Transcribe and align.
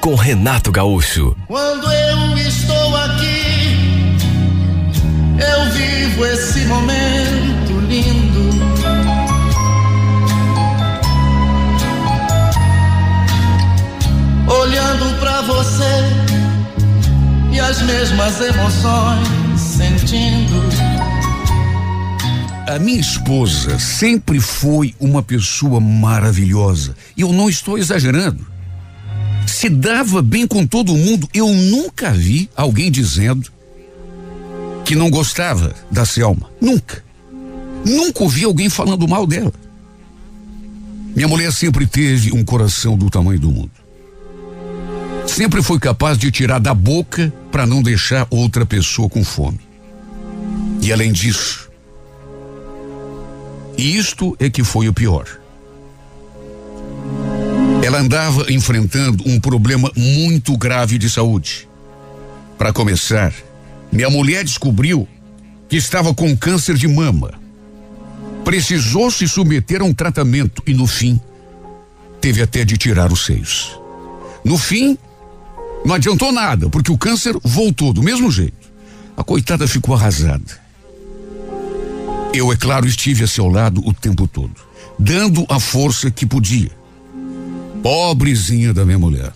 com 0.00 0.14
Renato 0.14 0.70
Gaúcho. 0.70 1.36
Quando 1.46 1.90
eu 1.90 2.38
estou 2.38 2.96
aqui, 2.96 4.16
eu 5.38 5.72
vivo 5.72 6.26
esse 6.26 6.64
momento 6.66 7.80
lindo. 7.88 8.48
Olhando 14.46 15.18
pra 15.20 15.42
você 15.42 15.84
e 17.52 17.60
as 17.60 17.82
mesmas 17.82 18.40
emoções 18.40 19.60
sentindo. 19.60 20.68
A 22.68 22.78
minha 22.78 23.00
esposa 23.00 23.78
sempre 23.78 24.40
foi 24.40 24.94
uma 25.00 25.22
pessoa 25.22 25.80
maravilhosa. 25.80 26.94
E 27.16 27.22
eu 27.22 27.32
não 27.32 27.48
estou 27.48 27.78
exagerando. 27.78 28.57
Se 29.48 29.68
dava 29.68 30.22
bem 30.22 30.46
com 30.46 30.66
todo 30.66 30.94
mundo. 30.96 31.28
Eu 31.32 31.48
nunca 31.48 32.10
vi 32.12 32.48
alguém 32.54 32.90
dizendo 32.90 33.50
que 34.84 34.94
não 34.94 35.10
gostava 35.10 35.74
da 35.90 36.04
Selma. 36.04 36.50
Nunca. 36.60 37.02
Nunca 37.84 38.22
ouvi 38.22 38.44
alguém 38.44 38.68
falando 38.68 39.08
mal 39.08 39.26
dela. 39.26 39.52
Minha 41.14 41.28
mulher 41.28 41.52
sempre 41.52 41.86
teve 41.86 42.32
um 42.32 42.44
coração 42.44 42.96
do 42.96 43.10
tamanho 43.10 43.40
do 43.40 43.50
mundo. 43.50 43.70
Sempre 45.26 45.62
foi 45.62 45.78
capaz 45.78 46.16
de 46.16 46.30
tirar 46.30 46.58
da 46.58 46.74
boca 46.74 47.32
para 47.50 47.66
não 47.66 47.82
deixar 47.82 48.26
outra 48.30 48.64
pessoa 48.64 49.08
com 49.08 49.24
fome. 49.24 49.60
E 50.82 50.92
além 50.92 51.12
disso, 51.12 51.68
isto 53.76 54.36
é 54.38 54.48
que 54.48 54.64
foi 54.64 54.88
o 54.88 54.92
pior. 54.92 55.26
Ela 57.82 58.00
andava 58.00 58.52
enfrentando 58.52 59.22
um 59.26 59.38
problema 59.40 59.90
muito 59.96 60.56
grave 60.56 60.98
de 60.98 61.08
saúde. 61.08 61.68
Para 62.58 62.72
começar, 62.72 63.32
minha 63.92 64.10
mulher 64.10 64.44
descobriu 64.44 65.06
que 65.68 65.76
estava 65.76 66.12
com 66.12 66.36
câncer 66.36 66.74
de 66.74 66.88
mama. 66.88 67.32
Precisou 68.44 69.10
se 69.10 69.28
submeter 69.28 69.80
a 69.80 69.84
um 69.84 69.94
tratamento 69.94 70.62
e, 70.66 70.74
no 70.74 70.86
fim, 70.86 71.20
teve 72.20 72.42
até 72.42 72.64
de 72.64 72.76
tirar 72.76 73.12
os 73.12 73.24
seios. 73.24 73.78
No 74.44 74.58
fim, 74.58 74.98
não 75.84 75.94
adiantou 75.94 76.32
nada, 76.32 76.68
porque 76.68 76.90
o 76.90 76.98
câncer 76.98 77.36
voltou 77.44 77.92
do 77.92 78.02
mesmo 78.02 78.30
jeito. 78.30 78.68
A 79.16 79.22
coitada 79.22 79.68
ficou 79.68 79.94
arrasada. 79.94 80.68
Eu, 82.34 82.52
é 82.52 82.56
claro, 82.56 82.86
estive 82.86 83.24
a 83.24 83.26
seu 83.26 83.46
lado 83.46 83.80
o 83.86 83.92
tempo 83.94 84.26
todo, 84.26 84.54
dando 84.98 85.46
a 85.48 85.60
força 85.60 86.10
que 86.10 86.26
podia. 86.26 86.77
Pobrezinha 87.82 88.74
da 88.74 88.84
minha 88.84 88.98
mulher. 88.98 89.32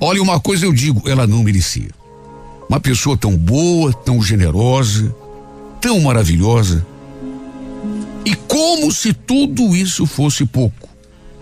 Olha, 0.00 0.22
uma 0.22 0.40
coisa 0.40 0.64
eu 0.64 0.72
digo, 0.72 1.08
ela 1.08 1.26
não 1.26 1.42
merecia. 1.42 1.90
Uma 2.68 2.80
pessoa 2.80 3.16
tão 3.16 3.36
boa, 3.36 3.92
tão 3.92 4.22
generosa, 4.22 5.14
tão 5.80 6.00
maravilhosa. 6.00 6.86
E 8.24 8.34
como 8.34 8.92
se 8.92 9.12
tudo 9.12 9.74
isso 9.74 10.06
fosse 10.06 10.44
pouco, 10.46 10.88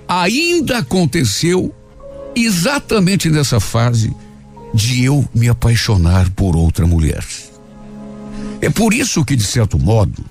ainda 0.09 0.79
aconteceu 0.79 1.75
exatamente 2.35 3.29
nessa 3.31 3.61
fase 3.61 4.15
de 4.73 5.05
eu 5.05 5.27
me 5.35 5.49
apaixonar 5.49 6.31
por 6.31 6.57
outra 6.57 6.87
mulher. 6.87 7.25
É 8.61 8.71
por 8.71 8.93
isso 8.93 9.25
que, 9.25 9.37
de 9.37 9.45
certo 9.45 9.79
modo, 9.79 10.25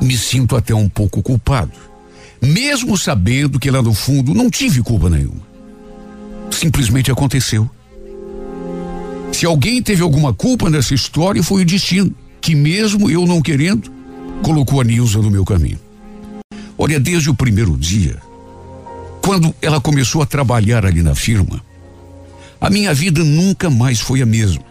me 0.00 0.16
sinto 0.16 0.56
até 0.56 0.74
um 0.74 0.88
pouco 0.88 1.22
culpado. 1.22 1.85
Mesmo 2.46 2.96
sabendo 2.96 3.58
que 3.58 3.70
lá 3.70 3.82
no 3.82 3.92
fundo 3.92 4.32
não 4.32 4.48
tive 4.48 4.80
culpa 4.82 5.10
nenhuma. 5.10 5.40
Simplesmente 6.50 7.10
aconteceu. 7.10 7.68
Se 9.32 9.44
alguém 9.44 9.82
teve 9.82 10.02
alguma 10.02 10.32
culpa 10.32 10.70
nessa 10.70 10.94
história, 10.94 11.42
foi 11.42 11.62
o 11.62 11.64
destino, 11.66 12.14
que 12.40 12.54
mesmo 12.54 13.10
eu 13.10 13.26
não 13.26 13.42
querendo, 13.42 13.90
colocou 14.42 14.80
a 14.80 14.84
Nilza 14.84 15.18
no 15.18 15.30
meu 15.30 15.44
caminho. 15.44 15.78
Olha, 16.78 17.00
desde 17.00 17.28
o 17.28 17.34
primeiro 17.34 17.76
dia, 17.76 18.16
quando 19.20 19.52
ela 19.60 19.80
começou 19.80 20.22
a 20.22 20.26
trabalhar 20.26 20.86
ali 20.86 21.02
na 21.02 21.14
firma, 21.14 21.60
a 22.60 22.70
minha 22.70 22.94
vida 22.94 23.24
nunca 23.24 23.68
mais 23.68 24.00
foi 24.00 24.22
a 24.22 24.26
mesma. 24.26 24.62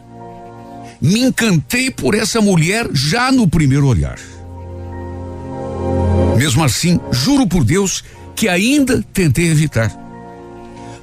Me 1.02 1.20
encantei 1.20 1.92
por 1.92 2.16
essa 2.16 2.40
mulher 2.40 2.88
já 2.94 3.32
no 3.32 3.48
primeiro 3.48 3.86
olhar. 3.86 4.18
Mesmo 6.36 6.64
assim, 6.64 7.00
juro 7.12 7.48
por 7.48 7.64
Deus 7.64 8.04
que 8.36 8.50
ainda 8.50 9.04
tentei 9.14 9.50
evitar. 9.50 9.92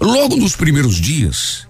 Logo 0.01 0.37
nos 0.37 0.55
primeiros 0.55 0.97
dias, 0.97 1.67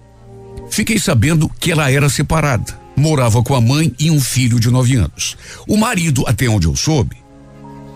fiquei 0.69 0.99
sabendo 0.99 1.47
que 1.47 1.71
ela 1.71 1.89
era 1.91 2.09
separada. 2.09 2.81
Morava 2.95 3.41
com 3.41 3.55
a 3.55 3.61
mãe 3.61 3.93
e 3.97 4.11
um 4.11 4.19
filho 4.19 4.59
de 4.59 4.69
nove 4.69 4.95
anos. 4.95 5.37
O 5.67 5.77
marido, 5.77 6.23
até 6.27 6.47
onde 6.47 6.67
eu 6.67 6.75
soube, 6.75 7.17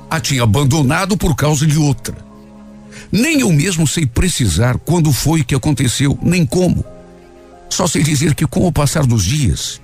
a 0.10 0.20
tinha 0.20 0.44
abandonado 0.44 1.18
por 1.18 1.36
causa 1.36 1.68
de 1.68 1.78
outra. 1.78 2.16
Nem 3.12 3.42
eu 3.42 3.52
mesmo 3.52 3.88
sei 3.88 4.06
precisar 4.06 4.78
quando 4.80 5.12
foi 5.12 5.44
que 5.44 5.56
aconteceu, 5.56 6.18
nem 6.22 6.46
como. 6.46 6.84
Só 7.70 7.86
sei 7.86 8.02
dizer 8.02 8.34
que, 8.34 8.48
com 8.48 8.66
o 8.66 8.72
passar 8.72 9.06
dos 9.06 9.24
dias, 9.24 9.82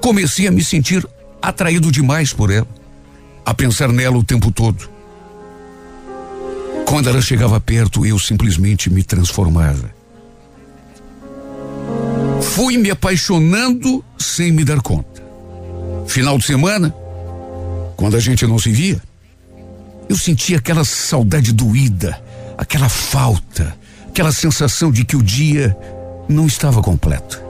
comecei 0.00 0.46
a 0.46 0.52
me 0.52 0.62
sentir 0.62 1.06
atraído 1.40 1.90
demais 1.90 2.32
por 2.32 2.50
ela, 2.50 2.68
a 3.44 3.52
pensar 3.52 3.88
nela 3.92 4.16
o 4.16 4.24
tempo 4.24 4.50
todo. 4.50 4.93
Quando 6.86 7.08
ela 7.08 7.20
chegava 7.20 7.60
perto, 7.60 8.06
eu 8.06 8.18
simplesmente 8.18 8.90
me 8.90 9.02
transformava. 9.02 9.90
Fui 12.40 12.76
me 12.76 12.90
apaixonando 12.90 14.04
sem 14.18 14.52
me 14.52 14.64
dar 14.64 14.80
conta. 14.80 15.22
Final 16.06 16.38
de 16.38 16.44
semana, 16.44 16.94
quando 17.96 18.16
a 18.16 18.20
gente 18.20 18.46
não 18.46 18.58
se 18.58 18.70
via, 18.70 19.00
eu 20.08 20.16
sentia 20.16 20.58
aquela 20.58 20.84
saudade 20.84 21.52
doída, 21.52 22.22
aquela 22.56 22.88
falta, 22.88 23.76
aquela 24.08 24.30
sensação 24.30 24.92
de 24.92 25.04
que 25.04 25.16
o 25.16 25.22
dia 25.22 25.76
não 26.28 26.46
estava 26.46 26.82
completo. 26.82 27.42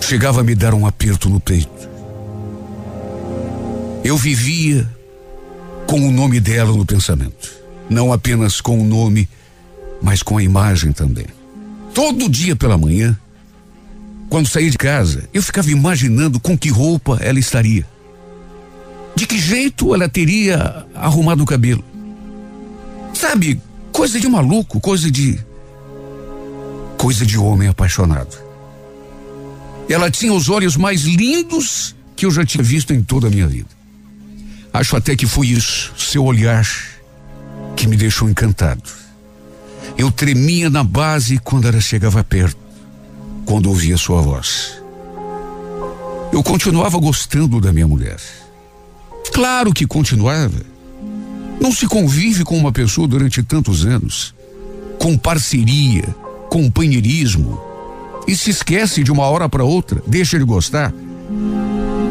Chegava 0.00 0.40
a 0.40 0.44
me 0.44 0.54
dar 0.54 0.74
um 0.74 0.86
aperto 0.86 1.28
no 1.28 1.40
peito. 1.40 1.88
Eu 4.04 4.16
vivia 4.16 4.88
com 5.86 6.06
o 6.06 6.10
nome 6.10 6.40
dela 6.40 6.72
no 6.72 6.86
pensamento. 6.86 7.59
Não 7.90 8.12
apenas 8.12 8.60
com 8.60 8.78
o 8.80 8.84
nome, 8.84 9.28
mas 10.00 10.22
com 10.22 10.38
a 10.38 10.42
imagem 10.42 10.92
também. 10.92 11.26
Todo 11.92 12.28
dia 12.28 12.54
pela 12.54 12.78
manhã, 12.78 13.18
quando 14.28 14.46
saía 14.46 14.70
de 14.70 14.78
casa, 14.78 15.28
eu 15.34 15.42
ficava 15.42 15.68
imaginando 15.70 16.38
com 16.38 16.56
que 16.56 16.70
roupa 16.70 17.18
ela 17.20 17.40
estaria. 17.40 17.84
De 19.16 19.26
que 19.26 19.36
jeito 19.36 19.92
ela 19.92 20.08
teria 20.08 20.86
arrumado 20.94 21.42
o 21.42 21.46
cabelo. 21.46 21.84
Sabe, 23.12 23.60
coisa 23.90 24.20
de 24.20 24.28
maluco, 24.28 24.80
coisa 24.80 25.10
de. 25.10 25.38
coisa 26.96 27.26
de 27.26 27.36
homem 27.36 27.68
apaixonado. 27.68 28.38
Ela 29.88 30.08
tinha 30.12 30.32
os 30.32 30.48
olhos 30.48 30.76
mais 30.76 31.02
lindos 31.02 31.96
que 32.14 32.24
eu 32.24 32.30
já 32.30 32.46
tinha 32.46 32.62
visto 32.62 32.94
em 32.94 33.02
toda 33.02 33.26
a 33.26 33.30
minha 33.30 33.48
vida. 33.48 33.68
Acho 34.72 34.96
até 34.96 35.16
que 35.16 35.26
foi 35.26 35.48
isso, 35.48 35.92
seu 35.98 36.24
olhar, 36.24 36.64
que 37.76 37.86
me 37.86 37.96
deixou 37.96 38.28
encantado. 38.28 38.82
Eu 39.96 40.10
tremia 40.10 40.70
na 40.70 40.84
base 40.84 41.38
quando 41.38 41.68
ela 41.68 41.80
chegava 41.80 42.22
perto, 42.22 42.56
quando 43.44 43.68
ouvia 43.68 43.96
sua 43.96 44.20
voz. 44.22 44.80
Eu 46.32 46.42
continuava 46.42 46.98
gostando 46.98 47.60
da 47.60 47.72
minha 47.72 47.88
mulher. 47.88 48.18
Claro 49.32 49.72
que 49.72 49.86
continuava. 49.86 50.60
Não 51.60 51.72
se 51.72 51.86
convive 51.86 52.44
com 52.44 52.56
uma 52.56 52.72
pessoa 52.72 53.06
durante 53.06 53.42
tantos 53.42 53.84
anos, 53.84 54.34
com 54.98 55.18
parceria, 55.18 56.04
companheirismo, 56.48 57.60
e 58.26 58.34
se 58.34 58.50
esquece 58.50 59.02
de 59.02 59.12
uma 59.12 59.24
hora 59.24 59.48
para 59.48 59.64
outra, 59.64 60.02
deixa 60.06 60.38
de 60.38 60.44
gostar. 60.44 60.92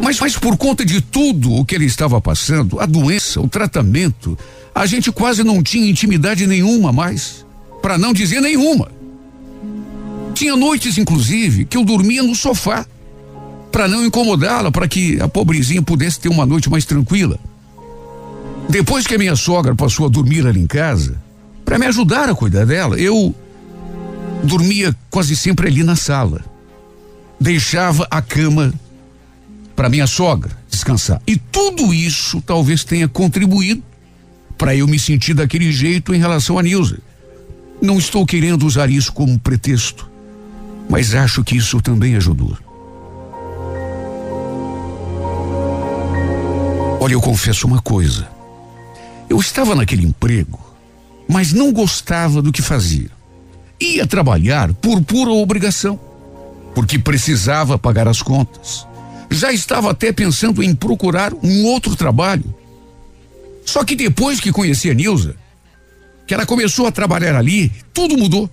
Mas, 0.02 0.20
mas 0.20 0.36
por 0.36 0.56
conta 0.56 0.84
de 0.84 1.00
tudo 1.00 1.52
o 1.52 1.64
que 1.64 1.74
ele 1.74 1.84
estava 1.84 2.20
passando, 2.20 2.78
a 2.78 2.86
doença, 2.86 3.40
o 3.40 3.48
tratamento, 3.48 4.38
a 4.74 4.86
gente 4.86 5.10
quase 5.10 5.42
não 5.42 5.62
tinha 5.62 5.90
intimidade 5.90 6.46
nenhuma 6.46 6.92
mais, 6.92 7.44
para 7.82 7.98
não 7.98 8.12
dizer 8.12 8.40
nenhuma. 8.40 8.90
Tinha 10.34 10.56
noites, 10.56 10.96
inclusive, 10.96 11.64
que 11.64 11.76
eu 11.76 11.84
dormia 11.84 12.22
no 12.22 12.34
sofá, 12.34 12.86
para 13.70 13.86
não 13.86 14.04
incomodá-la, 14.04 14.70
para 14.70 14.88
que 14.88 15.20
a 15.20 15.28
pobrezinha 15.28 15.82
pudesse 15.82 16.20
ter 16.20 16.28
uma 16.28 16.46
noite 16.46 16.70
mais 16.70 16.84
tranquila. 16.84 17.38
Depois 18.68 19.06
que 19.06 19.14
a 19.14 19.18
minha 19.18 19.36
sogra 19.36 19.74
passou 19.74 20.06
a 20.06 20.08
dormir 20.08 20.46
ali 20.46 20.60
em 20.60 20.66
casa, 20.66 21.20
para 21.64 21.78
me 21.78 21.86
ajudar 21.86 22.28
a 22.28 22.34
cuidar 22.34 22.64
dela, 22.64 22.98
eu 22.98 23.34
dormia 24.42 24.94
quase 25.10 25.36
sempre 25.36 25.68
ali 25.68 25.82
na 25.82 25.96
sala. 25.96 26.44
Deixava 27.40 28.06
a 28.10 28.20
cama 28.20 28.72
para 29.74 29.88
minha 29.88 30.06
sogra 30.06 30.56
descansar. 30.68 31.20
E 31.26 31.36
tudo 31.36 31.92
isso 31.92 32.40
talvez 32.42 32.84
tenha 32.84 33.08
contribuído 33.08 33.82
para 34.60 34.76
eu 34.76 34.86
me 34.86 34.98
sentir 34.98 35.32
daquele 35.32 35.72
jeito 35.72 36.14
em 36.14 36.18
relação 36.18 36.58
a 36.58 36.62
Nilza. 36.62 36.98
Não 37.80 37.98
estou 37.98 38.26
querendo 38.26 38.66
usar 38.66 38.90
isso 38.90 39.10
como 39.10 39.40
pretexto, 39.40 40.06
mas 40.86 41.14
acho 41.14 41.42
que 41.42 41.56
isso 41.56 41.80
também 41.80 42.14
ajudou. 42.16 42.54
Olha, 47.00 47.14
eu 47.14 47.22
confesso 47.22 47.66
uma 47.66 47.80
coisa. 47.80 48.28
Eu 49.30 49.40
estava 49.40 49.74
naquele 49.74 50.04
emprego, 50.04 50.60
mas 51.26 51.54
não 51.54 51.72
gostava 51.72 52.42
do 52.42 52.52
que 52.52 52.60
fazia. 52.60 53.10
Ia 53.80 54.06
trabalhar 54.06 54.74
por 54.74 55.02
pura 55.02 55.30
obrigação, 55.30 55.98
porque 56.74 56.98
precisava 56.98 57.78
pagar 57.78 58.06
as 58.06 58.20
contas. 58.20 58.86
Já 59.30 59.50
estava 59.54 59.90
até 59.90 60.12
pensando 60.12 60.62
em 60.62 60.74
procurar 60.74 61.32
um 61.42 61.64
outro 61.64 61.96
trabalho. 61.96 62.59
Só 63.64 63.84
que 63.84 63.94
depois 63.94 64.40
que 64.40 64.52
conheci 64.52 64.90
a 64.90 64.94
Nilza, 64.94 65.36
que 66.26 66.34
ela 66.34 66.46
começou 66.46 66.86
a 66.86 66.92
trabalhar 66.92 67.36
ali, 67.36 67.72
tudo 67.92 68.16
mudou. 68.16 68.48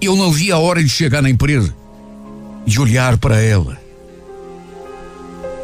Eu 0.00 0.14
não 0.14 0.30
via 0.30 0.54
a 0.54 0.58
hora 0.58 0.82
de 0.82 0.88
chegar 0.88 1.20
na 1.20 1.30
empresa, 1.30 1.74
de 2.64 2.80
olhar 2.80 3.18
para 3.18 3.40
ela 3.40 3.78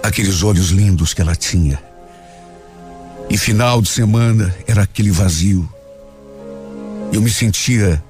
aqueles 0.03 0.43
olhos 0.43 0.71
lindos 0.71 1.15
que 1.15 1.23
ela 1.23 1.35
tinha. 1.35 1.83
E 3.31 3.39
final 3.39 3.81
de 3.81 3.89
semana 3.89 4.55
era 4.67 4.83
aquele 4.83 5.11
vazio. 5.11 5.69
Eu 7.12 7.23
me 7.23 7.31
sentia 7.31 8.03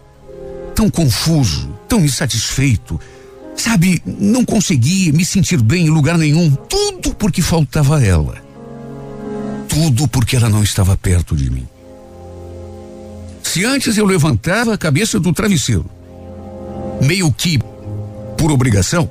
tão 0.74 0.90
confuso, 0.90 1.68
tão 1.88 2.04
insatisfeito. 2.04 3.00
Sabe, 3.56 4.02
não 4.04 4.44
conseguia 4.44 5.12
me 5.12 5.24
sentir 5.24 5.62
bem 5.62 5.86
em 5.86 5.90
lugar 5.90 6.18
nenhum. 6.18 6.50
Tudo 6.50 7.14
porque 7.14 7.40
faltava 7.40 8.04
ela. 8.04 8.43
Tudo 9.74 10.06
porque 10.06 10.36
ela 10.36 10.48
não 10.48 10.62
estava 10.62 10.96
perto 10.96 11.34
de 11.34 11.50
mim. 11.50 11.66
Se 13.42 13.64
antes 13.64 13.98
eu 13.98 14.06
levantava 14.06 14.72
a 14.72 14.78
cabeça 14.78 15.18
do 15.18 15.32
travesseiro, 15.32 15.90
meio 17.02 17.32
que 17.32 17.58
por 18.38 18.52
obrigação, 18.52 19.10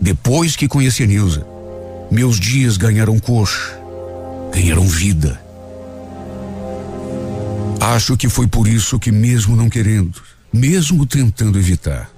depois 0.00 0.54
que 0.54 0.68
conheci 0.68 1.02
a 1.02 1.06
Nilza, 1.06 1.44
meus 2.08 2.38
dias 2.38 2.76
ganharam 2.76 3.18
cor, 3.18 3.50
ganharam 4.54 4.86
vida. 4.86 5.42
Acho 7.80 8.16
que 8.16 8.28
foi 8.28 8.46
por 8.46 8.68
isso 8.68 8.96
que, 8.96 9.10
mesmo 9.10 9.56
não 9.56 9.68
querendo, 9.68 10.22
mesmo 10.52 11.04
tentando 11.04 11.58
evitar, 11.58 12.08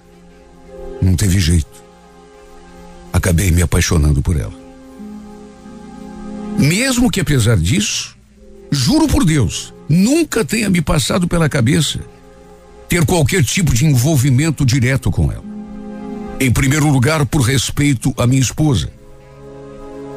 não 1.00 1.16
teve 1.16 1.40
jeito. 1.40 1.82
Acabei 3.10 3.50
me 3.50 3.62
apaixonando 3.62 4.20
por 4.20 4.38
ela. 4.38 4.63
Mesmo 6.58 7.10
que, 7.10 7.20
apesar 7.20 7.56
disso, 7.56 8.16
juro 8.70 9.06
por 9.06 9.24
Deus, 9.24 9.72
nunca 9.88 10.44
tenha 10.44 10.70
me 10.70 10.80
passado 10.80 11.28
pela 11.28 11.48
cabeça 11.48 12.00
ter 12.88 13.04
qualquer 13.04 13.42
tipo 13.44 13.74
de 13.74 13.84
envolvimento 13.84 14.64
direto 14.64 15.10
com 15.10 15.30
ela. 15.32 15.44
Em 16.38 16.50
primeiro 16.50 16.88
lugar, 16.88 17.24
por 17.26 17.40
respeito 17.40 18.12
à 18.16 18.26
minha 18.26 18.42
esposa 18.42 18.90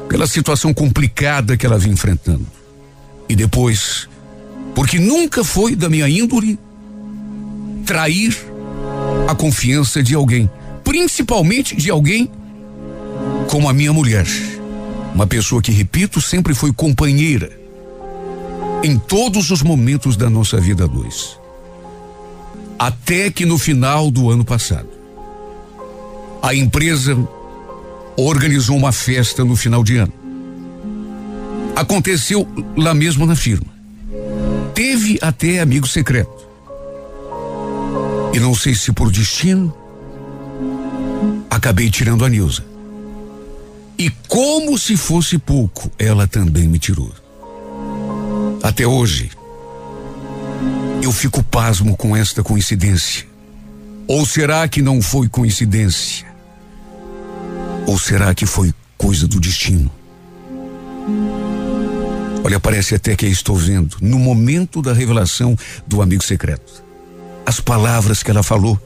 pela 0.08 0.26
situação 0.26 0.72
complicada 0.72 1.56
que 1.56 1.66
ela 1.66 1.78
vinha 1.78 1.92
enfrentando. 1.92 2.46
E 3.28 3.36
depois, 3.36 4.08
porque 4.74 4.98
nunca 4.98 5.44
foi 5.44 5.76
da 5.76 5.88
minha 5.88 6.08
índole 6.08 6.58
trair 7.84 8.36
a 9.28 9.34
confiança 9.34 10.02
de 10.02 10.14
alguém, 10.14 10.50
principalmente 10.82 11.76
de 11.76 11.90
alguém 11.90 12.30
como 13.48 13.68
a 13.68 13.74
minha 13.74 13.92
mulher. 13.92 14.26
Uma 15.18 15.26
pessoa 15.26 15.60
que, 15.60 15.72
repito, 15.72 16.20
sempre 16.20 16.54
foi 16.54 16.72
companheira 16.72 17.50
em 18.84 18.96
todos 18.96 19.50
os 19.50 19.62
momentos 19.62 20.16
da 20.16 20.30
nossa 20.30 20.60
vida 20.60 20.84
a 20.84 20.86
dois. 20.86 21.36
Até 22.78 23.28
que 23.28 23.44
no 23.44 23.58
final 23.58 24.12
do 24.12 24.30
ano 24.30 24.44
passado, 24.44 24.86
a 26.40 26.54
empresa 26.54 27.18
organizou 28.16 28.76
uma 28.76 28.92
festa 28.92 29.44
no 29.44 29.56
final 29.56 29.82
de 29.82 29.96
ano. 29.96 30.12
Aconteceu 31.74 32.46
lá 32.76 32.94
mesmo 32.94 33.26
na 33.26 33.34
firma. 33.34 33.66
Teve 34.72 35.18
até 35.20 35.58
amigo 35.58 35.88
secreto. 35.88 36.46
E 38.32 38.38
não 38.38 38.54
sei 38.54 38.72
se 38.72 38.92
por 38.92 39.10
destino, 39.10 39.74
acabei 41.50 41.90
tirando 41.90 42.24
a 42.24 42.28
Nilza. 42.28 42.67
E 43.98 44.10
como 44.28 44.78
se 44.78 44.96
fosse 44.96 45.38
pouco, 45.38 45.90
ela 45.98 46.28
também 46.28 46.68
me 46.68 46.78
tirou. 46.78 47.12
Até 48.62 48.86
hoje, 48.86 49.30
eu 51.02 51.10
fico 51.10 51.42
pasmo 51.42 51.96
com 51.96 52.16
esta 52.16 52.42
coincidência. 52.42 53.26
Ou 54.06 54.24
será 54.24 54.68
que 54.68 54.80
não 54.80 55.02
foi 55.02 55.28
coincidência? 55.28 56.26
Ou 57.88 57.98
será 57.98 58.32
que 58.34 58.46
foi 58.46 58.72
coisa 58.96 59.26
do 59.26 59.40
destino? 59.40 59.90
Olha, 62.44 62.60
parece 62.60 62.94
até 62.94 63.16
que 63.16 63.26
estou 63.26 63.56
vendo, 63.56 63.96
no 64.00 64.18
momento 64.18 64.80
da 64.80 64.92
revelação 64.92 65.56
do 65.86 66.00
amigo 66.00 66.22
secreto, 66.22 66.84
as 67.44 67.60
palavras 67.60 68.22
que 68.22 68.30
ela 68.30 68.42
falou, 68.42 68.80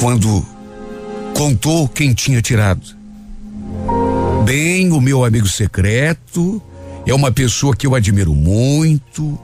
quando 0.00 0.44
contou 1.34 1.88
quem 1.88 2.14
tinha 2.14 2.40
tirado. 2.40 2.99
Bem, 4.44 4.90
o 4.90 5.00
meu 5.00 5.24
amigo 5.24 5.46
secreto 5.46 6.62
é 7.06 7.14
uma 7.14 7.30
pessoa 7.30 7.76
que 7.76 7.86
eu 7.86 7.94
admiro 7.94 8.34
muito. 8.34 9.38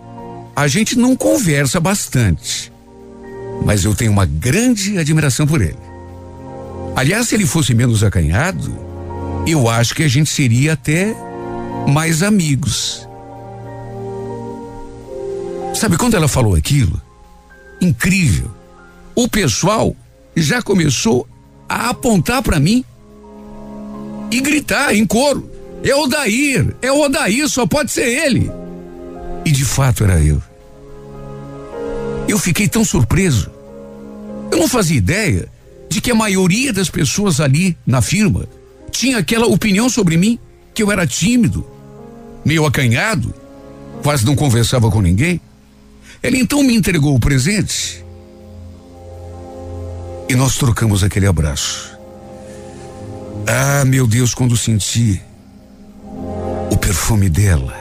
A 0.55 0.67
gente 0.67 0.97
não 0.97 1.15
conversa 1.15 1.79
bastante, 1.79 2.73
mas 3.65 3.85
eu 3.85 3.95
tenho 3.95 4.11
uma 4.11 4.25
grande 4.25 4.99
admiração 4.99 5.47
por 5.47 5.61
ele. 5.61 5.77
Aliás, 6.97 7.29
se 7.29 7.35
ele 7.35 7.47
fosse 7.47 7.75
menos 7.75 8.03
acanhado, 8.03 8.75
eu 9.47 9.69
acho 9.69 9.95
que 9.95 10.03
a 10.03 10.09
gente 10.09 10.31
seria 10.31 10.73
até 10.73 11.15
mais 11.87 12.23
amigos. 12.23 13.07
Sabe 15.75 15.99
quando 15.99 16.15
ela 16.17 16.27
falou 16.27 16.55
aquilo? 16.55 17.01
Incrível. 17.83 18.51
O 19.15 19.29
pessoal 19.29 19.95
já 20.35 20.63
começou 20.63 21.29
a 21.69 21.91
apontar 21.91 22.43
para 22.43 22.59
mim 22.59 22.83
e 24.37 24.41
gritar 24.41 24.95
em 24.95 25.07
coro: 25.07 25.51
é 25.83 25.95
o 25.95 26.07
Dair, 26.07 26.77
é 26.83 26.93
Odair, 26.93 27.49
só 27.49 27.67
pode 27.67 27.91
ser 27.91 28.07
ele. 28.07 28.51
E 29.45 29.51
de 29.51 29.65
fato 29.65 30.05
era 30.05 30.21
eu. 30.21 30.43
Eu 32.29 32.39
fiquei 32.39 32.69
tão 32.69 32.85
surpreso. 32.85 33.51
Eu 34.51 34.59
não 34.59 34.69
fazia 34.69 34.97
ideia 34.97 35.49
de 35.89 36.01
que 36.01 36.11
a 36.11 36.15
maioria 36.15 36.73
das 36.73 36.91
pessoas 36.91 37.41
ali 37.41 37.77
na 37.87 38.03
firma 38.03 38.47
tinha 38.91 39.19
aquela 39.19 39.47
opinião 39.47 39.89
sobre 39.89 40.17
mim, 40.17 40.39
que 40.75 40.83
eu 40.83 40.91
era 40.91 41.07
tímido, 41.07 41.67
meio 42.45 42.67
acanhado, 42.67 43.33
quase 44.03 44.27
não 44.27 44.37
conversava 44.37 44.91
com 44.91 45.01
ninguém. 45.01 45.41
Ela 46.23 46.37
então 46.37 46.63
me 46.63 46.75
entregou 46.75 47.15
o 47.15 47.21
presente 47.21 48.05
e 50.29 50.35
nós 50.35 50.57
trocamos 50.57 51.05
aquele 51.05 51.27
abraço. 51.27 51.96
Ah, 53.49 53.85
meu 53.85 54.07
Deus, 54.07 54.35
quando 54.35 54.57
senti 54.57 55.21
o 56.71 56.77
perfume 56.77 57.29
dela, 57.29 57.75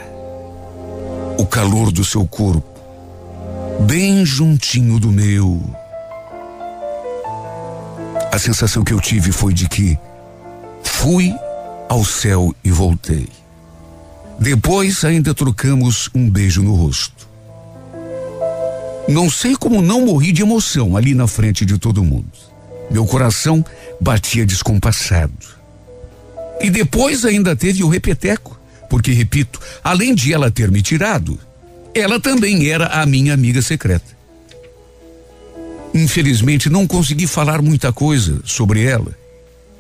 o 1.39 1.45
calor 1.45 1.91
do 1.91 2.03
seu 2.03 2.25
corpo, 2.25 2.79
bem 3.88 4.25
juntinho 4.25 5.00
do 5.00 5.12
meu 5.12 5.62
a 8.36 8.38
sensação 8.38 8.84
que 8.84 8.91
eu 8.91 9.00
tive 9.00 9.31
foi 9.31 9.53
de 9.53 9.69
que 9.69 9.98
fui 10.84 11.34
ao 11.88 12.03
céu 12.03 12.53
e 12.65 12.69
voltei. 12.69 13.29
Depois 14.38 15.05
ainda 15.05 15.34
trocamos 15.34 16.10
um 16.13 16.29
beijo 16.29 16.62
no 16.62 16.75
rosto. 16.75 17.29
Não 19.07 19.29
sei 19.29 19.55
como 19.55 19.81
não 19.81 20.05
morri 20.05 20.34
de 20.34 20.41
emoção 20.41 20.98
ali 20.98 21.15
na 21.15 21.27
frente 21.27 21.65
de 21.65 21.77
todo 21.77 22.03
mundo. 22.03 22.29
Meu 22.91 23.05
coração 23.05 23.63
batia 24.01 24.45
descompassado. 24.45 25.54
E 26.62 26.69
depois 26.69 27.25
ainda 27.25 27.55
teve 27.55 27.83
o 27.83 27.89
repeteco, 27.89 28.59
porque, 28.89 29.12
repito, 29.12 29.59
além 29.83 30.15
de 30.15 30.33
ela 30.33 30.50
ter 30.50 30.71
me 30.71 30.81
tirado, 30.81 31.39
ela 31.93 32.19
também 32.19 32.69
era 32.69 32.88
a 32.88 33.05
minha 33.05 33.33
amiga 33.33 33.62
secreta. 33.62 34.15
Infelizmente, 35.93 36.69
não 36.69 36.85
consegui 36.85 37.25
falar 37.25 37.62
muita 37.62 37.93
coisa 37.93 38.41
sobre 38.43 38.83
ela, 38.83 39.17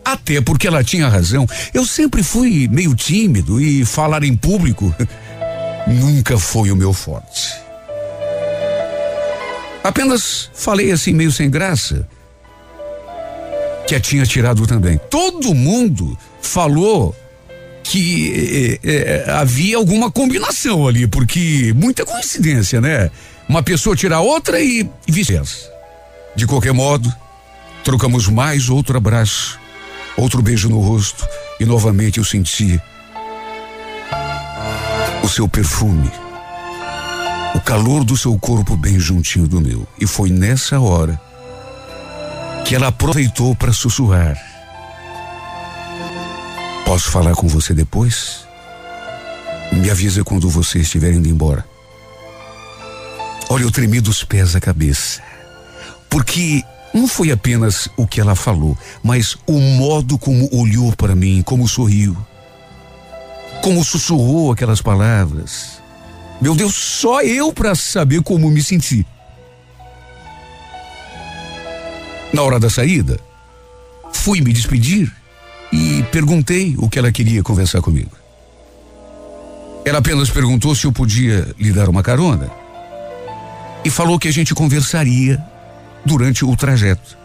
Até 0.03 0.39
porque 0.39 0.67
ela 0.67 0.83
tinha 0.83 1.09
razão. 1.09 1.47
Eu 1.73 1.83
sempre 1.83 2.21
fui 2.21 2.67
meio 2.67 2.93
tímido 2.93 3.59
e 3.59 3.83
falar 3.83 4.23
em 4.23 4.37
público 4.37 4.95
nunca 5.87 6.37
foi 6.37 6.71
o 6.71 6.75
meu 6.75 6.93
forte. 6.93 7.55
Apenas 9.83 10.49
falei 10.53 10.91
assim 10.91 11.11
meio 11.11 11.31
sem 11.31 11.49
graça. 11.49 12.07
Que 13.87 13.95
a 13.95 13.99
tinha 13.99 14.25
tirado 14.25 14.65
também. 14.65 14.99
Todo 15.09 15.53
mundo 15.53 16.17
falou 16.47 17.15
que 17.83 18.79
eh, 18.83 18.89
eh, 19.27 19.31
havia 19.31 19.77
alguma 19.77 20.11
combinação 20.11 20.87
ali, 20.87 21.05
porque 21.05 21.71
muita 21.75 22.05
coincidência, 22.05 22.81
né? 22.81 23.11
Uma 23.47 23.61
pessoa 23.61 23.95
tira 23.95 24.19
outra 24.19 24.59
e, 24.59 24.89
e 25.07 25.11
vice-versa. 25.11 25.69
De 26.35 26.47
qualquer 26.47 26.73
modo, 26.73 27.13
trocamos 27.83 28.27
mais 28.27 28.69
outro 28.69 28.97
abraço, 28.97 29.59
outro 30.17 30.41
beijo 30.41 30.67
no 30.67 30.79
rosto 30.81 31.25
e 31.59 31.65
novamente 31.65 32.17
eu 32.17 32.25
senti 32.25 32.81
o 35.23 35.29
seu 35.29 35.47
perfume, 35.47 36.11
o 37.53 37.61
calor 37.61 38.03
do 38.03 38.17
seu 38.17 38.37
corpo 38.37 38.75
bem 38.75 38.99
juntinho 38.99 39.47
do 39.47 39.61
meu. 39.61 39.87
E 39.99 40.07
foi 40.07 40.29
nessa 40.29 40.79
hora 40.79 41.21
que 42.65 42.75
ela 42.75 42.87
aproveitou 42.87 43.55
para 43.55 43.71
sussurrar. 43.71 44.54
Posso 46.85 47.09
falar 47.09 47.33
com 47.33 47.47
você 47.47 47.73
depois? 47.73 48.45
Me 49.73 49.89
avisa 49.89 50.23
quando 50.23 50.47
você 50.47 50.79
estiver 50.79 51.11
indo 51.11 51.27
embora. 51.27 51.65
Olha, 53.49 53.63
eu 53.63 53.71
tremi 53.71 53.99
dos 53.99 54.23
pés 54.23 54.55
à 54.55 54.61
cabeça. 54.61 55.21
Porque 56.09 56.63
não 56.93 57.07
foi 57.07 57.31
apenas 57.31 57.89
o 57.97 58.07
que 58.07 58.21
ela 58.21 58.35
falou, 58.35 58.77
mas 59.03 59.35
o 59.47 59.59
modo 59.59 60.17
como 60.17 60.47
olhou 60.55 60.95
para 60.95 61.15
mim, 61.15 61.41
como 61.41 61.67
sorriu, 61.67 62.15
como 63.61 63.83
sussurrou 63.83 64.51
aquelas 64.51 64.81
palavras. 64.81 65.81
Meu 66.39 66.55
Deus, 66.55 66.75
só 66.75 67.21
eu 67.21 67.51
para 67.51 67.73
saber 67.73 68.21
como 68.21 68.49
me 68.49 68.61
senti. 68.61 69.05
Na 72.31 72.43
hora 72.43 72.59
da 72.59 72.69
saída, 72.69 73.19
fui 74.13 74.39
me 74.39 74.53
despedir 74.53 75.11
e 75.71 76.03
perguntei 76.11 76.75
o 76.77 76.89
que 76.89 76.99
ela 76.99 77.11
queria 77.11 77.43
conversar 77.43 77.81
comigo. 77.81 78.11
Ela 79.85 79.99
apenas 79.99 80.29
perguntou 80.29 80.73
se 80.73 80.85
eu 80.85 80.91
podia 80.91 81.53
lhe 81.59 81.71
dar 81.71 81.89
uma 81.89 82.01
carona 82.01 82.49
e 83.83 83.89
falou 83.89 84.17
que 84.17 84.27
a 84.27 84.33
gente 84.33 84.55
conversaria 84.55 85.39
durante 86.03 86.43
o 86.43 86.55
trajeto. 86.55 87.17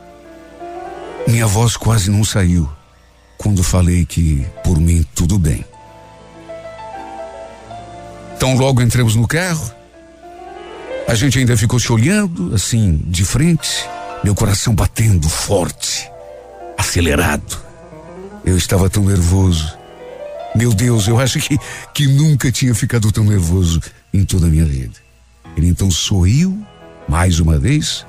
Minha 1.27 1.47
voz 1.47 1.77
quase 1.77 2.11
não 2.11 2.25
saiu 2.25 2.69
quando 3.39 3.63
falei 3.63 4.05
que 4.05 4.47
por 4.63 4.79
mim 4.79 5.05
tudo 5.15 5.39
bem. 5.39 5.65
Então 8.37 8.55
logo 8.57 8.83
entramos 8.83 9.15
no 9.15 9.27
carro, 9.27 9.71
a 11.09 11.15
gente 11.15 11.39
ainda 11.39 11.57
ficou 11.57 11.79
se 11.79 11.91
olhando 11.93 12.55
assim 12.55 13.01
de 13.07 13.25
frente, 13.25 13.87
meu 14.23 14.35
coração 14.35 14.75
batendo 14.75 15.29
forte, 15.29 16.11
acelerado. 16.77 17.70
Eu 18.45 18.57
estava 18.57 18.89
tão 18.89 19.05
nervoso. 19.05 19.77
Meu 20.55 20.73
Deus, 20.73 21.07
eu 21.07 21.19
acho 21.19 21.39
que, 21.39 21.59
que 21.95 22.07
nunca 22.07 22.51
tinha 22.51 22.75
ficado 22.75 23.13
tão 23.13 23.25
nervoso 23.25 23.81
em 24.13 24.25
toda 24.25 24.47
a 24.47 24.51
minha 24.51 24.65
vida. 24.65 24.95
Ele 25.57 25.69
então 25.69 25.91
sorriu 25.91 26.59
mais 27.09 27.39
uma 27.41 27.59
vez 27.59 28.07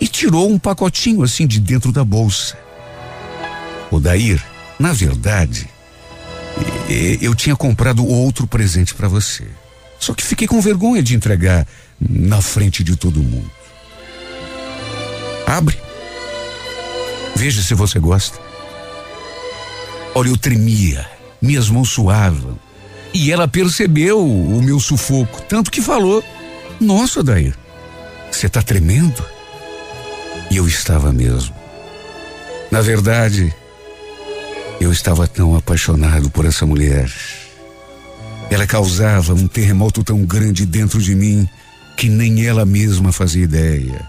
e 0.00 0.06
tirou 0.06 0.50
um 0.50 0.58
pacotinho 0.58 1.22
assim 1.22 1.46
de 1.46 1.58
dentro 1.60 1.90
da 1.92 2.04
bolsa. 2.04 2.56
O 3.90 3.98
Dair, 3.98 4.44
na 4.78 4.92
verdade, 4.92 5.68
eu 7.20 7.34
tinha 7.34 7.56
comprado 7.56 8.06
outro 8.06 8.46
presente 8.46 8.94
para 8.94 9.08
você. 9.08 9.44
Só 9.98 10.12
que 10.12 10.22
fiquei 10.22 10.46
com 10.46 10.60
vergonha 10.60 11.02
de 11.02 11.14
entregar 11.14 11.66
na 11.98 12.42
frente 12.42 12.84
de 12.84 12.96
todo 12.96 13.22
mundo. 13.22 13.50
Abre. 15.46 15.78
Veja 17.36 17.62
se 17.62 17.74
você 17.74 17.98
gosta. 17.98 18.38
Olha, 20.14 20.28
eu 20.28 20.36
tremia, 20.36 21.04
minhas 21.42 21.68
mãos 21.68 21.90
suavam. 21.90 22.56
E 23.12 23.32
ela 23.32 23.48
percebeu 23.48 24.24
o 24.24 24.62
meu 24.62 24.78
sufoco, 24.78 25.42
tanto 25.42 25.70
que 25.70 25.82
falou: 25.82 26.22
Nossa, 26.80 27.22
Dair, 27.22 27.56
você 28.30 28.46
está 28.46 28.62
tremendo? 28.62 29.24
E 30.50 30.56
eu 30.56 30.68
estava 30.68 31.12
mesmo. 31.12 31.54
Na 32.70 32.80
verdade, 32.80 33.52
eu 34.80 34.92
estava 34.92 35.26
tão 35.26 35.56
apaixonado 35.56 36.30
por 36.30 36.44
essa 36.44 36.64
mulher. 36.64 37.10
Ela 38.50 38.66
causava 38.66 39.34
um 39.34 39.48
terremoto 39.48 40.04
tão 40.04 40.24
grande 40.24 40.66
dentro 40.66 41.00
de 41.00 41.14
mim 41.14 41.48
que 41.96 42.08
nem 42.08 42.46
ela 42.46 42.64
mesma 42.64 43.10
fazia 43.12 43.44
ideia. 43.44 44.08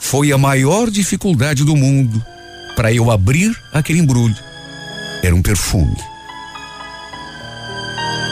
Foi 0.00 0.30
a 0.32 0.38
maior 0.38 0.90
dificuldade 0.90 1.64
do 1.64 1.74
mundo 1.74 2.24
para 2.76 2.92
eu 2.92 3.10
abrir 3.10 3.56
aquele 3.72 4.00
embrulho 4.00 4.36
era 5.24 5.34
um 5.34 5.40
perfume. 5.40 5.96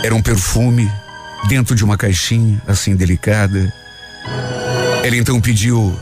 Era 0.04 0.14
um 0.14 0.22
perfume 0.22 0.92
dentro 1.48 1.74
de 1.74 1.82
uma 1.82 1.96
caixinha 1.96 2.60
assim 2.66 2.94
delicada. 2.94 3.72
Ela 5.02 5.16
então 5.16 5.40
pediu 5.40 5.98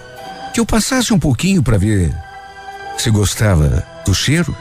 que 0.52 0.58
eu 0.58 0.66
passasse 0.66 1.14
um 1.14 1.18
pouquinho 1.18 1.62
para 1.62 1.78
ver 1.78 2.12
se 2.98 3.08
gostava 3.08 3.86
do 4.04 4.12
cheiro. 4.12 4.54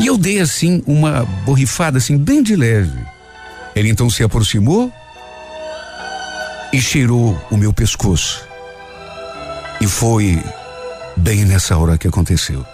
E 0.00 0.06
eu 0.06 0.18
dei 0.18 0.40
assim 0.40 0.82
uma 0.86 1.24
borrifada 1.44 1.98
assim 1.98 2.18
bem 2.18 2.42
de 2.42 2.56
leve. 2.56 2.98
Ele 3.76 3.88
então 3.88 4.10
se 4.10 4.24
aproximou 4.24 4.92
e 6.72 6.80
cheirou 6.80 7.40
o 7.48 7.56
meu 7.56 7.72
pescoço. 7.72 8.44
E 9.80 9.86
foi 9.86 10.42
bem 11.16 11.44
nessa 11.44 11.76
hora 11.78 11.96
que 11.96 12.08
aconteceu. 12.08 12.66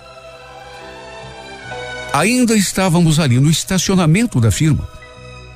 Ainda 2.13 2.55
estávamos 2.55 3.19
ali 3.19 3.41
no 3.41 3.51
estacionamento 3.51 4.39
da 4.39 4.51
firma, 4.51 4.87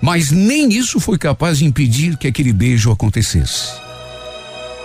mas 0.01 0.31
nem 0.31 0.73
isso 0.73 0.99
foi 0.99 1.19
capaz 1.19 1.59
de 1.59 1.67
impedir 1.67 2.17
que 2.17 2.27
aquele 2.27 2.53
beijo 2.53 2.91
acontecesse. 2.91 3.73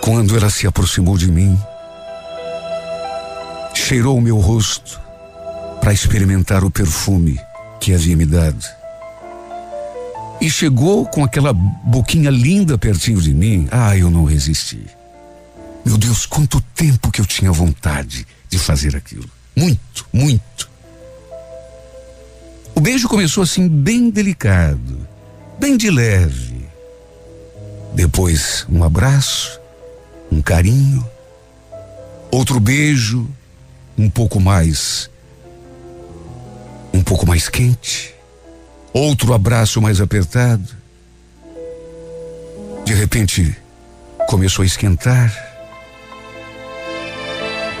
Quando 0.02 0.36
ela 0.36 0.50
se 0.50 0.66
aproximou 0.66 1.16
de 1.16 1.30
mim, 1.30 1.58
cheirou 3.74 4.18
o 4.18 4.20
meu 4.20 4.38
rosto 4.38 5.00
para 5.80 5.92
experimentar 5.92 6.62
o 6.62 6.70
perfume 6.70 7.40
que 7.80 7.94
havia 7.94 8.16
me 8.16 8.26
dado. 8.26 8.64
E 10.40 10.50
chegou 10.50 11.06
com 11.06 11.24
aquela 11.24 11.52
boquinha 11.52 12.30
linda 12.30 12.76
pertinho 12.76 13.20
de 13.20 13.32
mim. 13.32 13.68
Ah, 13.70 13.96
eu 13.96 14.10
não 14.10 14.24
resisti. 14.24 14.84
Meu 15.84 15.96
Deus, 15.96 16.26
quanto 16.26 16.60
tempo 16.74 17.10
que 17.10 17.20
eu 17.20 17.26
tinha 17.26 17.52
vontade 17.52 18.26
de 18.50 18.58
fazer 18.58 18.96
aquilo. 18.96 19.28
Muito, 19.56 20.04
muito. 20.12 20.71
Beijo 22.82 23.08
começou 23.08 23.44
assim, 23.44 23.68
bem 23.68 24.10
delicado, 24.10 25.06
bem 25.56 25.76
de 25.76 25.88
leve. 25.88 26.66
Depois, 27.94 28.66
um 28.68 28.82
abraço, 28.82 29.60
um 30.32 30.42
carinho, 30.42 31.08
outro 32.28 32.58
beijo, 32.58 33.30
um 33.96 34.10
pouco 34.10 34.40
mais. 34.40 35.08
um 36.92 37.04
pouco 37.04 37.24
mais 37.24 37.48
quente. 37.48 38.12
Outro 38.92 39.32
abraço 39.32 39.80
mais 39.80 40.00
apertado. 40.00 40.68
De 42.84 42.94
repente, 42.94 43.56
começou 44.26 44.64
a 44.64 44.66
esquentar. 44.66 45.32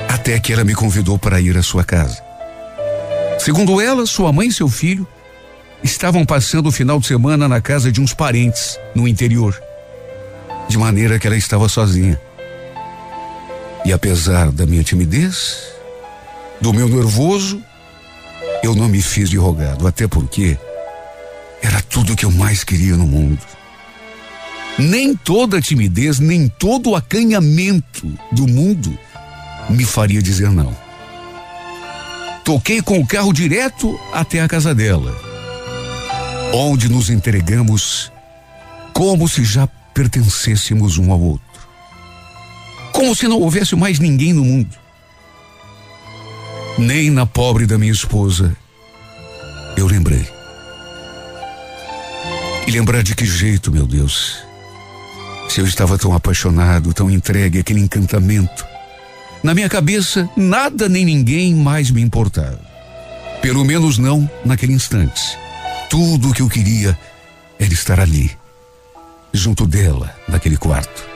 Até 0.08 0.38
que 0.38 0.52
ela 0.52 0.62
me 0.62 0.76
convidou 0.76 1.18
para 1.18 1.40
ir 1.40 1.56
à 1.58 1.62
sua 1.62 1.82
casa. 1.82 2.31
Segundo 3.42 3.80
ela, 3.80 4.06
sua 4.06 4.32
mãe 4.32 4.46
e 4.46 4.52
seu 4.52 4.68
filho 4.68 5.04
estavam 5.82 6.24
passando 6.24 6.68
o 6.68 6.72
final 6.72 7.00
de 7.00 7.08
semana 7.08 7.48
na 7.48 7.60
casa 7.60 7.90
de 7.90 8.00
uns 8.00 8.14
parentes 8.14 8.78
no 8.94 9.08
interior, 9.08 9.60
de 10.68 10.78
maneira 10.78 11.18
que 11.18 11.26
ela 11.26 11.36
estava 11.36 11.68
sozinha. 11.68 12.20
E 13.84 13.92
apesar 13.92 14.52
da 14.52 14.64
minha 14.64 14.84
timidez, 14.84 15.56
do 16.60 16.72
meu 16.72 16.88
nervoso, 16.88 17.60
eu 18.62 18.76
não 18.76 18.88
me 18.88 19.02
fiz 19.02 19.28
de 19.28 19.38
rogado, 19.38 19.88
até 19.88 20.06
porque 20.06 20.56
era 21.60 21.82
tudo 21.82 22.12
o 22.12 22.16
que 22.16 22.24
eu 22.24 22.30
mais 22.30 22.62
queria 22.62 22.96
no 22.96 23.08
mundo. 23.08 23.40
Nem 24.78 25.16
toda 25.16 25.60
timidez, 25.60 26.20
nem 26.20 26.46
todo 26.46 26.90
o 26.90 26.94
acanhamento 26.94 28.06
do 28.30 28.46
mundo 28.46 28.96
me 29.68 29.84
faria 29.84 30.22
dizer 30.22 30.48
não. 30.52 30.81
Toquei 32.44 32.82
com 32.82 32.98
o 32.98 33.06
carro 33.06 33.32
direto 33.32 33.98
até 34.12 34.40
a 34.40 34.48
casa 34.48 34.74
dela, 34.74 35.14
onde 36.52 36.88
nos 36.88 37.08
entregamos 37.08 38.10
como 38.92 39.28
se 39.28 39.44
já 39.44 39.66
pertencêssemos 39.94 40.98
um 40.98 41.12
ao 41.12 41.20
outro. 41.20 41.46
Como 42.92 43.14
se 43.14 43.28
não 43.28 43.40
houvesse 43.40 43.74
mais 43.76 43.98
ninguém 43.98 44.32
no 44.32 44.44
mundo. 44.44 44.76
nem 46.78 47.10
na 47.10 47.26
pobre 47.26 47.66
da 47.66 47.78
minha 47.78 47.92
esposa 47.92 48.56
eu 49.76 49.86
lembrei. 49.86 50.26
E 52.66 52.70
lembrar 52.70 53.02
de 53.02 53.14
que 53.14 53.26
jeito, 53.26 53.70
meu 53.70 53.86
Deus. 53.86 54.38
Se 55.48 55.60
eu 55.60 55.66
estava 55.66 55.98
tão 55.98 56.14
apaixonado, 56.14 56.94
tão 56.94 57.10
entregue 57.10 57.58
àquele 57.58 57.80
encantamento. 57.80 58.71
Na 59.42 59.54
minha 59.54 59.68
cabeça, 59.68 60.28
nada 60.36 60.88
nem 60.88 61.04
ninguém 61.04 61.54
mais 61.54 61.90
me 61.90 62.00
importava. 62.00 62.60
Pelo 63.40 63.64
menos 63.64 63.98
não 63.98 64.30
naquele 64.44 64.72
instante. 64.72 65.36
Tudo 65.90 66.30
o 66.30 66.32
que 66.32 66.42
eu 66.42 66.48
queria 66.48 66.96
era 67.58 67.72
estar 67.72 67.98
ali, 67.98 68.30
junto 69.32 69.66
dela, 69.66 70.14
naquele 70.28 70.56
quarto. 70.56 71.08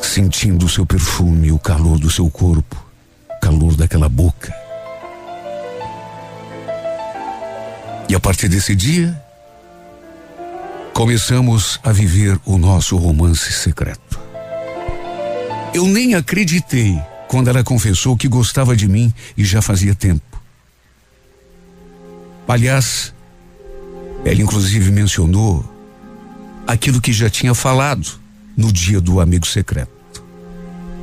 Sentindo 0.00 0.64
o 0.64 0.68
seu 0.68 0.86
perfume, 0.86 1.52
o 1.52 1.58
calor 1.58 1.98
do 1.98 2.10
seu 2.10 2.30
corpo, 2.30 2.82
o 3.30 3.40
calor 3.40 3.76
daquela 3.76 4.08
boca. 4.08 4.54
E 8.08 8.14
a 8.14 8.20
partir 8.20 8.48
desse 8.48 8.74
dia, 8.74 9.20
começamos 10.94 11.78
a 11.82 11.92
viver 11.92 12.40
o 12.46 12.56
nosso 12.56 12.96
romance 12.96 13.52
secreto. 13.52 14.03
Eu 15.74 15.88
nem 15.88 16.14
acreditei 16.14 16.96
quando 17.26 17.48
ela 17.48 17.64
confessou 17.64 18.16
que 18.16 18.28
gostava 18.28 18.76
de 18.76 18.88
mim 18.88 19.12
e 19.36 19.44
já 19.44 19.60
fazia 19.60 19.92
tempo. 19.92 20.40
Aliás, 22.46 23.12
ela 24.24 24.40
inclusive 24.40 24.92
mencionou 24.92 25.68
aquilo 26.64 27.00
que 27.00 27.12
já 27.12 27.28
tinha 27.28 27.54
falado 27.54 28.08
no 28.56 28.72
dia 28.72 29.00
do 29.00 29.20
amigo 29.20 29.46
secreto. 29.46 30.22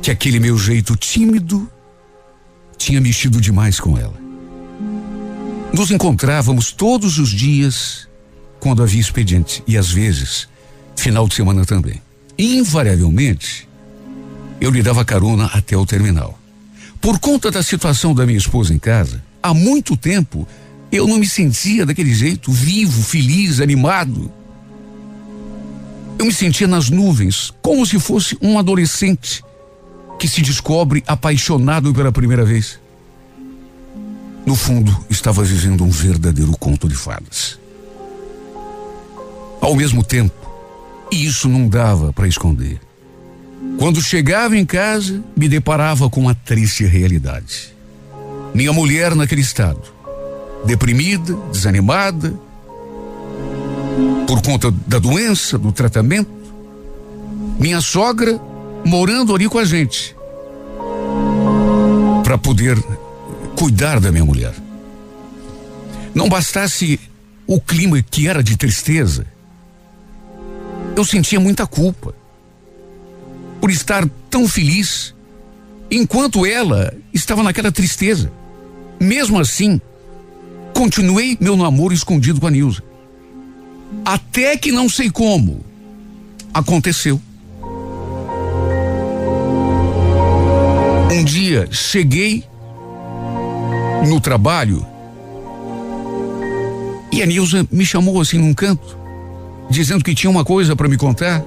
Que 0.00 0.10
aquele 0.10 0.40
meu 0.40 0.56
jeito 0.56 0.96
tímido 0.96 1.70
tinha 2.78 3.00
mexido 3.00 3.42
demais 3.42 3.78
com 3.78 3.98
ela. 3.98 4.18
Nos 5.72 5.90
encontrávamos 5.90 6.72
todos 6.72 7.18
os 7.18 7.28
dias 7.28 8.08
quando 8.58 8.82
havia 8.82 9.00
expediente 9.00 9.62
e 9.66 9.76
às 9.76 9.90
vezes 9.90 10.48
final 10.96 11.28
de 11.28 11.34
semana 11.34 11.66
também. 11.66 12.00
Invariavelmente, 12.38 13.68
eu 14.62 14.70
lhe 14.70 14.80
dava 14.80 15.04
carona 15.04 15.46
até 15.46 15.76
o 15.76 15.84
terminal. 15.84 16.38
Por 17.00 17.18
conta 17.18 17.50
da 17.50 17.64
situação 17.64 18.14
da 18.14 18.24
minha 18.24 18.38
esposa 18.38 18.72
em 18.72 18.78
casa, 18.78 19.20
há 19.42 19.52
muito 19.52 19.96
tempo 19.96 20.46
eu 20.92 21.08
não 21.08 21.18
me 21.18 21.26
sentia 21.26 21.84
daquele 21.84 22.14
jeito, 22.14 22.52
vivo, 22.52 23.02
feliz, 23.02 23.60
animado. 23.60 24.30
Eu 26.16 26.26
me 26.26 26.32
sentia 26.32 26.68
nas 26.68 26.90
nuvens, 26.90 27.52
como 27.60 27.84
se 27.84 27.98
fosse 27.98 28.38
um 28.40 28.56
adolescente 28.56 29.42
que 30.16 30.28
se 30.28 30.40
descobre 30.40 31.02
apaixonado 31.08 31.92
pela 31.92 32.12
primeira 32.12 32.44
vez. 32.44 32.78
No 34.46 34.54
fundo, 34.54 34.96
estava 35.10 35.42
vivendo 35.42 35.82
um 35.82 35.90
verdadeiro 35.90 36.52
conto 36.56 36.88
de 36.88 36.94
fadas. 36.94 37.58
Ao 39.60 39.74
mesmo 39.74 40.04
tempo, 40.04 40.48
isso 41.10 41.48
não 41.48 41.68
dava 41.68 42.12
para 42.12 42.28
esconder. 42.28 42.80
Quando 43.78 44.00
chegava 44.00 44.56
em 44.56 44.64
casa, 44.64 45.22
me 45.36 45.48
deparava 45.48 46.08
com 46.08 46.20
uma 46.20 46.34
triste 46.34 46.84
realidade. 46.84 47.74
Minha 48.54 48.72
mulher 48.72 49.14
naquele 49.14 49.40
estado, 49.40 49.82
deprimida, 50.64 51.34
desanimada, 51.50 52.32
por 54.26 54.42
conta 54.42 54.70
da 54.86 54.98
doença, 54.98 55.58
do 55.58 55.72
tratamento. 55.72 56.30
Minha 57.58 57.80
sogra 57.80 58.40
morando 58.84 59.34
ali 59.34 59.48
com 59.48 59.58
a 59.58 59.64
gente, 59.64 60.14
para 62.22 62.36
poder 62.38 62.78
cuidar 63.58 64.00
da 64.00 64.12
minha 64.12 64.24
mulher. 64.24 64.54
Não 66.14 66.28
bastasse 66.28 67.00
o 67.46 67.60
clima 67.60 68.00
que 68.02 68.28
era 68.28 68.42
de 68.42 68.56
tristeza, 68.56 69.26
eu 70.94 71.04
sentia 71.04 71.40
muita 71.40 71.66
culpa 71.66 72.14
por 73.62 73.70
estar 73.70 74.04
tão 74.28 74.48
feliz 74.48 75.14
enquanto 75.88 76.44
ela 76.44 76.92
estava 77.14 77.44
naquela 77.44 77.70
tristeza. 77.70 78.32
Mesmo 78.98 79.38
assim, 79.38 79.80
continuei 80.74 81.38
meu 81.40 81.56
namoro 81.56 81.94
escondido 81.94 82.40
com 82.40 82.48
a 82.48 82.50
Nilza. 82.50 82.82
Até 84.04 84.56
que 84.56 84.72
não 84.72 84.88
sei 84.88 85.12
como 85.12 85.64
aconteceu. 86.52 87.22
Um 91.12 91.22
dia 91.22 91.68
cheguei 91.70 92.42
no 94.08 94.20
trabalho 94.20 94.84
e 97.12 97.22
a 97.22 97.26
Nilza 97.26 97.64
me 97.70 97.86
chamou 97.86 98.20
assim 98.20 98.38
num 98.38 98.52
canto, 98.52 98.98
dizendo 99.70 100.02
que 100.02 100.16
tinha 100.16 100.30
uma 100.30 100.44
coisa 100.44 100.74
para 100.74 100.88
me 100.88 100.96
contar. 100.96 101.44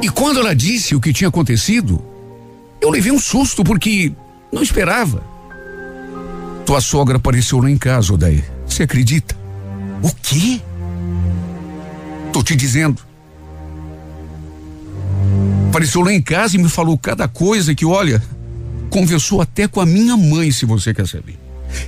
E 0.00 0.08
quando 0.08 0.40
ela 0.40 0.54
disse 0.54 0.94
o 0.94 1.00
que 1.00 1.12
tinha 1.12 1.28
acontecido, 1.28 2.02
eu 2.80 2.90
levei 2.90 3.10
um 3.10 3.18
susto 3.18 3.64
porque 3.64 4.12
não 4.52 4.62
esperava. 4.62 5.22
Tua 6.64 6.80
sogra 6.80 7.16
apareceu 7.16 7.58
lá 7.58 7.70
em 7.70 7.78
casa, 7.78 8.12
Odair. 8.12 8.44
Você 8.66 8.84
acredita? 8.84 9.36
O 10.02 10.12
quê? 10.22 10.60
Tô 12.32 12.42
te 12.42 12.54
dizendo. 12.54 13.02
Apareceu 15.68 16.00
lá 16.02 16.12
em 16.12 16.22
casa 16.22 16.56
e 16.56 16.58
me 16.58 16.68
falou 16.68 16.96
cada 16.96 17.26
coisa 17.26 17.74
que, 17.74 17.84
olha, 17.84 18.22
conversou 18.90 19.40
até 19.40 19.66
com 19.66 19.80
a 19.80 19.86
minha 19.86 20.16
mãe, 20.16 20.50
se 20.52 20.64
você 20.64 20.94
quer 20.94 21.06
saber. 21.06 21.38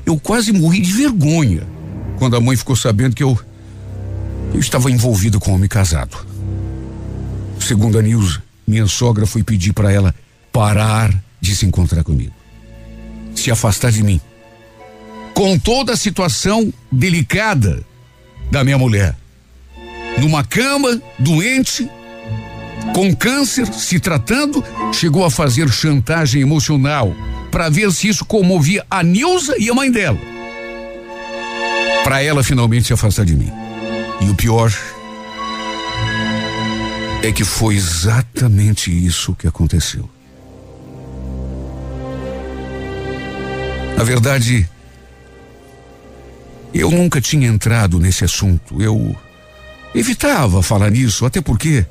Eu 0.04 0.18
quase 0.18 0.52
morri 0.52 0.80
de 0.80 0.92
vergonha 0.92 1.66
quando 2.18 2.36
a 2.36 2.40
mãe 2.40 2.56
ficou 2.56 2.76
sabendo 2.76 3.14
que 3.14 3.22
eu 3.22 3.38
eu 4.52 4.58
estava 4.58 4.90
envolvido 4.90 5.38
com 5.38 5.52
um 5.52 5.54
homem 5.54 5.68
casado. 5.68 6.26
Segundo 7.70 8.00
a 8.00 8.02
Nilza, 8.02 8.42
minha 8.66 8.84
sogra 8.88 9.24
foi 9.24 9.44
pedir 9.44 9.72
para 9.72 9.92
ela 9.92 10.12
parar 10.52 11.14
de 11.40 11.54
se 11.54 11.64
encontrar 11.64 12.02
comigo, 12.02 12.34
se 13.32 13.48
afastar 13.48 13.92
de 13.92 14.02
mim. 14.02 14.20
Com 15.32 15.56
toda 15.56 15.92
a 15.92 15.96
situação 15.96 16.74
delicada 16.90 17.80
da 18.50 18.64
minha 18.64 18.76
mulher, 18.76 19.16
numa 20.18 20.42
cama, 20.42 21.00
doente, 21.16 21.88
com 22.92 23.14
câncer, 23.14 23.72
se 23.72 24.00
tratando, 24.00 24.64
chegou 24.92 25.24
a 25.24 25.30
fazer 25.30 25.70
chantagem 25.70 26.42
emocional 26.42 27.14
para 27.52 27.68
ver 27.68 27.92
se 27.92 28.08
isso 28.08 28.24
comovia 28.24 28.84
a 28.90 29.00
Nilza 29.00 29.54
e 29.60 29.70
a 29.70 29.74
mãe 29.74 29.92
dela. 29.92 30.18
Para 32.02 32.20
ela 32.20 32.42
finalmente 32.42 32.88
se 32.88 32.92
afastar 32.92 33.24
de 33.24 33.36
mim. 33.36 33.52
E 34.20 34.28
o 34.28 34.34
pior 34.34 34.72
é 37.22 37.30
que 37.30 37.44
foi 37.44 37.74
exatamente 37.74 38.90
isso 38.90 39.34
que 39.34 39.46
aconteceu. 39.46 40.08
Na 43.96 44.02
verdade, 44.02 44.66
eu 46.72 46.90
nunca 46.90 47.20
tinha 47.20 47.46
entrado 47.46 47.98
nesse 47.98 48.24
assunto. 48.24 48.80
Eu 48.80 49.14
evitava 49.94 50.62
falar 50.62 50.90
nisso, 50.90 51.26
até 51.26 51.42
porque, 51.42 51.84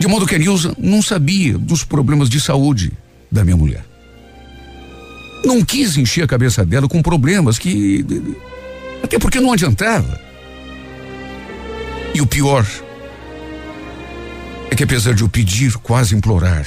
de 0.00 0.08
modo 0.08 0.26
que 0.26 0.34
a 0.34 0.38
Nilza 0.38 0.74
não 0.76 1.00
sabia 1.00 1.56
dos 1.56 1.84
problemas 1.84 2.28
de 2.28 2.40
saúde 2.40 2.92
da 3.30 3.44
minha 3.44 3.56
mulher. 3.56 3.84
Não 5.44 5.64
quis 5.64 5.96
encher 5.96 6.24
a 6.24 6.28
cabeça 6.28 6.64
dela 6.64 6.88
com 6.88 7.00
problemas 7.00 7.58
que. 7.58 8.04
Até 9.02 9.18
porque 9.18 9.40
não 9.40 9.52
adiantava. 9.52 10.20
E 12.14 12.20
o 12.20 12.26
pior 12.26 12.66
é 14.72 14.74
que 14.74 14.84
apesar 14.84 15.12
de 15.12 15.20
eu 15.20 15.28
pedir, 15.28 15.74
quase 15.74 16.16
implorar, 16.16 16.66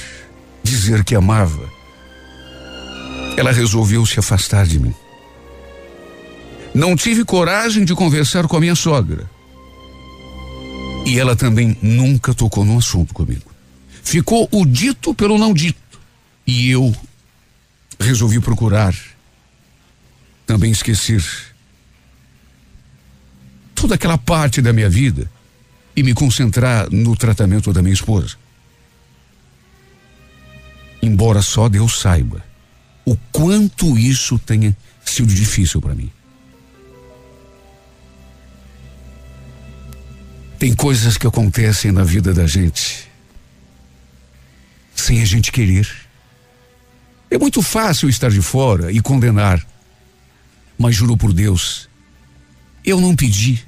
dizer 0.62 1.02
que 1.02 1.16
amava, 1.16 1.68
ela 3.36 3.50
resolveu 3.50 4.06
se 4.06 4.20
afastar 4.20 4.64
de 4.64 4.78
mim. 4.78 4.94
Não 6.72 6.94
tive 6.94 7.24
coragem 7.24 7.84
de 7.84 7.96
conversar 7.96 8.46
com 8.46 8.56
a 8.56 8.60
minha 8.60 8.76
sogra. 8.76 9.28
E 11.04 11.18
ela 11.18 11.34
também 11.34 11.76
nunca 11.82 12.32
tocou 12.32 12.64
no 12.64 12.78
assunto 12.78 13.12
comigo. 13.12 13.50
Ficou 14.04 14.48
o 14.52 14.64
dito 14.64 15.12
pelo 15.12 15.36
não 15.36 15.52
dito. 15.52 15.98
E 16.46 16.70
eu 16.70 16.94
resolvi 17.98 18.38
procurar 18.38 18.94
também 20.46 20.70
esquecer 20.70 21.24
toda 23.74 23.96
aquela 23.96 24.16
parte 24.16 24.62
da 24.62 24.72
minha 24.72 24.88
vida 24.88 25.28
e 25.96 26.02
me 26.02 26.12
concentrar 26.12 26.90
no 26.90 27.16
tratamento 27.16 27.72
da 27.72 27.82
minha 27.82 27.94
esposa. 27.94 28.36
Embora 31.02 31.40
só 31.40 31.68
Deus 31.68 31.98
saiba 31.98 32.44
o 33.04 33.16
quanto 33.32 33.98
isso 33.98 34.38
tenha 34.38 34.76
sido 35.04 35.32
difícil 35.32 35.80
para 35.80 35.94
mim. 35.94 36.10
Tem 40.58 40.74
coisas 40.74 41.16
que 41.16 41.26
acontecem 41.26 41.92
na 41.92 42.02
vida 42.02 42.34
da 42.34 42.46
gente 42.46 43.06
sem 44.94 45.20
a 45.20 45.24
gente 45.24 45.52
querer 45.52 45.88
É 47.30 47.38
muito 47.38 47.60
fácil 47.60 48.08
estar 48.08 48.30
de 48.30 48.40
fora 48.40 48.90
e 48.90 49.00
condenar. 49.00 49.64
Mas 50.78 50.96
juro 50.96 51.16
por 51.16 51.32
Deus, 51.32 51.88
eu 52.84 53.00
não 53.00 53.14
pedi 53.14 53.64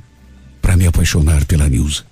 para 0.61 0.77
me 0.77 0.87
apaixonar 0.87 1.45
pela 1.45 1.69
Nilza. 1.69 2.08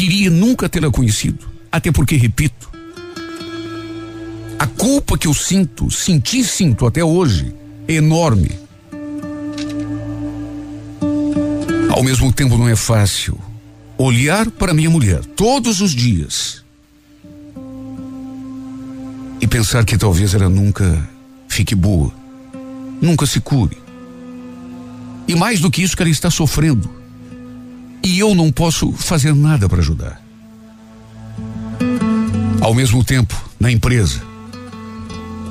Queria 0.00 0.30
nunca 0.30 0.66
tê-la 0.66 0.90
conhecido, 0.90 1.46
até 1.70 1.92
porque, 1.92 2.16
repito, 2.16 2.70
a 4.58 4.66
culpa 4.66 5.18
que 5.18 5.26
eu 5.26 5.34
sinto, 5.34 5.90
senti 5.90 6.38
e 6.38 6.44
sinto 6.44 6.86
até 6.86 7.04
hoje, 7.04 7.54
é 7.86 7.96
enorme. 7.96 8.50
Ao 11.90 12.02
mesmo 12.02 12.32
tempo, 12.32 12.56
não 12.56 12.66
é 12.66 12.74
fácil 12.74 13.38
olhar 13.98 14.50
para 14.50 14.72
minha 14.72 14.88
mulher 14.88 15.22
todos 15.36 15.82
os 15.82 15.94
dias 15.94 16.64
e 19.38 19.46
pensar 19.46 19.84
que 19.84 19.98
talvez 19.98 20.32
ela 20.32 20.48
nunca 20.48 21.06
fique 21.46 21.74
boa, 21.74 22.10
nunca 23.02 23.26
se 23.26 23.38
cure. 23.38 23.76
E 25.28 25.34
mais 25.34 25.60
do 25.60 25.70
que 25.70 25.82
isso, 25.82 25.94
que 25.94 26.02
ela 26.02 26.10
está 26.10 26.30
sofrendo. 26.30 26.99
E 28.02 28.18
eu 28.18 28.34
não 28.34 28.50
posso 28.50 28.92
fazer 28.92 29.34
nada 29.34 29.68
para 29.68 29.80
ajudar. 29.80 30.20
Ao 32.60 32.74
mesmo 32.74 33.04
tempo, 33.04 33.34
na 33.58 33.70
empresa, 33.70 34.22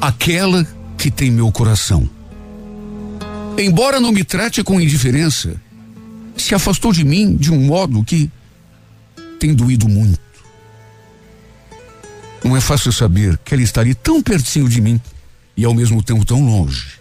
aquela 0.02 0.66
que 0.98 1.12
tem 1.12 1.32
meu 1.32 1.52
coração. 1.52 2.10
Embora 3.58 4.00
não 4.00 4.12
me 4.12 4.24
trate 4.24 4.64
com 4.64 4.80
indiferença, 4.80 5.60
se 6.38 6.56
afastou 6.56 6.92
de 6.92 7.04
mim 7.04 7.36
de 7.36 7.52
um 7.52 7.60
modo 7.60 8.04
que 8.04 8.32
tem 9.40 9.54
doído 9.54 9.88
muito. 9.88 10.20
Não 12.44 12.56
é 12.56 12.62
fácil 12.62 12.92
saber 12.92 13.38
que 13.44 13.54
ela 13.54 13.64
estaria 13.64 13.96
tão 13.96 14.24
pertinho 14.24 14.68
de 14.68 14.82
mim 14.82 15.00
e 15.56 15.66
ao 15.66 15.74
mesmo 15.74 16.02
tempo 16.02 16.24
tão 16.26 16.44
longe, 16.46 17.00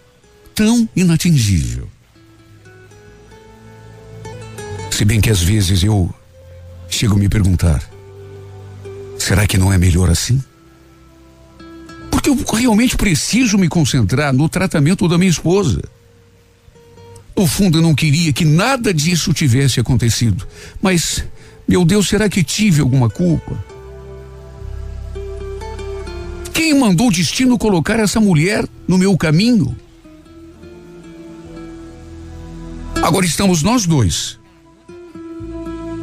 tão 0.53 0.87
inatingível. 0.95 1.87
Se 4.99 5.05
bem 5.05 5.21
que 5.21 5.29
às 5.29 5.41
vezes 5.41 5.81
eu 5.81 6.13
chego 6.89 7.15
a 7.15 7.17
me 7.17 7.29
perguntar: 7.29 7.81
será 9.17 9.47
que 9.47 9.57
não 9.57 9.71
é 9.71 9.77
melhor 9.77 10.09
assim? 10.09 10.43
Porque 12.11 12.29
eu 12.29 12.35
realmente 12.53 12.97
preciso 12.97 13.57
me 13.57 13.69
concentrar 13.69 14.33
no 14.33 14.49
tratamento 14.49 15.07
da 15.07 15.17
minha 15.17 15.31
esposa. 15.31 15.81
No 17.33 17.47
fundo, 17.47 17.77
eu 17.77 17.81
não 17.81 17.95
queria 17.95 18.33
que 18.33 18.43
nada 18.43 18.93
disso 18.93 19.31
tivesse 19.31 19.79
acontecido. 19.79 20.45
Mas, 20.81 21.23
meu 21.65 21.85
Deus, 21.85 22.09
será 22.09 22.27
que 22.27 22.43
tive 22.43 22.81
alguma 22.81 23.09
culpa? 23.09 23.57
Quem 26.51 26.77
mandou 26.77 27.07
o 27.07 27.11
destino 27.13 27.57
colocar 27.57 27.97
essa 28.01 28.19
mulher 28.19 28.67
no 28.85 28.97
meu 28.97 29.17
caminho? 29.17 29.73
Agora 33.01 33.25
estamos 33.25 33.63
nós 33.63 33.85
dois, 33.85 34.38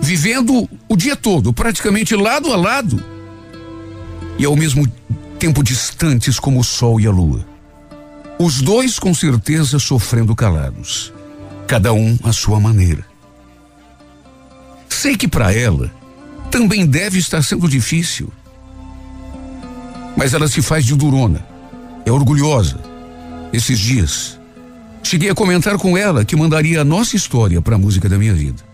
vivendo 0.07 0.69
o 0.89 0.97
dia 0.97 1.17
todo, 1.17 1.53
praticamente 1.53 2.15
lado 2.15 2.53
a 2.53 2.57
lado, 2.57 3.03
e 4.39 4.45
ao 4.45 4.55
mesmo 4.55 4.87
tempo 5.37 5.65
distantes 5.65 6.39
como 6.39 6.61
o 6.61 6.65
sol 6.65 7.01
e 7.01 7.09
a 7.09 7.11
lua. 7.11 7.45
Os 8.39 8.63
dois 8.63 9.01
com 9.01 9.13
certeza 9.13 9.81
sofrendo 9.81 10.37
calados, 10.37 11.13
cada 11.67 11.93
um 11.93 12.17
à 12.23 12.33
sua 12.33 12.61
maneira. 12.61 13.05
Sei 14.89 15.17
que 15.17 15.27
para 15.27 15.53
ela 15.53 15.91
também 16.53 16.87
deve 16.87 17.19
estar 17.19 17.43
sendo 17.43 17.69
difícil, 17.69 18.33
mas 20.17 20.35
ela 20.35 20.47
se 20.47 20.63
faz 20.63 20.85
de 20.85 20.95
durona, 20.95 21.45
é 22.05 22.13
orgulhosa. 22.13 22.79
Esses 23.53 23.79
dias, 23.79 24.39
cheguei 25.03 25.31
a 25.31 25.35
comentar 25.35 25.77
com 25.79 25.99
ela 25.99 26.25
que 26.25 26.37
mandaria 26.37 26.83
a 26.83 26.85
nossa 26.85 27.17
história 27.17 27.61
para 27.61 27.75
a 27.75 27.79
música 27.79 28.09
da 28.09 28.17
minha 28.17 28.35
vida. 28.35 28.66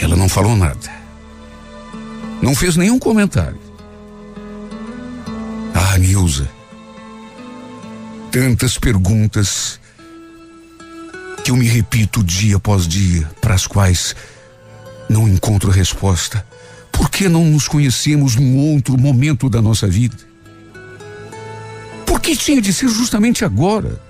Ela 0.00 0.16
não 0.16 0.28
falou 0.28 0.56
nada. 0.56 0.90
Não 2.42 2.54
fez 2.54 2.76
nenhum 2.76 2.98
comentário. 2.98 3.58
Ah, 5.74 5.98
Nilza. 5.98 6.48
Tantas 8.30 8.76
perguntas 8.78 9.80
que 11.42 11.50
eu 11.50 11.56
me 11.56 11.66
repito 11.66 12.22
dia 12.22 12.56
após 12.56 12.86
dia, 12.86 13.28
para 13.40 13.54
as 13.54 13.66
quais 13.66 14.14
não 15.08 15.28
encontro 15.28 15.70
resposta. 15.70 16.44
Por 16.92 17.10
que 17.10 17.28
não 17.28 17.44
nos 17.44 17.68
conhecemos 17.68 18.36
num 18.36 18.58
outro 18.74 18.98
momento 18.98 19.48
da 19.48 19.62
nossa 19.62 19.86
vida? 19.86 20.16
Por 22.04 22.20
que 22.20 22.36
tinha 22.36 22.60
de 22.60 22.72
ser 22.72 22.88
justamente 22.88 23.44
agora? 23.44 24.00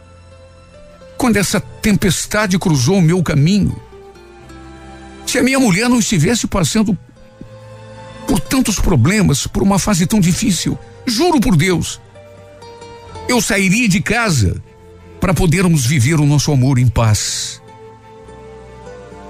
Quando 1.16 1.36
essa 1.36 1.60
tempestade 1.60 2.58
cruzou 2.58 2.98
o 2.98 3.02
meu 3.02 3.22
caminho? 3.22 3.80
Se 5.36 5.40
a 5.40 5.42
minha 5.42 5.60
mulher 5.60 5.86
não 5.86 5.98
estivesse 5.98 6.46
passando 6.46 6.96
por 8.26 8.40
tantos 8.40 8.80
problemas, 8.80 9.46
por 9.46 9.62
uma 9.62 9.78
fase 9.78 10.06
tão 10.06 10.18
difícil, 10.18 10.78
juro 11.04 11.38
por 11.38 11.54
Deus, 11.54 12.00
eu 13.28 13.38
sairia 13.42 13.86
de 13.86 14.00
casa 14.00 14.56
para 15.20 15.34
podermos 15.34 15.84
viver 15.84 16.18
o 16.18 16.24
nosso 16.24 16.50
amor 16.50 16.78
em 16.78 16.88
paz. 16.88 17.60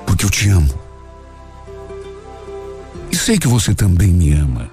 Porque 0.07 0.25
eu 0.25 0.31
te 0.31 0.49
amo. 0.49 0.73
E 3.11 3.17
sei 3.17 3.37
que 3.37 3.49
você 3.49 3.75
também 3.75 4.13
me 4.13 4.33
ama. 4.33 4.71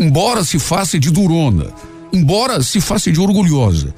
Embora 0.00 0.42
se 0.42 0.58
faça 0.58 0.98
de 0.98 1.12
durona, 1.12 1.72
embora 2.12 2.60
se 2.60 2.80
faça 2.80 3.12
de 3.12 3.20
orgulhosa, 3.20 3.94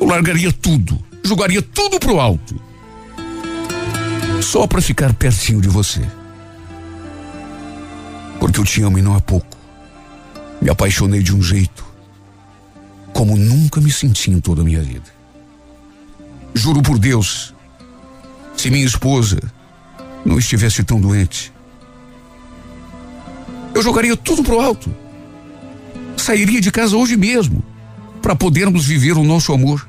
eu 0.00 0.08
largaria 0.08 0.52
tudo, 0.52 0.98
jogaria 1.22 1.62
tudo 1.62 2.00
pro 2.00 2.18
alto 2.18 2.69
só 4.42 4.66
para 4.66 4.80
ficar 4.80 5.12
pertinho 5.14 5.60
de 5.60 5.68
você. 5.68 6.00
Porque 8.38 8.58
eu 8.58 8.64
te 8.64 8.82
amo 8.82 8.98
e 8.98 9.02
não 9.02 9.14
há 9.14 9.20
pouco. 9.20 9.56
Me 10.60 10.70
apaixonei 10.70 11.22
de 11.22 11.34
um 11.34 11.42
jeito 11.42 11.90
como 13.12 13.36
nunca 13.36 13.80
me 13.80 13.92
senti 13.92 14.30
em 14.30 14.40
toda 14.40 14.62
a 14.62 14.64
minha 14.64 14.80
vida. 14.80 15.04
Juro 16.54 16.82
por 16.82 16.98
Deus, 16.98 17.54
se 18.56 18.70
minha 18.70 18.86
esposa 18.86 19.38
não 20.24 20.38
estivesse 20.38 20.82
tão 20.82 21.00
doente, 21.00 21.52
eu 23.74 23.82
jogaria 23.82 24.16
tudo 24.16 24.42
pro 24.42 24.60
alto. 24.60 24.90
Sairia 26.16 26.60
de 26.60 26.70
casa 26.70 26.96
hoje 26.96 27.16
mesmo 27.16 27.62
para 28.20 28.34
podermos 28.34 28.86
viver 28.86 29.16
o 29.16 29.24
nosso 29.24 29.52
amor. 29.52 29.86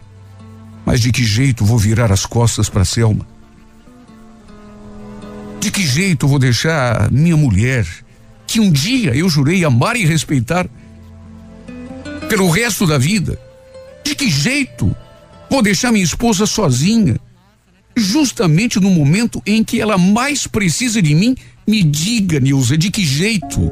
Mas 0.86 1.00
de 1.00 1.12
que 1.12 1.24
jeito 1.24 1.64
vou 1.64 1.78
virar 1.78 2.12
as 2.12 2.26
costas 2.26 2.70
para 2.70 2.84
Selma? 2.84 3.31
De 5.62 5.70
que 5.70 5.86
jeito 5.86 6.28
vou 6.28 6.40
deixar 6.40 7.12
minha 7.12 7.38
mulher, 7.38 7.88
que 8.48 8.60
um 8.60 8.72
dia 8.72 9.16
eu 9.16 9.30
jurei 9.30 9.64
amar 9.64 9.96
e 9.96 10.04
respeitar, 10.04 10.68
pelo 12.28 12.50
resto 12.50 12.88
da 12.88 12.98
vida? 12.98 13.40
De 14.04 14.16
que 14.16 14.28
jeito 14.28 14.94
vou 15.50 15.62
deixar 15.62 15.92
minha 15.92 16.04
esposa 16.04 16.48
sozinha, 16.48 17.16
justamente 17.96 18.80
no 18.80 18.90
momento 18.90 19.40
em 19.46 19.64
que 19.64 19.80
ela 19.80 20.00
mais 20.00 20.48
precisa 20.48 21.00
de 21.00 21.14
mim? 21.14 21.36
Me 21.68 21.84
diga, 21.84 22.40
Nilza, 22.40 22.76
de 22.76 22.90
que 22.90 23.06
jeito? 23.06 23.72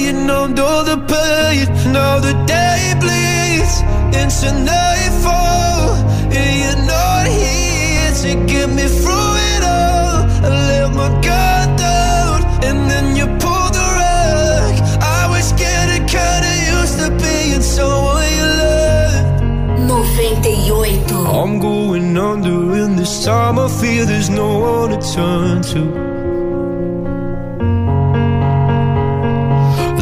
numbed 0.00 0.58
all 0.58 0.84
the 0.84 0.96
pain. 0.96 1.66
Now 1.92 2.18
the 2.18 2.32
day 2.46 2.94
bleeds 2.98 3.82
into 4.20 4.48
nightfall, 4.64 5.94
and 6.32 6.52
you're 6.62 6.84
not 6.86 7.26
here 7.26 8.12
to 8.22 8.46
get 8.46 8.68
me 8.70 8.86
through 8.88 9.32
it 9.52 9.62
all. 9.62 10.24
I 10.46 10.50
let 10.68 10.94
my 10.94 11.08
guard 11.20 11.70
down, 11.78 12.44
and 12.64 12.90
then 12.90 13.16
you 13.16 13.26
pulled 13.42 13.74
the 13.74 13.86
rug. 13.98 14.74
I 15.18 15.28
was 15.28 15.52
getting 15.52 16.06
kinda 16.06 16.52
used 16.76 16.98
to 17.00 17.10
being 17.22 17.62
someone 17.62 18.28
you 18.38 18.48
loved. 18.62 19.88
98 19.88 20.42
98. 20.42 21.12
I'm 21.40 21.58
going 21.58 22.16
under, 22.16 22.72
and 22.82 22.98
this 22.98 23.24
time 23.24 23.58
I 23.58 23.68
fear 23.68 24.06
there's 24.06 24.30
no 24.30 24.58
one 24.58 24.90
to 24.90 25.00
turn 25.14 25.62
to. 25.72 26.11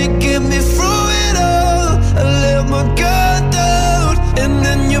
to 0.00 0.08
get 0.18 0.40
me 0.40 0.58
through 0.58 1.06
it 1.26 1.36
all. 1.36 1.92
I 2.16 2.24
let 2.42 2.64
my 2.70 2.84
guard 3.00 3.52
down, 3.52 4.16
and 4.38 4.64
then 4.64 4.90
you 4.90 5.00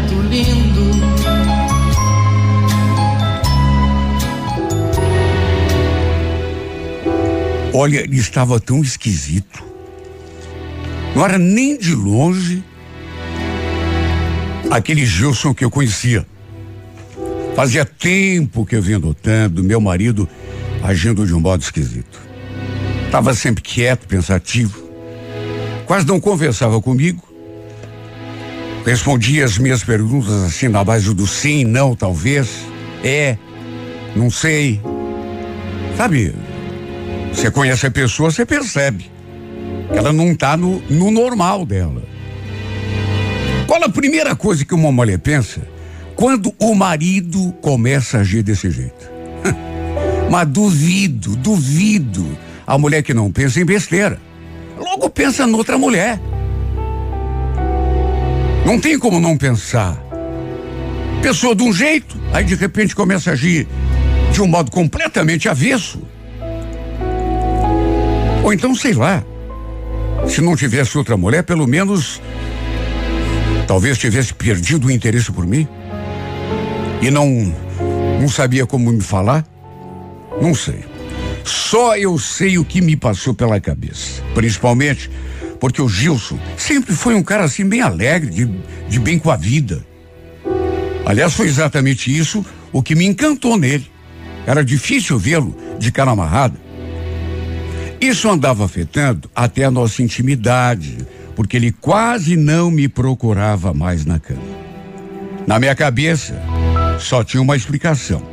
lindo. 0.31 0.91
Olha, 7.73 7.99
ele 7.99 8.17
estava 8.17 8.59
tão 8.59 8.81
esquisito. 8.81 9.63
Não 11.15 11.25
era 11.25 11.37
nem 11.37 11.77
de 11.77 11.93
longe 11.93 12.63
aquele 14.69 15.05
Gilson 15.05 15.53
que 15.53 15.65
eu 15.65 15.69
conhecia. 15.69 16.25
Fazia 17.55 17.85
tempo 17.85 18.65
que 18.65 18.75
eu 18.75 18.81
vinha 18.81 18.97
notando 18.97 19.61
meu 19.63 19.81
marido 19.81 20.27
agindo 20.81 21.27
de 21.27 21.33
um 21.33 21.39
modo 21.39 21.61
esquisito. 21.61 22.19
Estava 23.05 23.33
sempre 23.33 23.61
quieto, 23.61 24.07
pensativo. 24.07 24.81
Quase 25.85 26.07
não 26.07 26.19
conversava 26.19 26.81
comigo. 26.81 27.30
Respondia 28.85 29.45
as 29.45 29.57
minhas 29.57 29.83
perguntas 29.83 30.33
assim 30.43 30.67
na 30.67 30.83
base 30.83 31.13
do 31.13 31.27
sim, 31.27 31.63
não, 31.63 31.95
talvez, 31.95 32.49
é, 33.03 33.37
não 34.15 34.29
sei. 34.29 34.81
Sabe, 35.95 36.33
você 37.31 37.51
conhece 37.51 37.85
a 37.85 37.91
pessoa, 37.91 38.31
você 38.31 38.45
percebe. 38.45 39.09
que 39.91 39.97
Ela 39.97 40.11
não 40.11 40.31
está 40.31 40.57
no, 40.57 40.81
no 40.89 41.11
normal 41.11 41.65
dela. 41.65 42.01
Qual 43.67 43.83
a 43.83 43.89
primeira 43.89 44.35
coisa 44.35 44.65
que 44.65 44.73
uma 44.73 44.91
mulher 44.91 45.19
pensa 45.19 45.61
quando 46.15 46.53
o 46.59 46.75
marido 46.75 47.53
começa 47.61 48.17
a 48.17 48.21
agir 48.21 48.43
desse 48.43 48.69
jeito? 48.69 49.09
Mas 50.29 50.47
duvido, 50.47 51.35
duvido. 51.35 52.37
A 52.65 52.77
mulher 52.77 53.03
que 53.03 53.13
não 53.13 53.31
pensa 53.31 53.59
em 53.59 53.65
besteira. 53.65 54.19
Logo 54.77 55.09
pensa 55.09 55.45
noutra 55.45 55.77
mulher. 55.77 56.19
Não 58.65 58.79
tem 58.79 58.97
como 58.97 59.19
não 59.19 59.37
pensar. 59.37 59.97
Pessoa 61.21 61.55
de 61.55 61.63
um 61.63 61.73
jeito, 61.73 62.19
aí 62.33 62.43
de 62.43 62.55
repente 62.55 62.95
começa 62.95 63.29
a 63.29 63.33
agir 63.33 63.67
de 64.31 64.41
um 64.41 64.47
modo 64.47 64.71
completamente 64.71 65.49
avesso. 65.49 66.01
Ou 68.43 68.51
então, 68.53 68.73
sei 68.73 68.93
lá, 68.93 69.23
se 70.27 70.41
não 70.41 70.55
tivesse 70.55 70.97
outra 70.97 71.15
mulher, 71.17 71.43
pelo 71.43 71.67
menos 71.67 72.21
talvez 73.67 73.97
tivesse 73.97 74.33
perdido 74.33 74.87
o 74.87 74.91
interesse 74.91 75.31
por 75.31 75.45
mim 75.45 75.67
e 77.01 77.09
não 77.09 77.53
não 78.19 78.29
sabia 78.29 78.65
como 78.65 78.91
me 78.91 79.01
falar. 79.01 79.45
Não 80.41 80.53
sei. 80.53 80.85
Só 81.43 81.97
eu 81.97 82.17
sei 82.19 82.57
o 82.57 82.65
que 82.65 82.81
me 82.81 82.95
passou 82.95 83.33
pela 83.33 83.59
cabeça, 83.59 84.21
principalmente 84.33 85.09
porque 85.61 85.79
o 85.79 85.87
Gilson 85.87 86.39
sempre 86.57 86.95
foi 86.95 87.13
um 87.13 87.21
cara 87.21 87.43
assim 87.43 87.63
bem 87.63 87.81
alegre, 87.81 88.31
de, 88.31 88.45
de 88.89 88.99
bem 88.99 89.19
com 89.19 89.29
a 89.29 89.37
vida. 89.37 89.85
Aliás, 91.05 91.33
foi 91.33 91.45
exatamente 91.45 92.15
isso 92.15 92.43
o 92.73 92.81
que 92.81 92.95
me 92.95 93.05
encantou 93.05 93.55
nele. 93.59 93.85
Era 94.47 94.65
difícil 94.65 95.19
vê-lo 95.19 95.55
de 95.77 95.91
cara 95.91 96.09
amarrada. 96.09 96.59
Isso 98.01 98.27
andava 98.27 98.65
afetando 98.65 99.29
até 99.35 99.63
a 99.63 99.69
nossa 99.69 100.01
intimidade, 100.01 100.97
porque 101.35 101.57
ele 101.57 101.71
quase 101.71 102.35
não 102.35 102.71
me 102.71 102.87
procurava 102.87 103.71
mais 103.71 104.03
na 104.03 104.17
cama. 104.17 104.41
Na 105.45 105.59
minha 105.59 105.75
cabeça, 105.75 106.41
só 106.97 107.23
tinha 107.23 107.41
uma 107.41 107.55
explicação. 107.55 108.23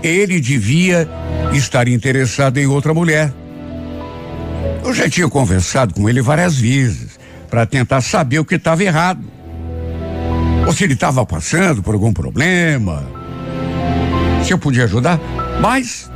Ele 0.00 0.40
devia 0.40 1.08
estar 1.52 1.88
interessado 1.88 2.58
em 2.58 2.66
outra 2.66 2.94
mulher. 2.94 3.32
Eu 4.88 4.94
já 4.94 5.06
tinha 5.06 5.28
conversado 5.28 5.92
com 5.92 6.08
ele 6.08 6.22
várias 6.22 6.56
vezes 6.56 7.20
para 7.50 7.66
tentar 7.66 8.00
saber 8.00 8.38
o 8.38 8.44
que 8.44 8.54
estava 8.54 8.82
errado. 8.82 9.22
Ou 10.66 10.72
se 10.72 10.82
ele 10.82 10.94
estava 10.94 11.26
passando 11.26 11.82
por 11.82 11.92
algum 11.92 12.10
problema. 12.10 13.06
Se 14.42 14.50
eu 14.50 14.56
podia 14.56 14.84
ajudar. 14.84 15.20
Mas 15.60 16.10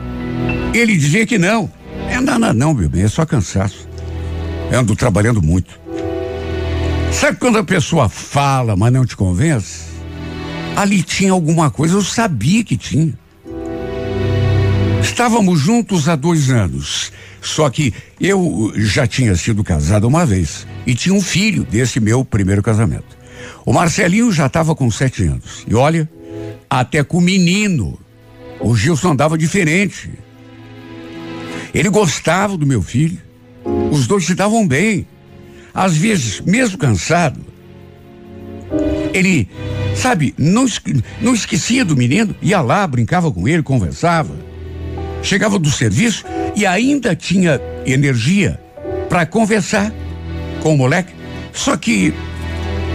ele 0.73 0.97
dizia 0.97 1.27
que 1.27 1.37
não. 1.37 1.71
É 2.09 2.19
nada 2.19 2.55
não, 2.55 2.73
meu 2.73 2.89
bem, 2.89 3.03
é 3.03 3.09
só 3.09 3.27
cansaço. 3.27 3.87
Eu 4.71 4.81
ando 4.81 4.97
trabalhando 4.97 5.43
muito. 5.43 5.79
Sabe 7.13 7.37
quando 7.37 7.59
a 7.59 7.65
pessoa 7.65 8.09
fala, 8.09 8.75
mas 8.75 8.91
não 8.91 9.05
te 9.05 9.15
convence? 9.15 9.83
Ali 10.75 11.03
tinha 11.03 11.33
alguma 11.33 11.71
coisa, 11.71 11.95
eu 11.95 12.03
sabia 12.03 12.65
que 12.65 12.79
tinha. 12.79 13.13
Estávamos 15.03 15.61
juntos 15.61 16.09
há 16.09 16.17
dois 16.17 16.49
anos. 16.51 17.13
Só 17.41 17.69
que 17.69 17.93
eu 18.21 18.73
já 18.77 19.07
tinha 19.07 19.35
sido 19.35 19.65
casado 19.65 20.07
uma 20.07 20.25
vez 20.25 20.67
e 20.87 20.95
tinha 20.95 21.15
um 21.15 21.21
filho 21.21 21.65
desse 21.65 21.99
meu 21.99 22.25
primeiro 22.25 22.63
casamento. 22.63 23.19
O 23.67 23.73
Marcelinho 23.73 24.33
já 24.33 24.47
estava 24.47 24.75
com 24.75 24.91
sete 24.91 25.25
anos. 25.25 25.65
E 25.67 25.75
olha, 25.75 26.09
Até 26.71 27.03
com 27.03 27.19
o 27.19 27.21
menino. 27.21 27.99
O 28.61 28.77
Gilson 28.77 29.11
andava 29.11 29.37
diferente. 29.37 30.11
Ele 31.75 31.91
gostava 31.91 32.57
do 32.57 32.67
meu 32.67 32.81
filho. 32.81 33.19
Os 33.91 34.07
dois 34.07 34.25
se 34.25 34.35
davam 34.35 34.67
bem. 34.67 35.07
Às 35.75 35.97
vezes, 35.97 36.41
mesmo 36.41 36.79
cansado, 36.79 37.41
ele, 39.13 39.49
sabe, 39.97 40.35
não, 40.39 40.67
não 41.21 41.35
esquecia 41.35 41.85
do 41.85 41.97
menino, 41.97 42.35
ia 42.43 42.61
lá, 42.61 42.87
brincava 42.87 43.33
com 43.33 43.49
ele, 43.49 43.63
conversava. 43.63 44.52
Chegava 45.23 45.59
do 45.59 45.71
serviço 45.71 46.25
e 46.57 46.67
ainda 46.67 47.15
tinha 47.15 47.61
energia 47.87 48.61
para 49.09 49.25
conversar 49.25 49.93
com 50.61 50.75
o 50.75 50.77
moleque. 50.77 51.13
Só 51.53 51.77
que 51.77 52.13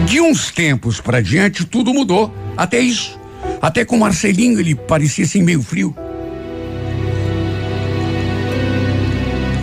de 0.05 0.21
uns 0.21 0.51
tempos 0.51 0.99
para 0.99 1.21
diante 1.21 1.65
tudo 1.65 1.93
mudou, 1.93 2.33
até 2.55 2.79
isso. 2.79 3.17
Até 3.61 3.85
com 3.85 3.95
o 3.95 3.99
Marcelinho 3.99 4.59
ele 4.59 4.75
parecia 4.75 5.25
assim 5.25 5.41
meio 5.41 5.61
frio. 5.61 5.95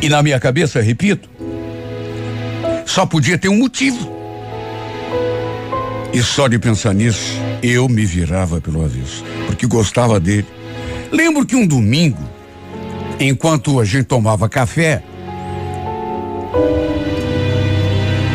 E 0.03 0.09
na 0.09 0.23
minha 0.23 0.39
cabeça, 0.39 0.81
repito, 0.83 1.31
só 2.85 3.07
podia 3.07 3.39
ter 3.39 3.49
um 3.49 3.57
motivo. 3.57 4.13
E 6.13 6.23
só 6.23 6.47
de 6.47 6.59
pensar 6.59 6.95
nisso, 6.95 7.41
eu 7.63 7.89
me 7.89 8.05
virava 8.05 8.61
pelo 8.61 8.85
avesso, 8.85 9.25
porque 9.47 9.67
gostava 9.67 10.21
dele. 10.21 10.47
Lembro 11.11 11.47
que 11.47 11.57
um 11.57 11.67
domingo, 11.67 12.23
enquanto 13.21 13.81
a 13.81 13.85
gente 13.85 14.05
tomava 14.05 14.49
café, 14.49 15.03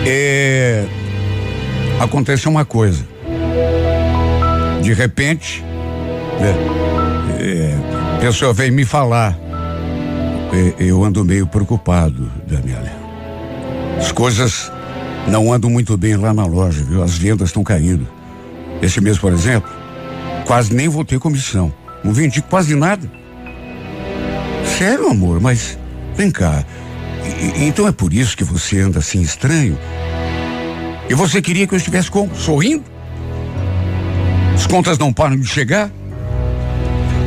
é, 0.06 0.86
aconteceu 2.00 2.52
uma 2.52 2.66
coisa. 2.66 3.06
De 4.82 4.94
repente, 4.94 5.64
é, 6.40 7.44
é, 7.44 8.16
a 8.16 8.20
pessoa 8.20 8.54
veio 8.54 8.74
me 8.74 8.86
falar. 8.86 9.38
É, 10.52 10.84
eu 10.84 11.04
ando 11.04 11.24
meio 11.24 11.46
preocupado, 11.46 12.32
Daniela. 12.48 12.92
As 13.98 14.12
coisas 14.12 14.72
não 15.28 15.54
andam 15.54 15.70
muito 15.70 15.96
bem 15.96 16.16
lá 16.16 16.34
na 16.34 16.46
loja, 16.46 16.84
viu? 16.84 17.04
As 17.04 17.18
vendas 17.18 17.50
estão 17.50 17.64
caindo. 17.64 18.08
Esse 18.82 19.00
mês, 19.02 19.18
por 19.18 19.32
exemplo, 19.32 19.70
quase 20.48 20.74
nem 20.74 20.88
vou 20.88 21.06
ter 21.06 21.20
comissão. 21.20 21.72
Não 22.04 22.14
vendi 22.14 22.42
quase 22.42 22.74
nada. 22.76 23.19
Sério, 24.80 25.10
amor, 25.10 25.42
mas 25.42 25.78
vem 26.16 26.32
cá. 26.32 26.64
E, 27.58 27.66
então 27.66 27.86
é 27.86 27.92
por 27.92 28.14
isso 28.14 28.38
que 28.38 28.46
você 28.46 28.80
anda 28.80 29.00
assim 29.00 29.20
estranho? 29.20 29.78
E 31.10 31.14
você 31.14 31.42
queria 31.42 31.68
que 31.68 31.74
eu 31.74 31.78
estivesse 31.78 32.10
como? 32.10 32.34
Sorrindo? 32.34 32.86
As 34.56 34.66
contas 34.66 34.98
não 34.98 35.12
param 35.12 35.38
de 35.38 35.46
chegar? 35.46 35.92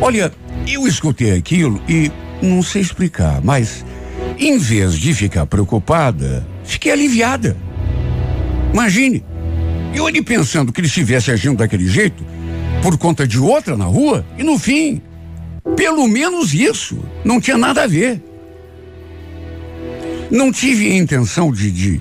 Olha, 0.01 0.33
eu 0.67 0.89
escutei 0.89 1.37
aquilo 1.37 1.79
e 1.87 2.11
não 2.41 2.63
sei 2.63 2.81
explicar, 2.81 3.43
mas 3.45 3.85
em 4.39 4.57
vez 4.57 4.95
de 4.95 5.13
ficar 5.13 5.45
preocupada, 5.45 6.49
fiquei 6.65 6.91
aliviada. 6.91 7.55
Imagine, 8.73 9.23
eu 9.95 10.07
ali 10.07 10.23
pensando 10.23 10.73
que 10.73 10.81
ele 10.81 10.89
estivesse 10.89 11.31
agindo 11.31 11.59
daquele 11.59 11.87
jeito 11.87 12.25
por 12.83 12.97
conta 12.97 13.29
de 13.29 13.39
outra 13.39 13.77
na 13.77 13.85
rua 13.85 14.25
e 14.39 14.43
no 14.43 14.59
fim, 14.59 15.03
pelo 15.77 16.09
menos 16.09 16.55
isso, 16.55 16.99
não 17.25 17.41
tinha 17.41 17.57
nada 17.57 17.85
a 17.85 17.87
ver. 17.87 18.23
Não 20.31 20.51
tive 20.51 20.91
a 20.91 20.97
intenção 20.97 21.53
de, 21.53 21.71
de, 21.71 22.01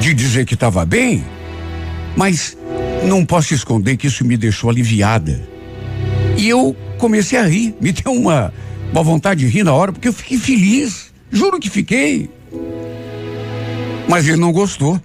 de 0.00 0.14
dizer 0.14 0.44
que 0.44 0.54
estava 0.54 0.84
bem, 0.84 1.24
mas 2.16 2.56
não 3.04 3.24
posso 3.24 3.54
esconder 3.54 3.96
que 3.96 4.06
isso 4.06 4.24
me 4.24 4.36
deixou 4.36 4.68
aliviada. 4.68 5.40
E 6.36 6.48
eu 6.48 6.76
comecei 6.98 7.38
a 7.38 7.46
rir, 7.46 7.74
me 7.80 7.92
deu 7.92 8.12
uma, 8.12 8.52
uma 8.92 9.02
vontade 9.02 9.40
de 9.40 9.46
rir 9.46 9.64
na 9.64 9.72
hora, 9.72 9.92
porque 9.92 10.08
eu 10.08 10.12
fiquei 10.12 10.38
feliz. 10.38 11.12
Juro 11.30 11.58
que 11.58 11.70
fiquei. 11.70 12.28
Mas 14.08 14.26
ele 14.26 14.36
não 14.36 14.52
gostou. 14.52 15.00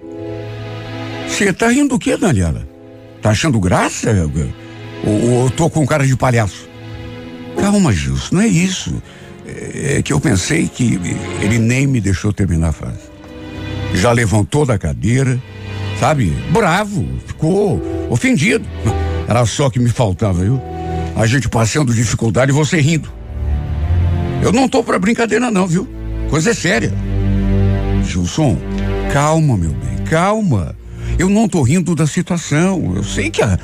Você 1.28 1.54
tá 1.54 1.68
rindo 1.70 1.90
do 1.90 2.00
que, 2.00 2.16
Daniela? 2.18 2.68
Tá 3.22 3.32
achando 3.32 3.60
graça? 3.60 4.12
Ou, 5.04 5.30
ou 5.30 5.44
eu 5.46 5.50
tô 5.52 5.70
com 5.70 5.86
cara 5.86 6.06
de 6.06 6.16
palhaço? 6.16 6.68
Calma, 7.60 7.92
Gilson, 7.94 8.36
não 8.36 8.42
é 8.42 8.48
isso. 8.48 9.02
É, 9.48 9.98
é 9.98 10.02
que 10.02 10.12
eu 10.12 10.20
pensei 10.20 10.68
que 10.68 11.00
ele 11.42 11.60
nem 11.60 11.88
me 11.88 12.02
deixou 12.02 12.34
terminar 12.34 12.70
a 12.70 12.72
frase. 12.72 13.00
Já 13.94 14.12
levantou 14.12 14.66
da 14.66 14.78
cadeira, 14.78 15.40
sabe? 16.00 16.36
Bravo, 16.52 17.06
ficou 17.26 17.82
ofendido. 18.10 18.66
Era 19.28 19.46
só 19.46 19.70
que 19.70 19.80
me 19.80 19.90
faltava, 19.90 20.44
viu? 20.44 20.62
A 21.16 21.26
gente 21.26 21.50
passando 21.50 21.94
dificuldade 21.94 22.52
e 22.52 22.54
você 22.54 22.80
rindo. 22.80 23.10
Eu 24.42 24.52
não 24.52 24.68
tô 24.68 24.84
pra 24.84 25.00
brincadeira, 25.00 25.50
não, 25.50 25.66
viu? 25.66 25.88
Coisa 26.30 26.52
é 26.52 26.54
séria. 26.54 26.94
Gilson, 28.04 28.58
calma, 29.12 29.58
meu 29.58 29.72
bem, 29.72 30.06
calma. 30.10 30.76
Eu 31.18 31.30
não 31.30 31.48
tô 31.48 31.62
rindo 31.62 31.96
da 31.96 32.06
situação. 32.06 32.94
Eu 32.96 33.04
sei 33.04 33.32
que 33.32 33.42
é, 33.42 33.58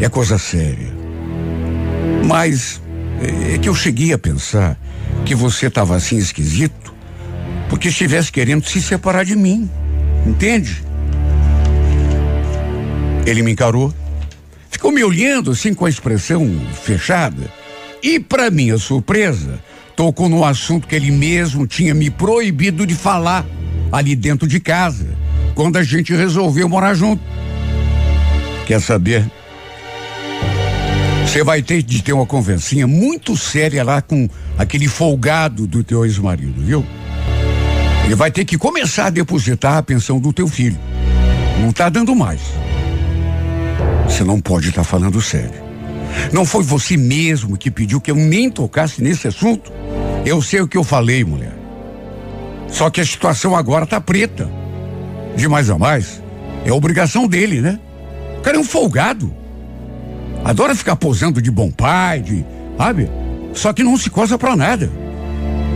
é, 0.00 0.04
é 0.04 0.08
coisa 0.08 0.38
séria. 0.38 0.92
Mas 2.26 2.81
é, 3.54 3.58
que 3.58 3.68
eu 3.68 3.74
cheguei 3.74 4.12
a 4.12 4.18
pensar 4.18 4.78
que 5.24 5.34
você 5.34 5.66
estava 5.66 5.96
assim 5.96 6.16
esquisito 6.16 6.92
porque 7.68 7.88
estivesse 7.88 8.30
querendo 8.30 8.68
se 8.68 8.82
separar 8.82 9.24
de 9.24 9.34
mim. 9.34 9.70
Entende? 10.26 10.84
Ele 13.24 13.42
me 13.42 13.52
encarou, 13.52 13.94
ficou 14.70 14.92
me 14.92 15.02
olhando 15.02 15.52
assim 15.52 15.72
com 15.72 15.86
a 15.86 15.88
expressão 15.88 16.46
fechada 16.82 17.50
e, 18.02 18.20
para 18.20 18.50
minha 18.50 18.76
surpresa, 18.76 19.58
tocou 19.96 20.28
no 20.28 20.44
assunto 20.44 20.86
que 20.86 20.94
ele 20.94 21.10
mesmo 21.10 21.66
tinha 21.66 21.94
me 21.94 22.10
proibido 22.10 22.86
de 22.86 22.94
falar 22.94 23.46
ali 23.90 24.16
dentro 24.16 24.46
de 24.46 24.58
casa, 24.58 25.06
quando 25.54 25.76
a 25.76 25.82
gente 25.82 26.12
resolveu 26.12 26.68
morar 26.68 26.94
junto. 26.94 27.22
Quer 28.66 28.80
saber? 28.80 29.30
Você 31.32 31.42
vai 31.42 31.62
ter 31.62 31.82
de 31.82 32.02
ter 32.02 32.12
uma 32.12 32.26
conversinha 32.26 32.86
muito 32.86 33.38
séria 33.38 33.82
lá 33.82 34.02
com 34.02 34.28
aquele 34.58 34.86
folgado 34.86 35.66
do 35.66 35.82
teu 35.82 36.04
ex-marido, 36.04 36.62
viu? 36.62 36.84
Ele 38.04 38.14
vai 38.14 38.30
ter 38.30 38.44
que 38.44 38.58
começar 38.58 39.06
a 39.06 39.10
depositar 39.10 39.78
a 39.78 39.82
pensão 39.82 40.20
do 40.20 40.30
teu 40.30 40.46
filho. 40.46 40.78
Não 41.58 41.72
tá 41.72 41.88
dando 41.88 42.14
mais. 42.14 42.42
Você 44.04 44.22
não 44.22 44.42
pode 44.42 44.68
estar 44.68 44.82
tá 44.82 44.84
falando 44.86 45.22
sério. 45.22 45.58
Não 46.34 46.44
foi 46.44 46.62
você 46.62 46.98
mesmo 46.98 47.56
que 47.56 47.70
pediu 47.70 47.98
que 47.98 48.10
eu 48.10 48.16
nem 48.16 48.50
tocasse 48.50 49.02
nesse 49.02 49.26
assunto? 49.26 49.72
Eu 50.26 50.42
sei 50.42 50.60
o 50.60 50.68
que 50.68 50.76
eu 50.76 50.84
falei, 50.84 51.24
mulher. 51.24 51.56
Só 52.68 52.90
que 52.90 53.00
a 53.00 53.06
situação 53.06 53.56
agora 53.56 53.86
tá 53.86 53.98
preta. 54.02 54.50
De 55.34 55.48
mais 55.48 55.70
a 55.70 55.78
mais, 55.78 56.22
é 56.66 56.70
obrigação 56.70 57.26
dele, 57.26 57.62
né? 57.62 57.80
O 58.36 58.42
cara 58.42 58.58
é 58.58 58.60
um 58.60 58.64
folgado. 58.64 59.40
Adora 60.44 60.74
ficar 60.74 60.96
posando 60.96 61.40
de 61.40 61.50
bom 61.50 61.70
pai, 61.70 62.20
de. 62.20 62.44
Sabe? 62.76 63.08
Só 63.54 63.72
que 63.72 63.82
não 63.82 63.96
se 63.96 64.10
coça 64.10 64.36
pra 64.36 64.56
nada. 64.56 64.90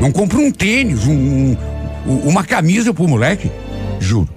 Não 0.00 0.10
compra 0.10 0.38
um 0.38 0.50
tênis, 0.50 1.06
um, 1.06 1.56
um, 2.06 2.18
uma 2.24 2.44
camisa 2.44 2.92
pro 2.92 3.06
moleque. 3.06 3.50
Juro. 4.00 4.28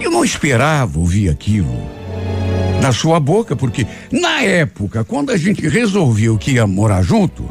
Eu 0.00 0.10
não 0.10 0.24
esperava 0.24 0.98
ouvir 0.98 1.28
aquilo 1.28 1.94
da 2.80 2.92
sua 2.92 3.18
boca, 3.18 3.56
porque 3.56 3.86
na 4.10 4.42
época, 4.42 5.04
quando 5.04 5.30
a 5.30 5.36
gente 5.36 5.66
resolveu 5.66 6.36
que 6.36 6.52
ia 6.52 6.66
morar 6.66 7.02
junto, 7.02 7.48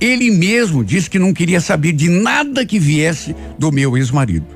ele 0.00 0.30
mesmo 0.30 0.84
disse 0.84 1.08
que 1.08 1.18
não 1.18 1.32
queria 1.32 1.60
saber 1.60 1.92
de 1.92 2.08
nada 2.08 2.66
que 2.66 2.78
viesse 2.78 3.34
do 3.58 3.72
meu 3.72 3.96
ex-marido. 3.96 4.46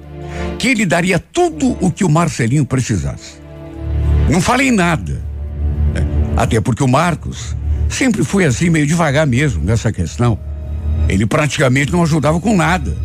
Que 0.58 0.68
ele 0.68 0.84
daria 0.84 1.18
tudo 1.18 1.76
o 1.80 1.90
que 1.90 2.04
o 2.04 2.08
Marcelinho 2.08 2.66
precisasse. 2.66 3.40
Não 4.28 4.40
falei 4.40 4.70
nada. 4.70 5.29
Até 6.40 6.58
porque 6.58 6.82
o 6.82 6.88
Marcos 6.88 7.54
sempre 7.86 8.24
foi 8.24 8.46
assim, 8.46 8.70
meio 8.70 8.86
devagar 8.86 9.26
mesmo 9.26 9.62
nessa 9.62 9.92
questão. 9.92 10.38
Ele 11.06 11.26
praticamente 11.26 11.92
não 11.92 12.02
ajudava 12.02 12.40
com 12.40 12.56
nada 12.56 12.96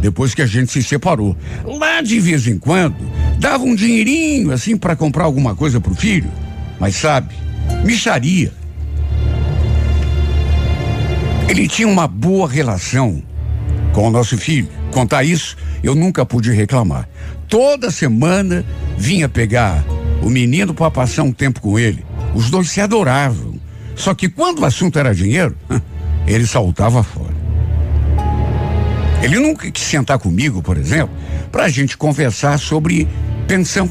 depois 0.00 0.32
que 0.32 0.40
a 0.40 0.46
gente 0.46 0.70
se 0.70 0.80
separou. 0.80 1.36
Lá 1.64 2.00
de 2.00 2.20
vez 2.20 2.46
em 2.46 2.56
quando, 2.56 2.94
dava 3.40 3.64
um 3.64 3.74
dinheirinho 3.74 4.52
assim 4.52 4.76
para 4.76 4.94
comprar 4.94 5.24
alguma 5.24 5.56
coisa 5.56 5.80
pro 5.80 5.92
filho. 5.92 6.30
Mas 6.78 6.94
sabe, 6.94 7.34
micharia. 7.84 8.52
Ele 11.48 11.66
tinha 11.66 11.88
uma 11.88 12.06
boa 12.06 12.48
relação 12.48 13.20
com 13.92 14.06
o 14.06 14.10
nosso 14.12 14.38
filho. 14.38 14.68
Contar 14.92 15.24
isso, 15.24 15.56
eu 15.82 15.96
nunca 15.96 16.24
pude 16.24 16.52
reclamar. 16.52 17.08
Toda 17.48 17.90
semana 17.90 18.64
vinha 18.96 19.28
pegar 19.28 19.84
o 20.22 20.30
menino 20.30 20.72
para 20.72 20.92
passar 20.92 21.24
um 21.24 21.32
tempo 21.32 21.60
com 21.60 21.76
ele. 21.76 22.13
Os 22.34 22.50
dois 22.50 22.70
se 22.70 22.80
adoravam. 22.80 23.54
Só 23.94 24.12
que 24.14 24.28
quando 24.28 24.60
o 24.60 24.64
assunto 24.64 24.98
era 24.98 25.14
dinheiro, 25.14 25.56
ele 26.26 26.46
saltava 26.46 27.02
fora. 27.02 27.34
Ele 29.22 29.38
nunca 29.38 29.70
quis 29.70 29.84
sentar 29.84 30.18
comigo, 30.18 30.62
por 30.62 30.76
exemplo, 30.76 31.14
para 31.50 31.64
a 31.64 31.68
gente 31.68 31.96
conversar 31.96 32.58
sobre 32.58 33.08
pensão. 33.46 33.88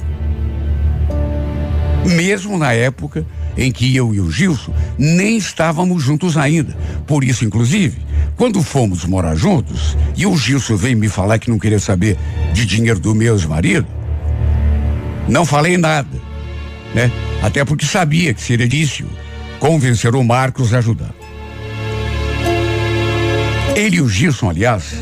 Mesmo 2.05 2.57
na 2.57 2.73
época 2.73 3.25
em 3.57 3.71
que 3.71 3.95
eu 3.95 4.13
e 4.13 4.19
o 4.19 4.29
Gilson 4.29 4.73
nem 4.97 5.37
estávamos 5.37 6.03
juntos 6.03 6.37
ainda. 6.37 6.75
Por 7.07 7.23
isso, 7.23 7.45
inclusive, 7.45 7.97
quando 8.35 8.61
fomos 8.61 9.05
morar 9.05 9.35
juntos 9.35 9.97
e 10.15 10.25
o 10.25 10.35
Gilson 10.37 10.75
veio 10.75 10.97
me 10.97 11.07
falar 11.07 11.39
que 11.39 11.49
não 11.49 11.57
queria 11.57 11.79
saber 11.79 12.17
de 12.51 12.65
dinheiro 12.65 12.99
do 12.99 13.15
meu 13.15 13.33
ex-marido, 13.33 13.87
não 15.27 15.45
falei 15.45 15.77
nada, 15.77 16.19
né? 16.93 17.11
Até 17.43 17.65
porque 17.65 17.85
sabia 17.85 18.33
que 18.33 18.41
seria 18.41 18.67
difícil 18.67 19.05
convencer 19.59 20.15
o 20.15 20.23
Marcos 20.23 20.73
a 20.73 20.77
ajudar. 20.77 21.13
Ele 23.75 23.97
e 23.97 24.01
o 24.01 24.07
Gilson, 24.07 24.49
aliás, 24.49 24.93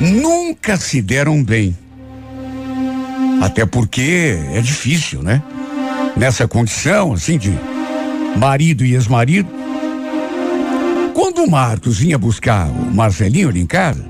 nunca 0.00 0.78
se 0.78 1.02
deram 1.02 1.44
bem. 1.44 1.76
Até 3.42 3.66
porque 3.66 4.38
é 4.52 4.60
difícil, 4.62 5.22
né? 5.22 5.42
Nessa 6.16 6.48
condição, 6.48 7.12
assim, 7.12 7.36
de 7.36 7.52
marido 8.36 8.84
e 8.84 8.94
ex-marido. 8.94 9.48
Quando 11.12 11.44
o 11.44 11.50
Marcos 11.50 11.98
vinha 11.98 12.16
buscar 12.16 12.66
o 12.66 12.94
Marcelinho 12.94 13.50
ali 13.50 13.60
em 13.60 13.66
casa, 13.66 14.04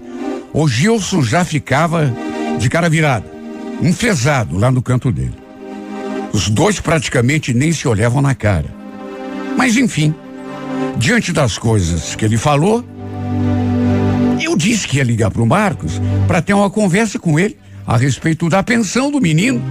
o 0.53 0.69
Gilson 0.69 1.23
já 1.23 1.45
ficava 1.45 2.13
de 2.59 2.71
cara 2.71 2.89
virada, 2.89 3.27
enfesado 3.83 4.57
lá 4.57 4.71
no 4.71 4.81
canto 4.81 5.11
dele. 5.11 5.44
Os 6.35 6.51
dois 6.51 6.81
praticamente 6.81 7.55
nem 7.55 7.71
se 7.71 7.87
olhavam 7.87 8.21
na 8.21 8.35
cara. 8.35 8.67
Mas 9.57 9.77
enfim, 9.77 10.13
diante 10.97 11.33
das 11.33 11.57
coisas 11.57 12.17
que 12.17 12.25
ele 12.25 12.37
falou, 12.37 12.85
eu 14.43 14.57
disse 14.57 14.89
que 14.89 14.97
ia 14.97 15.05
ligar 15.05 15.31
para 15.31 15.41
o 15.41 15.47
Marcos 15.47 16.01
para 16.27 16.43
ter 16.43 16.53
uma 16.53 16.69
conversa 16.69 17.21
com 17.21 17.39
ele 17.39 17.57
a 17.87 17.97
respeito 17.97 18.49
da 18.49 18.65
pensão 18.65 19.13
do 19.13 19.21
menino. 19.21 19.63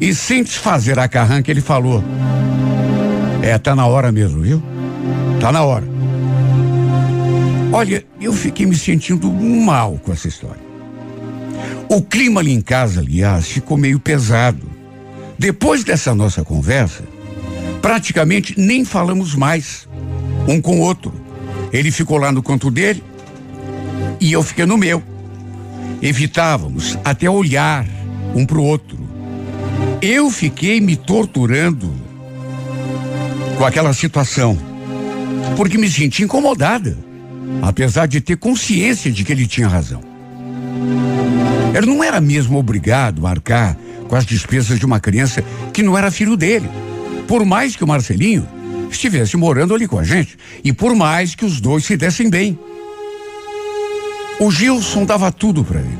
E 0.00 0.12
sem 0.12 0.42
desfazer 0.42 0.98
a 0.98 1.06
carranca, 1.06 1.52
ele 1.52 1.60
falou: 1.60 2.02
É, 3.40 3.56
tá 3.58 3.76
na 3.76 3.86
hora 3.86 4.10
mesmo, 4.10 4.42
viu? 4.42 4.60
Tá 5.40 5.52
na 5.52 5.62
hora. 5.62 5.84
Olha, 7.72 8.04
eu 8.20 8.32
fiquei 8.32 8.66
me 8.66 8.74
sentindo 8.74 9.30
mal 9.32 10.00
com 10.02 10.12
essa 10.12 10.26
história. 10.26 10.66
O 11.88 12.02
clima 12.02 12.40
ali 12.40 12.50
em 12.52 12.60
casa, 12.60 13.00
aliás, 13.00 13.46
ficou 13.46 13.76
meio 13.76 14.00
pesado. 14.00 14.77
Depois 15.38 15.84
dessa 15.84 16.14
nossa 16.16 16.42
conversa, 16.42 17.04
praticamente 17.80 18.54
nem 18.58 18.84
falamos 18.84 19.36
mais 19.36 19.88
um 20.48 20.60
com 20.60 20.78
o 20.78 20.80
outro. 20.80 21.12
Ele 21.72 21.92
ficou 21.92 22.18
lá 22.18 22.32
no 22.32 22.42
canto 22.42 22.72
dele 22.72 23.04
e 24.20 24.32
eu 24.32 24.42
fiquei 24.42 24.66
no 24.66 24.76
meu. 24.76 25.00
Evitávamos 26.02 26.98
até 27.04 27.30
olhar 27.30 27.86
um 28.34 28.44
para 28.44 28.58
o 28.58 28.64
outro. 28.64 28.98
Eu 30.02 30.28
fiquei 30.28 30.80
me 30.80 30.96
torturando 30.96 31.92
com 33.56 33.64
aquela 33.64 33.92
situação, 33.92 34.58
porque 35.56 35.78
me 35.78 35.88
senti 35.88 36.24
incomodada, 36.24 36.98
apesar 37.62 38.06
de 38.06 38.20
ter 38.20 38.36
consciência 38.36 39.10
de 39.12 39.22
que 39.24 39.32
ele 39.32 39.46
tinha 39.46 39.68
razão. 39.68 40.02
Ele 41.76 41.86
não 41.86 42.02
era 42.02 42.20
mesmo 42.20 42.58
obrigado 42.58 43.24
a 43.24 43.30
arcar 43.30 43.76
com 44.08 44.16
as 44.16 44.24
despesas 44.24 44.78
de 44.78 44.86
uma 44.86 44.98
criança 44.98 45.44
que 45.72 45.82
não 45.82 45.96
era 45.96 46.10
filho 46.10 46.36
dele. 46.36 46.68
Por 47.28 47.44
mais 47.44 47.76
que 47.76 47.84
o 47.84 47.86
Marcelinho 47.86 48.48
estivesse 48.90 49.36
morando 49.36 49.74
ali 49.74 49.86
com 49.86 49.98
a 49.98 50.04
gente 50.04 50.36
e 50.64 50.72
por 50.72 50.94
mais 50.94 51.34
que 51.34 51.44
os 51.44 51.60
dois 51.60 51.84
se 51.84 51.96
dessem 51.96 52.28
bem. 52.30 52.58
O 54.40 54.50
Gilson 54.50 55.04
dava 55.04 55.30
tudo 55.30 55.64
para 55.64 55.80
ele: 55.80 55.98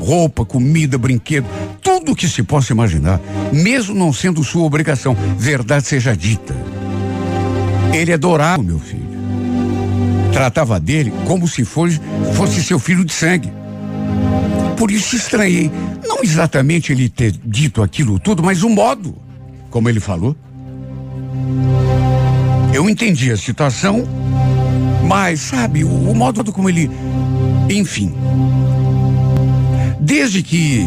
roupa, 0.00 0.44
comida, 0.44 0.96
brinquedo, 0.96 1.46
tudo 1.82 2.14
que 2.14 2.28
se 2.28 2.42
possa 2.42 2.72
imaginar, 2.72 3.20
mesmo 3.52 3.94
não 3.94 4.12
sendo 4.12 4.44
sua 4.44 4.62
obrigação. 4.62 5.16
Verdade 5.36 5.86
seja 5.86 6.16
dita. 6.16 6.54
Ele 7.92 8.12
adorava 8.12 8.60
o 8.60 8.64
meu 8.64 8.78
filho. 8.78 9.08
Tratava 10.32 10.78
dele 10.78 11.12
como 11.26 11.48
se 11.48 11.64
fosse, 11.64 12.00
fosse 12.34 12.62
seu 12.62 12.78
filho 12.78 13.04
de 13.04 13.12
sangue. 13.12 13.50
Por 14.76 14.90
isso 14.90 15.16
estranhei, 15.16 15.72
não 16.08 16.22
exatamente 16.22 16.90
ele 16.90 17.08
ter 17.08 17.32
dito 17.44 17.82
aquilo 17.82 18.18
tudo, 18.18 18.42
mas 18.42 18.62
o 18.62 18.68
modo 18.68 19.28
como 19.70 19.88
ele 19.88 20.00
falou. 20.00 20.34
Eu 22.72 22.88
entendi 22.88 23.30
a 23.30 23.36
situação, 23.36 24.04
mas 25.06 25.40
sabe, 25.40 25.84
o, 25.84 25.88
o 25.88 26.14
modo 26.14 26.52
como 26.52 26.68
ele 26.68 26.90
enfim. 27.68 28.14
Desde 30.00 30.42
que 30.42 30.86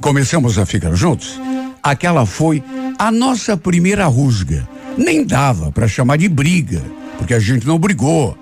começamos 0.00 0.58
a 0.58 0.66
ficar 0.66 0.94
juntos, 0.94 1.40
aquela 1.82 2.24
foi 2.24 2.62
a 2.98 3.10
nossa 3.10 3.56
primeira 3.56 4.06
rusga. 4.06 4.68
Nem 4.96 5.24
dava 5.24 5.72
para 5.72 5.88
chamar 5.88 6.18
de 6.18 6.28
briga, 6.28 6.82
porque 7.18 7.34
a 7.34 7.40
gente 7.40 7.66
não 7.66 7.78
brigou. 7.78 8.38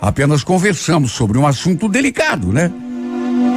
Apenas 0.00 0.44
conversamos 0.44 1.12
sobre 1.12 1.38
um 1.38 1.46
assunto 1.46 1.88
delicado, 1.88 2.52
né? 2.52 2.70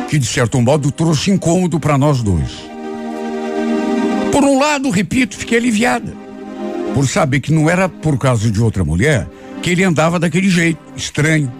Que 0.08 0.18
de 0.18 0.26
certo 0.26 0.62
modo 0.62 0.92
trouxe 0.92 1.32
incômodo 1.32 1.80
para 1.80 1.98
nós 1.98 2.22
dois. 2.22 2.52
Por 4.32 4.44
um 4.44 4.60
lado, 4.60 4.90
repito, 4.90 5.36
fiquei 5.36 5.58
aliviada. 5.58 6.14
Por 6.94 7.08
saber 7.08 7.40
que 7.40 7.54
não 7.54 7.70
era 7.70 7.90
por 7.90 8.18
causa 8.18 8.50
de 8.50 8.62
outra 8.62 8.84
mulher 8.84 9.28
que 9.62 9.72
ele 9.72 9.84
andava 9.84 10.20
daquele 10.20 10.50
jeito, 10.50 10.80
estranho 10.96 11.52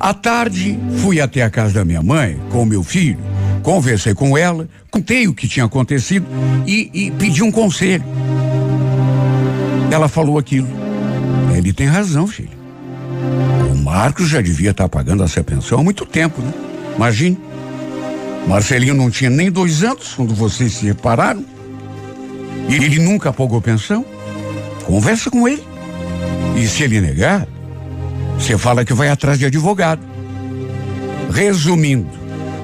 à 0.00 0.14
tarde, 0.14 0.78
fui 0.98 1.20
até 1.20 1.42
a 1.42 1.50
casa 1.50 1.74
da 1.74 1.84
minha 1.84 2.02
mãe 2.02 2.40
com 2.50 2.64
meu 2.64 2.82
filho, 2.82 3.18
conversei 3.62 4.14
com 4.14 4.38
ela, 4.38 4.68
contei 4.90 5.26
o 5.26 5.34
que 5.34 5.48
tinha 5.48 5.66
acontecido 5.66 6.26
e, 6.66 6.90
e 6.92 7.10
pedi 7.10 7.42
um 7.42 7.50
conselho. 7.50 8.04
Ela 9.90 10.08
falou 10.08 10.38
aquilo. 10.38 10.68
Ele 11.54 11.72
tem 11.72 11.86
razão, 11.86 12.26
filho. 12.26 12.56
O 13.72 13.76
Marcos 13.76 14.28
já 14.28 14.40
devia 14.40 14.70
estar 14.70 14.88
pagando 14.88 15.24
essa 15.24 15.42
pensão 15.42 15.80
há 15.80 15.82
muito 15.82 16.06
tempo, 16.06 16.40
né? 16.40 16.52
Imagine. 16.98 17.38
Marcelinho 18.48 18.94
não 18.94 19.08
tinha 19.08 19.30
nem 19.30 19.52
dois 19.52 19.84
anos 19.84 20.14
quando 20.14 20.34
vocês 20.34 20.72
se 20.72 20.86
separaram. 20.86 21.44
E 22.68 22.74
ele 22.74 22.98
nunca 22.98 23.32
pagou 23.32 23.62
pensão. 23.62 24.04
Conversa 24.84 25.30
com 25.30 25.46
ele. 25.46 25.62
E 26.56 26.66
se 26.66 26.82
ele 26.82 27.00
negar, 27.00 27.46
você 28.36 28.58
fala 28.58 28.84
que 28.84 28.92
vai 28.92 29.08
atrás 29.08 29.38
de 29.38 29.46
advogado. 29.46 30.02
Resumindo, 31.30 32.08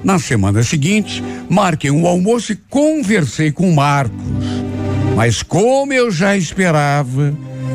na 0.03 0.19
semana 0.19 0.65
seguinte, 0.65 1.23
marquei 1.49 1.91
um 1.91 2.05
almoço 2.05 2.53
e 2.53 2.57
conversei 2.57 3.53
com 3.53 3.73
Marcos. 3.73 4.45
Mas 5.15 5.45
como 5.45 5.93
eu 5.93 6.11
já 6.11 6.37
esperava, 6.37 7.33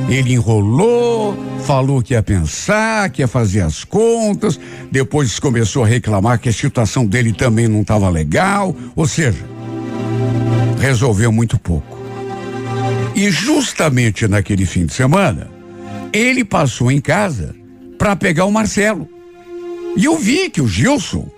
ele 0.09 0.33
enrolou, 0.33 1.37
falou 1.69 2.01
que 2.01 2.15
ia 2.15 2.23
pensar, 2.23 3.11
que 3.11 3.21
ia 3.21 3.27
fazer 3.27 3.61
as 3.61 3.83
contas, 3.83 4.59
depois 4.91 5.37
começou 5.37 5.83
a 5.83 5.87
reclamar 5.87 6.39
que 6.39 6.49
a 6.49 6.51
situação 6.51 7.05
dele 7.05 7.31
também 7.31 7.67
não 7.67 7.81
estava 7.81 8.09
legal, 8.09 8.75
ou 8.95 9.05
seja, 9.05 9.45
resolveu 10.79 11.31
muito 11.31 11.59
pouco. 11.59 11.95
E 13.13 13.29
justamente 13.29 14.27
naquele 14.27 14.65
fim 14.65 14.87
de 14.87 14.93
semana, 14.95 15.47
ele 16.11 16.43
passou 16.43 16.91
em 16.91 16.99
casa 16.99 17.55
para 17.99 18.15
pegar 18.15 18.45
o 18.45 18.51
Marcelo. 18.51 19.07
E 19.95 20.05
eu 20.05 20.17
vi 20.17 20.49
que 20.49 20.63
o 20.63 20.67
Gilson 20.67 21.29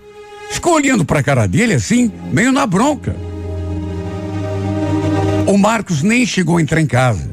ficou 0.49 0.75
olhando 0.75 1.03
para 1.03 1.19
a 1.19 1.23
cara 1.23 1.45
dele 1.45 1.73
assim, 1.73 2.09
meio 2.31 2.53
na 2.53 2.65
bronca. 2.65 3.13
O 5.45 5.57
Marcos 5.57 6.01
nem 6.01 6.25
chegou 6.25 6.55
a 6.55 6.61
entrar 6.61 6.79
em 6.79 6.87
casa. 6.87 7.30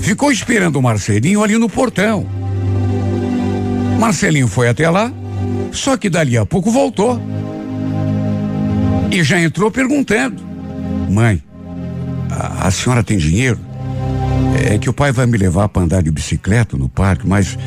Ficou 0.00 0.32
esperando 0.32 0.76
o 0.76 0.82
Marcelinho 0.82 1.42
ali 1.42 1.56
no 1.56 1.68
portão. 1.68 2.26
Marcelinho 3.98 4.48
foi 4.48 4.68
até 4.68 4.88
lá, 4.88 5.12
só 5.72 5.96
que 5.96 6.08
dali 6.08 6.36
a 6.36 6.46
pouco 6.46 6.70
voltou. 6.70 7.20
E 9.10 9.22
já 9.22 9.40
entrou 9.40 9.70
perguntando: 9.70 10.42
Mãe, 11.08 11.42
a, 12.30 12.68
a 12.68 12.70
senhora 12.70 13.04
tem 13.04 13.18
dinheiro? 13.18 13.58
É 14.64 14.78
que 14.78 14.88
o 14.88 14.92
pai 14.92 15.12
vai 15.12 15.26
me 15.26 15.36
levar 15.36 15.68
para 15.68 15.82
andar 15.82 16.02
de 16.02 16.10
bicicleta 16.10 16.76
no 16.76 16.88
parque, 16.88 17.26
mas 17.26 17.58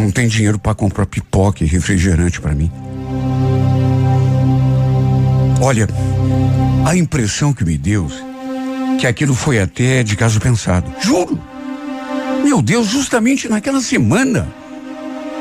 não 0.00 0.10
tem 0.10 0.26
dinheiro 0.26 0.58
para 0.58 0.74
comprar 0.74 1.06
pipoca 1.06 1.62
e 1.62 1.66
refrigerante 1.66 2.40
para 2.40 2.54
mim. 2.54 2.70
Olha, 5.60 5.86
a 6.84 6.96
impressão 6.96 7.52
que 7.52 7.64
me 7.64 7.78
deu 7.78 8.08
que 8.98 9.06
aquilo 9.06 9.34
foi 9.34 9.60
até 9.60 10.02
de 10.02 10.16
caso 10.16 10.40
pensado. 10.40 10.92
Juro. 11.00 11.51
Meu 12.42 12.60
Deus, 12.60 12.88
justamente 12.88 13.48
naquela 13.48 13.80
semana 13.80 14.48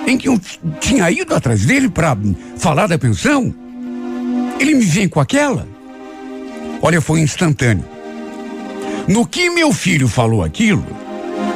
em 0.06 0.18
que 0.18 0.28
eu 0.28 0.40
tinha 0.80 1.10
ido 1.12 1.34
atrás 1.34 1.66
dele 1.66 1.90
para 1.90 2.18
falar 2.58 2.88
da 2.88 2.98
pensão, 2.98 3.54
ele 4.60 4.76
me 4.76 4.86
vem 4.86 5.08
com 5.08 5.20
aquela. 5.20 5.68
Olha, 6.82 7.00
foi 7.02 7.20
instantâneo. 7.22 7.86
No 9.08 9.26
que 9.26 9.50
meu 9.50 9.74
filho 9.74 10.08
falou 10.08 10.44
aquilo, 10.44 10.86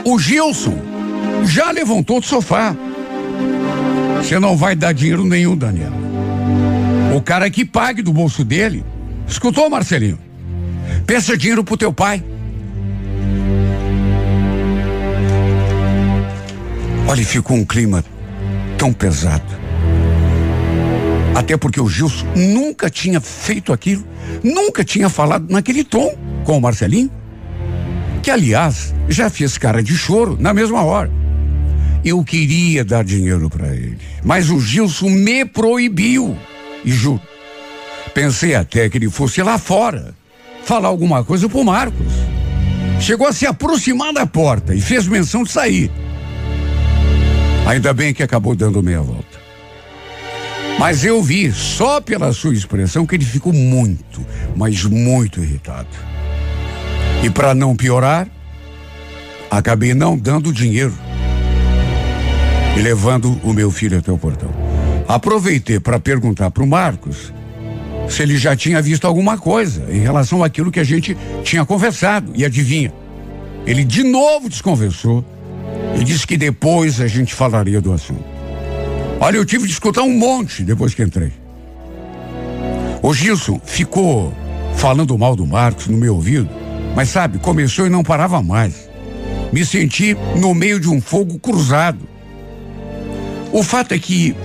o 0.04 0.20
Gilson 0.20 0.78
já 1.44 1.72
levantou 1.72 2.20
do 2.20 2.26
sofá. 2.26 2.76
Você 4.18 4.40
não 4.40 4.58
vai 4.58 4.76
dar 4.76 4.94
dinheiro 4.94 5.24
nenhum, 5.24 5.56
Daniel. 5.56 5.92
O 7.16 7.22
cara 7.22 7.50
que 7.50 7.64
pague 7.64 8.02
do 8.02 8.12
bolso 8.12 8.44
dele. 8.44 8.84
Escutou, 9.28 9.70
Marcelinho? 9.70 10.20
Peça 11.06 11.38
dinheiro 11.38 11.64
pro 11.64 11.78
teu 11.78 11.94
pai. 11.94 12.24
Olha, 17.08 17.24
ficou 17.24 17.56
um 17.56 17.64
clima 17.64 18.04
tão 18.78 18.92
pesado. 18.92 19.46
Até 21.36 21.56
porque 21.56 21.80
o 21.80 21.88
Gilson 21.88 22.26
nunca 22.36 22.90
tinha 22.90 23.22
feito 23.22 23.72
aquilo, 23.72 24.04
nunca 24.44 24.84
tinha 24.84 25.08
falado 25.08 25.46
naquele 25.50 25.84
tom 25.84 26.16
com 26.44 26.58
o 26.58 26.62
Marcelinho, 26.62 27.12
que 28.24 28.32
aliás 28.32 28.96
já 29.08 29.30
fez 29.30 29.58
cara 29.58 29.84
de 29.84 29.96
choro 29.96 30.36
na 30.40 30.54
mesma 30.54 30.84
hora. 30.84 31.12
Eu 32.04 32.24
queria 32.24 32.84
dar 32.84 33.04
dinheiro 33.04 33.50
para 33.50 33.68
ele, 33.68 33.98
mas 34.24 34.50
o 34.50 34.60
Gilson 34.60 35.10
me 35.10 35.46
proibiu. 35.46 36.36
E 36.84 36.92
juro, 36.92 37.22
pensei 38.14 38.56
até 38.56 38.90
que 38.90 38.98
ele 38.98 39.10
fosse 39.10 39.44
lá 39.44 39.58
fora 39.58 40.16
falar 40.64 40.88
alguma 40.88 41.24
coisa 41.24 41.48
pro 41.48 41.64
Marcos. 41.64 42.14
Chegou 43.00 43.28
a 43.28 43.34
se 43.34 43.46
aproximar 43.46 44.14
da 44.14 44.26
porta 44.26 44.74
e 44.74 44.82
fez 44.82 45.08
menção 45.08 45.44
de 45.44 45.52
sair. 45.52 45.92
Ainda 47.66 47.94
bem 47.94 48.14
que 48.14 48.22
acabou 48.22 48.56
dando 48.56 48.84
meia 48.84 49.02
volta. 49.02 49.46
Mas 50.78 51.04
eu 51.04 51.24
vi, 51.24 51.52
só 51.52 52.00
pela 52.00 52.32
sua 52.34 52.54
expressão, 52.54 53.06
que 53.06 53.16
ele 53.16 53.26
ficou 53.26 53.54
muito, 53.54 54.26
mas 54.56 54.84
muito 54.84 55.40
irritado. 55.40 55.88
E 57.24 57.30
para 57.30 57.56
não 57.56 57.76
piorar, 57.76 58.28
acabei 59.50 59.94
não 59.94 60.18
dando 60.18 60.54
dinheiro 60.54 60.94
e 62.78 62.82
levando 62.82 63.40
o 63.42 63.54
meu 63.54 63.72
filho 63.72 63.98
até 63.98 64.12
o 64.12 64.18
portão. 64.18 64.50
Aproveitei 65.08 65.80
para 65.80 66.00
perguntar 66.00 66.52
para 66.52 66.64
o 66.64 66.68
Marcos 66.68 67.34
se 68.10 68.22
ele 68.22 68.38
já 68.38 68.56
tinha 68.56 68.82
visto 68.82 69.08
alguma 69.08 69.38
coisa 69.38 69.86
em 69.90 70.00
relação 70.00 70.44
àquilo 70.44 70.72
que 70.72 70.80
a 70.80 70.84
gente 70.84 71.18
tinha 71.44 71.66
conversado. 71.66 72.32
E 72.36 72.46
adivinha? 72.46 72.94
Ele 73.66 73.84
de 73.84 74.04
novo 74.04 74.50
desconversou 74.50 75.26
e 76.00 76.04
disse 76.04 76.26
que 76.26 76.38
depois 76.38 77.00
a 77.00 77.08
gente 77.08 77.34
falaria 77.34 77.82
do 77.82 77.94
assunto. 77.94 78.24
Olha, 79.20 79.38
eu 79.38 79.46
tive 79.46 79.66
de 79.66 79.74
escutar 79.74 80.02
um 80.04 80.18
monte 80.18 80.64
depois 80.64 80.94
que 80.94 81.04
entrei. 81.04 81.32
O 83.02 83.14
Gilson 83.14 83.60
ficou 83.64 84.34
falando 84.76 85.18
mal 85.18 85.36
do 85.36 85.46
Marcos 85.46 85.88
no 85.88 85.98
meu 85.98 86.16
ouvido, 86.16 86.50
mas 86.96 87.10
sabe, 87.10 87.40
começou 87.40 87.86
e 87.86 87.90
não 87.90 88.04
parava 88.04 88.42
mais. 88.42 88.90
Me 89.54 89.66
senti 89.66 90.18
no 90.38 90.54
meio 90.54 90.80
de 90.80 90.90
um 90.90 91.00
fogo 91.00 91.40
cruzado. 91.40 92.00
O 93.54 93.64
fato 93.64 93.94
é 93.94 94.00
que 94.00 94.36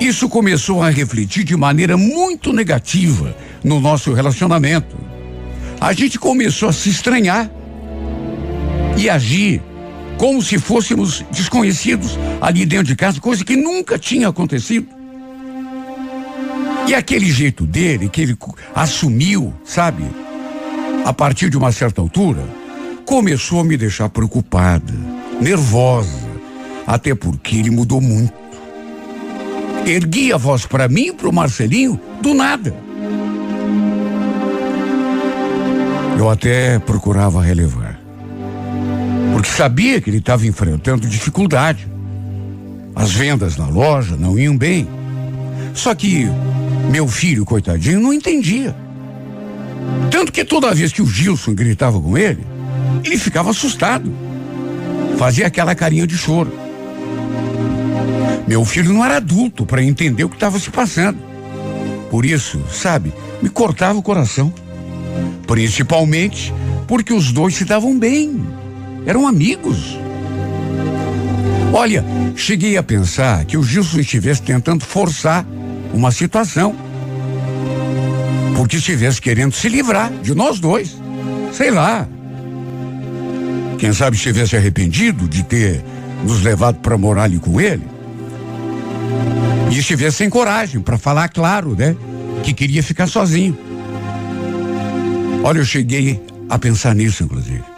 isso 0.00 0.28
começou 0.28 0.82
a 0.82 0.90
refletir 0.90 1.44
de 1.44 1.56
maneira 1.56 1.96
muito 1.96 2.52
negativa 2.52 3.34
no 3.64 3.80
nosso 3.80 4.12
relacionamento. 4.12 4.96
A 5.80 5.92
gente 5.92 6.18
começou 6.18 6.68
a 6.68 6.72
se 6.72 6.88
estranhar 6.88 7.50
e 8.96 9.08
agir 9.08 9.62
como 10.22 10.40
se 10.40 10.56
fôssemos 10.56 11.24
desconhecidos 11.32 12.16
ali 12.40 12.64
dentro 12.64 12.86
de 12.86 12.94
casa, 12.94 13.20
coisa 13.20 13.44
que 13.44 13.56
nunca 13.56 13.98
tinha 13.98 14.28
acontecido. 14.28 14.86
E 16.86 16.94
aquele 16.94 17.28
jeito 17.28 17.66
dele, 17.66 18.08
que 18.08 18.20
ele 18.20 18.38
assumiu, 18.72 19.52
sabe, 19.64 20.04
a 21.04 21.12
partir 21.12 21.50
de 21.50 21.58
uma 21.58 21.72
certa 21.72 22.00
altura, 22.00 22.40
começou 23.04 23.58
a 23.58 23.64
me 23.64 23.76
deixar 23.76 24.08
preocupada, 24.10 24.94
nervosa, 25.40 26.30
até 26.86 27.16
porque 27.16 27.56
ele 27.56 27.72
mudou 27.72 28.00
muito 28.00 28.40
ergui 29.84 30.32
a 30.32 30.36
voz 30.36 30.64
para 30.64 30.86
mim 30.86 31.08
e 31.08 31.12
para 31.12 31.28
o 31.28 31.32
Marcelinho 31.32 32.00
do 32.20 32.32
nada. 32.32 32.72
Eu 36.16 36.30
até 36.30 36.78
procurava 36.78 37.42
relevar, 37.42 37.81
porque 39.42 39.56
sabia 39.56 40.00
que 40.00 40.08
ele 40.08 40.18
estava 40.18 40.46
enfrentando 40.46 41.04
dificuldade. 41.08 41.88
As 42.94 43.12
vendas 43.12 43.56
na 43.56 43.66
loja 43.66 44.16
não 44.16 44.38
iam 44.38 44.56
bem. 44.56 44.86
Só 45.74 45.92
que 45.96 46.28
meu 46.92 47.08
filho, 47.08 47.44
coitadinho, 47.44 47.98
não 47.98 48.12
entendia. 48.12 48.72
Tanto 50.12 50.30
que 50.30 50.44
toda 50.44 50.72
vez 50.72 50.92
que 50.92 51.02
o 51.02 51.06
Gilson 51.06 51.54
gritava 51.54 52.00
com 52.00 52.16
ele, 52.16 52.46
ele 53.02 53.18
ficava 53.18 53.50
assustado. 53.50 54.14
Fazia 55.18 55.48
aquela 55.48 55.74
carinha 55.74 56.06
de 56.06 56.16
choro. 56.16 56.52
Meu 58.46 58.64
filho 58.64 58.92
não 58.92 59.04
era 59.04 59.16
adulto 59.16 59.66
para 59.66 59.82
entender 59.82 60.22
o 60.22 60.28
que 60.28 60.36
estava 60.36 60.56
se 60.60 60.70
passando. 60.70 61.18
Por 62.12 62.24
isso, 62.24 62.62
sabe, 62.70 63.12
me 63.42 63.48
cortava 63.48 63.98
o 63.98 64.02
coração. 64.02 64.54
Principalmente 65.48 66.54
porque 66.86 67.12
os 67.12 67.32
dois 67.32 67.56
se 67.56 67.64
davam 67.64 67.98
bem. 67.98 68.61
Eram 69.06 69.26
amigos. 69.26 69.98
Olha, 71.72 72.04
cheguei 72.36 72.76
a 72.76 72.82
pensar 72.82 73.44
que 73.44 73.56
o 73.56 73.62
Gilson 73.62 74.00
estivesse 74.00 74.42
tentando 74.42 74.84
forçar 74.84 75.44
uma 75.92 76.10
situação. 76.10 76.74
Porque 78.56 78.76
estivesse 78.76 79.20
querendo 79.20 79.54
se 79.54 79.68
livrar 79.68 80.12
de 80.22 80.34
nós 80.34 80.60
dois. 80.60 80.96
Sei 81.52 81.70
lá. 81.70 82.06
Quem 83.78 83.92
sabe 83.92 84.16
estivesse 84.16 84.56
arrependido 84.56 85.26
de 85.26 85.42
ter 85.42 85.82
nos 86.24 86.42
levado 86.42 86.76
para 86.76 86.96
morar 86.96 87.24
ali 87.24 87.38
com 87.38 87.60
ele. 87.60 87.82
E 89.70 89.78
estivesse 89.78 90.18
sem 90.18 90.30
coragem 90.30 90.80
para 90.80 90.98
falar 90.98 91.28
claro, 91.28 91.74
né? 91.74 91.96
Que 92.42 92.52
queria 92.52 92.82
ficar 92.82 93.06
sozinho. 93.06 93.58
Olha, 95.42 95.58
eu 95.58 95.64
cheguei 95.64 96.22
a 96.48 96.58
pensar 96.58 96.94
nisso, 96.94 97.24
inclusive. 97.24 97.71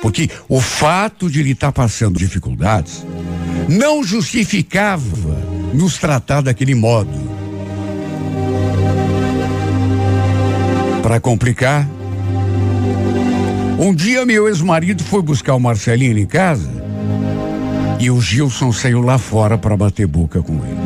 Porque 0.00 0.30
o 0.48 0.60
fato 0.60 1.30
de 1.30 1.40
ele 1.40 1.52
estar 1.52 1.68
tá 1.68 1.72
passando 1.72 2.18
dificuldades 2.18 3.04
não 3.68 4.02
justificava 4.04 5.36
nos 5.72 5.98
tratar 5.98 6.40
daquele 6.40 6.74
modo. 6.74 7.10
Para 11.02 11.20
complicar, 11.20 11.88
um 13.78 13.94
dia 13.94 14.24
meu 14.24 14.48
ex-marido 14.48 15.04
foi 15.04 15.22
buscar 15.22 15.54
o 15.54 15.60
Marcelinho 15.60 16.18
em 16.18 16.26
casa 16.26 16.70
e 17.98 18.10
o 18.10 18.20
Gilson 18.20 18.72
saiu 18.72 19.00
lá 19.00 19.18
fora 19.18 19.56
para 19.56 19.76
bater 19.76 20.06
boca 20.06 20.42
com 20.42 20.54
ele. 20.64 20.76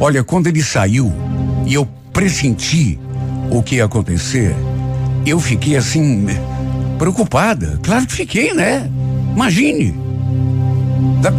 Olha, 0.00 0.24
quando 0.24 0.46
ele 0.46 0.62
saiu 0.62 1.12
e 1.66 1.74
eu 1.74 1.86
pressenti 2.12 2.98
o 3.50 3.62
que 3.62 3.76
ia 3.76 3.84
acontecer, 3.84 4.54
eu 5.26 5.38
fiquei 5.38 5.76
assim, 5.76 6.26
preocupada. 7.00 7.80
Claro 7.82 8.06
que 8.06 8.12
fiquei, 8.12 8.52
né? 8.52 8.86
Imagine. 9.34 9.94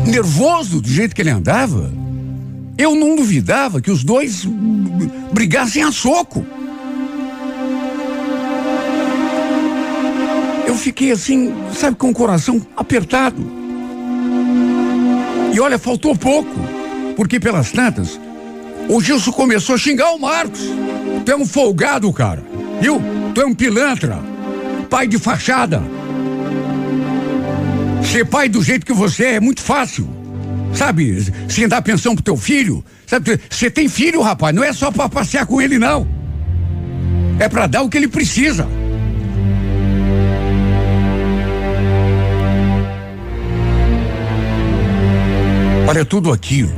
nervoso 0.07 0.82
do 0.82 0.89
jeito 0.89 1.14
que 1.14 1.22
ele 1.22 1.30
andava. 1.30 1.93
Eu 2.80 2.95
não 2.95 3.16
duvidava 3.16 3.80
que 3.80 3.91
os 3.91 4.03
dois 4.03 4.43
brigassem 5.32 5.84
a 5.84 5.91
soco. 5.91 6.43
Eu 10.66 10.76
fiquei 10.76 11.12
assim, 11.12 11.53
sabe, 11.76 11.95
com 11.95 12.09
o 12.09 12.14
coração 12.14 12.66
apertado. 12.76 13.45
E 15.53 15.59
olha, 15.59 15.78
faltou 15.78 16.16
pouco, 16.16 16.55
porque 17.16 17.39
pelas 17.39 17.72
tantas, 17.72 18.20
o 18.89 18.99
Gilson 18.99 19.32
começou 19.32 19.76
a 19.76 19.78
xingar 19.78 20.12
o 20.16 20.20
Marcos. 20.20 20.62
Tu 21.24 21.32
é 21.32 21.36
um 21.36 21.45
folgado, 21.45 22.12
cara. 22.12 22.43
Viu? 22.82 22.99
Tu 23.36 23.41
é 23.41 23.45
um 23.45 23.53
pilantra. 23.53 24.31
Pai 24.92 25.08
de 25.08 25.18
fachada. 25.18 25.82
Ser 28.04 28.26
pai 28.26 28.50
do 28.50 28.62
jeito 28.62 28.86
que 28.86 28.92
você 28.92 29.24
é 29.24 29.34
é 29.36 29.39
muito 29.39 29.62
fácil. 29.62 30.06
Sabe? 30.74 31.26
Sem 31.48 31.66
dar 31.66 31.82
pensão 31.82 32.14
pro 32.14 32.22
teu 32.22 32.36
filho. 32.36 32.84
Sabe? 33.08 33.39
Você 33.50 33.72
tem 33.72 33.88
filho, 33.88 34.22
rapaz. 34.22 34.54
Não 34.54 34.62
é 34.62 34.74
só 34.74 34.92
pra 34.92 35.08
passear 35.08 35.46
com 35.46 35.62
ele, 35.62 35.80
não. 35.80 36.06
É 37.39 37.48
pra 37.48 37.68
dar 37.68 37.84
o 37.84 37.89
que 37.89 37.98
ele 37.98 38.10
precisa. 38.10 38.68
Olha, 45.88 46.04
tudo 46.04 46.34
aquilo 46.34 46.74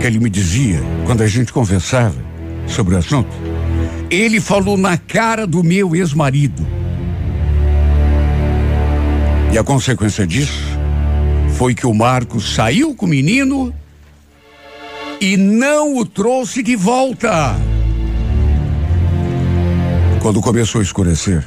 que 0.00 0.06
ele 0.06 0.20
me 0.20 0.30
dizia 0.30 0.80
quando 1.06 1.22
a 1.22 1.26
gente 1.26 1.52
conversava 1.52 2.14
sobre 2.68 2.94
o 2.94 2.98
assunto, 2.98 3.30
ele 4.08 4.40
falou 4.40 4.76
na 4.76 4.96
cara 4.96 5.44
do 5.44 5.64
meu 5.64 5.96
ex-marido. 5.96 6.81
E 9.52 9.58
a 9.58 9.62
consequência 9.62 10.26
disso 10.26 10.62
foi 11.58 11.74
que 11.74 11.86
o 11.86 11.92
Marcos 11.92 12.54
saiu 12.54 12.94
com 12.94 13.04
o 13.04 13.08
menino 13.08 13.72
e 15.20 15.36
não 15.36 15.98
o 15.98 16.06
trouxe 16.06 16.62
de 16.62 16.74
volta. 16.74 17.54
Quando 20.22 20.40
começou 20.40 20.80
a 20.80 20.82
escurecer 20.82 21.46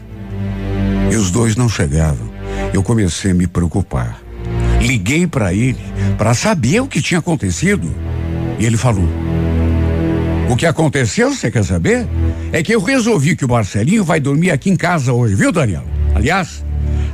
e 1.12 1.16
os 1.16 1.32
dois 1.32 1.56
não 1.56 1.68
chegavam, 1.68 2.30
eu 2.74 2.84
comecei 2.84 3.32
a 3.32 3.34
me 3.34 3.48
preocupar. 3.48 4.22
Liguei 4.82 5.26
para 5.26 5.52
ele 5.52 5.80
para 6.16 6.36
saber 6.36 6.82
o 6.82 6.88
que 6.88 7.02
tinha 7.02 7.20
acontecido. 7.20 7.92
E 8.60 8.66
ele 8.66 8.78
falou: 8.78 9.08
O 10.48 10.56
que 10.56 10.68
aconteceu, 10.68 11.34
você 11.34 11.50
quer 11.50 11.66
saber? 11.66 12.08
É 12.52 12.62
que 12.62 12.76
eu 12.76 12.82
resolvi 12.82 13.36
que 13.36 13.46
o 13.46 13.50
Marcelinho 13.50 14.04
vai 14.04 14.20
dormir 14.20 14.52
aqui 14.52 14.70
em 14.70 14.76
casa 14.76 15.12
hoje, 15.12 15.34
viu, 15.34 15.52
Daniel? 15.52 15.84
Aliás, 16.14 16.64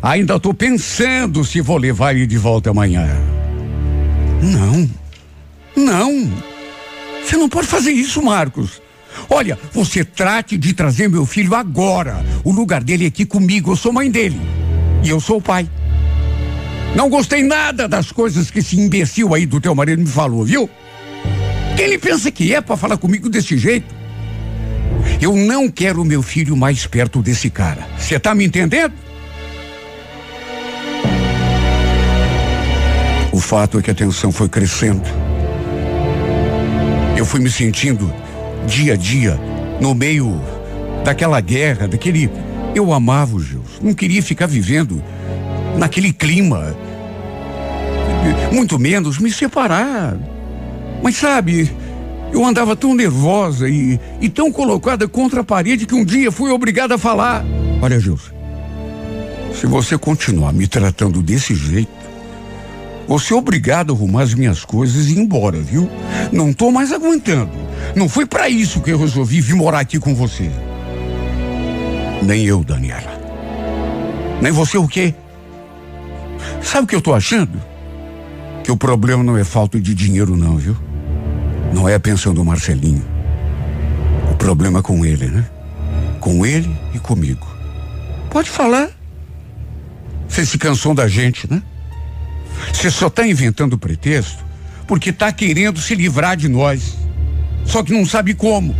ainda 0.01 0.35
estou 0.35 0.53
pensando 0.53 1.43
se 1.45 1.61
vou 1.61 1.77
levar 1.77 2.15
ele 2.15 2.25
de 2.25 2.37
volta 2.37 2.71
amanhã. 2.71 3.07
Não. 4.41 4.89
Não. 5.75 6.31
Você 7.23 7.37
não 7.37 7.47
pode 7.47 7.67
fazer 7.67 7.91
isso, 7.91 8.21
Marcos. 8.21 8.81
Olha, 9.29 9.57
você 9.71 10.03
trate 10.03 10.57
de 10.57 10.73
trazer 10.73 11.09
meu 11.09 11.25
filho 11.25 11.53
agora. 11.53 12.23
O 12.43 12.51
lugar 12.51 12.83
dele 12.83 13.05
é 13.05 13.07
aqui 13.07 13.25
comigo. 13.25 13.71
Eu 13.71 13.75
sou 13.75 13.93
mãe 13.93 14.09
dele. 14.09 14.39
E 15.03 15.09
eu 15.09 15.19
sou 15.19 15.37
o 15.37 15.41
pai. 15.41 15.69
Não 16.95 17.09
gostei 17.09 17.43
nada 17.43 17.87
das 17.87 18.11
coisas 18.11 18.51
que 18.51 18.59
esse 18.59 18.77
imbecil 18.77 19.33
aí 19.33 19.45
do 19.45 19.61
teu 19.61 19.73
marido 19.73 20.01
me 20.01 20.07
falou, 20.07 20.43
viu? 20.43 20.69
Quem 21.77 21.85
ele 21.85 21.97
pensa 21.97 22.29
que 22.29 22.53
é 22.53 22.59
para 22.59 22.75
falar 22.75 22.97
comigo 22.97 23.29
desse 23.29 23.57
jeito? 23.57 23.93
Eu 25.21 25.35
não 25.35 25.69
quero 25.69 26.03
meu 26.03 26.21
filho 26.21 26.55
mais 26.57 26.85
perto 26.85 27.21
desse 27.21 27.49
cara. 27.49 27.87
Você 27.97 28.19
tá 28.19 28.35
me 28.35 28.43
entendendo? 28.43 28.93
Fato 33.51 33.77
é 33.77 33.81
que 33.81 33.91
a 33.91 33.93
tensão 33.93 34.31
foi 34.31 34.47
crescendo. 34.47 35.03
Eu 37.17 37.25
fui 37.25 37.41
me 37.41 37.51
sentindo 37.51 38.09
dia 38.65 38.93
a 38.93 38.95
dia 38.95 39.37
no 39.81 39.93
meio 39.93 40.39
daquela 41.03 41.41
guerra, 41.41 41.85
daquele. 41.85 42.31
Eu 42.73 42.93
amava 42.93 43.35
o 43.35 43.43
Gilson, 43.43 43.81
não 43.81 43.93
queria 43.93 44.23
ficar 44.23 44.45
vivendo 44.45 45.03
naquele 45.77 46.13
clima. 46.13 46.73
Muito 48.53 48.79
menos 48.79 49.17
me 49.17 49.29
separar. 49.29 50.17
Mas 51.03 51.17
sabe, 51.17 51.69
eu 52.31 52.45
andava 52.45 52.73
tão 52.73 52.95
nervosa 52.95 53.67
e, 53.67 53.99
e 54.21 54.29
tão 54.29 54.49
colocada 54.49 55.09
contra 55.09 55.41
a 55.41 55.43
parede 55.43 55.85
que 55.85 55.93
um 55.93 56.05
dia 56.05 56.31
fui 56.31 56.51
obrigada 56.51 56.95
a 56.95 56.97
falar. 56.97 57.43
Olha, 57.81 57.99
Gilson, 57.99 58.31
se 59.53 59.67
você 59.67 59.97
continuar 59.97 60.53
me 60.53 60.67
tratando 60.67 61.21
desse 61.21 61.53
jeito, 61.53 62.00
você 63.11 63.33
é 63.33 63.35
obrigado 63.35 63.91
a 63.91 63.95
arrumar 63.95 64.21
as 64.21 64.33
minhas 64.33 64.63
coisas 64.63 65.07
e 65.07 65.15
ir 65.15 65.19
embora, 65.19 65.59
viu? 65.59 65.89
Não 66.31 66.53
tô 66.53 66.71
mais 66.71 66.93
aguentando. 66.93 67.51
Não 67.93 68.07
foi 68.07 68.25
para 68.25 68.47
isso 68.47 68.79
que 68.79 68.89
eu 68.89 68.97
resolvi 68.97 69.41
vir 69.41 69.53
morar 69.53 69.81
aqui 69.81 69.99
com 69.99 70.15
você. 70.15 70.49
Nem 72.23 72.45
eu, 72.45 72.63
Daniela. 72.63 73.11
Nem 74.41 74.53
você 74.53 74.77
o 74.77 74.87
quê? 74.87 75.13
Sabe 76.61 76.85
o 76.85 76.87
que 76.87 76.95
eu 76.95 77.01
tô 77.01 77.13
achando? 77.13 77.61
Que 78.63 78.71
o 78.71 78.77
problema 78.77 79.21
não 79.21 79.37
é 79.37 79.43
falta 79.43 79.77
de 79.77 79.93
dinheiro, 79.93 80.37
não, 80.37 80.55
viu? 80.55 80.77
Não 81.73 81.89
é 81.89 81.95
a 81.95 81.99
pensão 81.99 82.33
do 82.33 82.45
Marcelinho. 82.45 83.05
O 84.31 84.35
problema 84.35 84.79
é 84.79 84.81
com 84.81 85.05
ele, 85.05 85.25
né? 85.25 85.45
Com 86.21 86.45
ele 86.45 86.73
e 86.93 86.99
comigo. 86.99 87.45
Pode 88.29 88.49
falar. 88.49 88.89
Você 90.29 90.45
se 90.45 90.57
cansou 90.57 90.93
da 90.93 91.09
gente, 91.09 91.51
né? 91.51 91.61
Você 92.73 92.89
só 92.89 93.07
está 93.07 93.25
inventando 93.25 93.77
pretexto 93.77 94.43
porque 94.87 95.09
está 95.09 95.31
querendo 95.31 95.79
se 95.79 95.95
livrar 95.95 96.35
de 96.35 96.49
nós. 96.49 96.97
Só 97.63 97.81
que 97.83 97.93
não 97.93 98.05
sabe 98.05 98.33
como. 98.33 98.75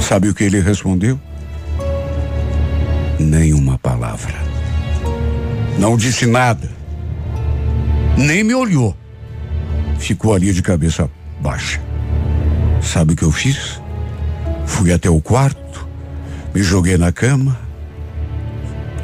Sabe 0.00 0.28
o 0.28 0.34
que 0.34 0.44
ele 0.44 0.60
respondeu? 0.60 1.18
Nenhuma 3.18 3.78
palavra. 3.78 4.34
Não 5.78 5.96
disse 5.96 6.26
nada. 6.26 6.70
Nem 8.16 8.44
me 8.44 8.54
olhou. 8.54 8.96
Ficou 9.98 10.34
ali 10.34 10.52
de 10.52 10.62
cabeça 10.62 11.10
baixa. 11.40 11.80
Sabe 12.80 13.14
o 13.14 13.16
que 13.16 13.24
eu 13.24 13.32
fiz? 13.32 13.80
Fui 14.64 14.92
até 14.92 15.10
o 15.10 15.20
quarto, 15.20 15.88
me 16.54 16.62
joguei 16.62 16.96
na 16.96 17.10
cama 17.10 17.65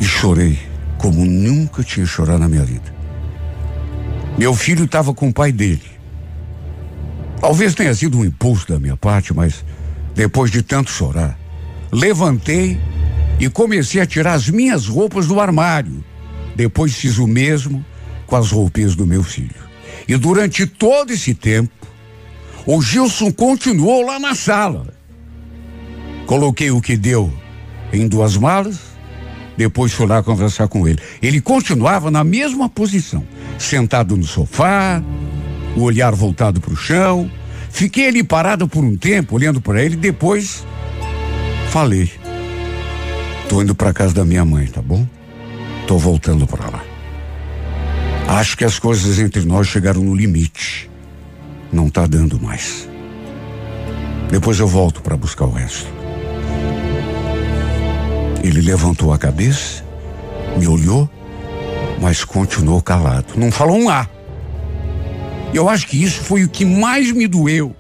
e 0.03 0.05
chorei 0.05 0.59
como 0.99 1.25
nunca 1.25 1.85
tinha 1.85 2.05
chorado 2.05 2.41
na 2.41 2.49
minha 2.49 2.65
vida. 2.65 2.93
Meu 4.37 4.53
filho 4.53 4.85
estava 4.85 5.15
com 5.15 5.29
o 5.29 5.33
pai 5.33 5.53
dele. 5.53 5.93
Talvez 7.41 7.73
tenha 7.73 7.95
sido 7.95 8.19
um 8.19 8.25
impulso 8.25 8.67
da 8.67 8.81
minha 8.81 8.97
parte, 8.97 9.33
mas 9.33 9.65
depois 10.13 10.51
de 10.51 10.61
tanto 10.61 10.91
chorar, 10.91 11.39
levantei 11.93 12.81
e 13.39 13.49
comecei 13.49 14.01
a 14.01 14.07
tirar 14.07 14.35
as 14.35 14.49
minhas 14.49 14.89
roupas 14.89 15.29
do 15.29 15.41
armário. 15.41 16.05
Depois 16.57 16.97
fiz 16.97 17.19
o 17.19 17.27
mesmo 17.29 17.85
com 18.27 18.35
as 18.35 18.51
roupinhas 18.51 18.97
do 18.97 19.07
meu 19.07 19.23
filho. 19.23 19.55
E 20.09 20.17
durante 20.17 20.67
todo 20.67 21.13
esse 21.13 21.33
tempo, 21.33 21.87
o 22.67 22.83
Gilson 22.83 23.31
continuou 23.31 24.05
lá 24.05 24.19
na 24.19 24.35
sala. 24.35 24.93
Coloquei 26.27 26.73
o 26.73 26.81
que 26.81 26.97
deu 26.97 27.33
em 27.93 28.09
duas 28.09 28.37
malas, 28.37 28.92
depois 29.63 29.93
fui 29.93 30.07
lá 30.07 30.23
conversar 30.23 30.67
com 30.67 30.89
ele. 30.89 30.99
Ele 31.23 31.41
continuava 31.41 32.11
na 32.11 32.25
mesma 32.25 32.69
posição, 32.69 33.25
sentado 33.59 34.17
no 34.17 34.25
sofá, 34.25 35.01
o 35.77 35.83
olhar 35.83 36.13
voltado 36.15 36.61
para 36.61 36.73
o 36.73 36.77
chão. 36.77 37.31
Fiquei 37.71 38.09
ali 38.09 38.25
parado 38.25 38.67
por 38.67 38.85
um 38.85 38.97
tempo, 38.97 39.37
olhando 39.37 39.61
para 39.61 39.81
ele, 39.81 39.95
depois 39.95 40.67
falei. 41.71 42.11
Tô 43.49 43.63
indo 43.63 43.75
para 43.75 43.93
casa 43.93 44.13
da 44.13 44.25
minha 44.25 44.45
mãe, 44.45 44.67
tá 44.67 44.83
bom? 44.83 45.07
Tô 45.87 45.97
voltando 45.97 46.45
para 46.45 46.69
lá. 46.69 46.85
Acho 48.27 48.57
que 48.57 48.65
as 48.65 48.81
coisas 48.81 49.21
entre 49.21 49.45
nós 49.45 49.69
chegaram 49.69 50.03
no 50.03 50.15
limite. 50.15 50.91
Não 51.73 51.89
tá 51.89 52.07
dando 52.07 52.41
mais. 52.41 52.89
Depois 54.29 54.59
eu 54.59 54.67
volto 54.67 55.03
para 55.03 55.17
buscar 55.17 55.45
o 55.45 55.53
resto. 55.53 56.02
Ele 58.43 58.61
levantou 58.61 59.13
a 59.13 59.19
cabeça, 59.19 59.85
me 60.59 60.67
olhou, 60.67 61.09
mas 62.01 62.25
continuou 62.25 62.83
calado. 62.83 63.35
Não 63.37 63.53
falou 63.53 63.79
um 63.79 63.89
A. 63.89 64.09
Eu 65.55 65.69
acho 65.69 65.87
que 65.87 66.03
isso 66.03 66.21
foi 66.23 66.43
o 66.45 66.49
que 66.49 66.65
mais 66.65 67.13
me 67.13 67.29
doeu. 67.29 67.77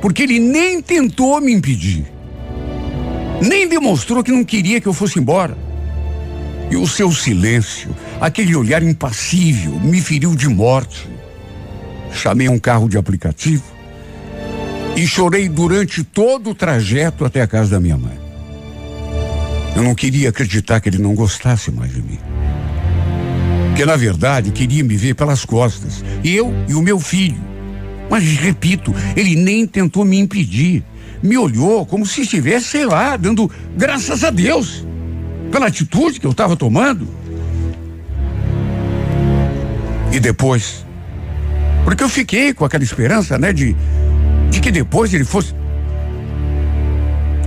Porque 0.00 0.22
ele 0.22 0.38
nem 0.38 0.80
tentou 0.80 1.40
me 1.40 1.52
impedir. 1.52 2.04
Nem 3.40 3.68
demonstrou 3.68 4.22
que 4.22 4.30
não 4.30 4.44
queria 4.44 4.80
que 4.80 4.86
eu 4.86 4.92
fosse 4.92 5.18
embora. 5.18 5.56
E 6.70 6.76
o 6.76 6.86
seu 6.86 7.10
silêncio, 7.10 7.94
aquele 8.20 8.54
olhar 8.54 8.82
impassível, 8.82 9.72
me 9.80 10.00
feriu 10.00 10.34
de 10.34 10.48
morte. 10.48 11.08
Chamei 12.12 12.48
um 12.48 12.58
carro 12.58 12.88
de 12.88 12.96
aplicativo 12.96 13.64
e 14.96 15.06
chorei 15.06 15.48
durante 15.48 16.04
todo 16.04 16.50
o 16.50 16.54
trajeto 16.54 17.24
até 17.24 17.42
a 17.42 17.46
casa 17.46 17.72
da 17.72 17.80
minha 17.80 17.98
mãe. 17.98 18.23
Eu 19.76 19.82
não 19.82 19.94
queria 19.94 20.28
acreditar 20.28 20.80
que 20.80 20.88
ele 20.88 20.98
não 20.98 21.14
gostasse 21.14 21.70
mais 21.70 21.92
de 21.92 22.00
mim. 22.00 22.18
Que 23.76 23.84
na 23.84 23.96
verdade 23.96 24.52
queria 24.52 24.84
me 24.84 24.96
ver 24.96 25.14
pelas 25.14 25.44
costas, 25.44 26.04
eu 26.22 26.54
e 26.68 26.74
o 26.74 26.82
meu 26.82 27.00
filho. 27.00 27.42
Mas 28.08 28.22
repito, 28.22 28.94
ele 29.16 29.34
nem 29.34 29.66
tentou 29.66 30.04
me 30.04 30.18
impedir. 30.18 30.84
Me 31.22 31.36
olhou 31.36 31.84
como 31.84 32.06
se 32.06 32.20
estivesse, 32.20 32.66
sei 32.66 32.86
lá, 32.86 33.16
dando 33.16 33.50
graças 33.76 34.22
a 34.22 34.30
Deus 34.30 34.86
pela 35.50 35.66
atitude 35.66 36.20
que 36.20 36.26
eu 36.26 36.30
estava 36.30 36.56
tomando. 36.56 37.08
E 40.12 40.20
depois, 40.20 40.84
porque 41.84 42.04
eu 42.04 42.08
fiquei 42.08 42.54
com 42.54 42.64
aquela 42.64 42.84
esperança, 42.84 43.36
né, 43.38 43.52
de, 43.52 43.74
de 44.50 44.60
que 44.60 44.70
depois 44.70 45.12
ele 45.12 45.24
fosse. 45.24 45.52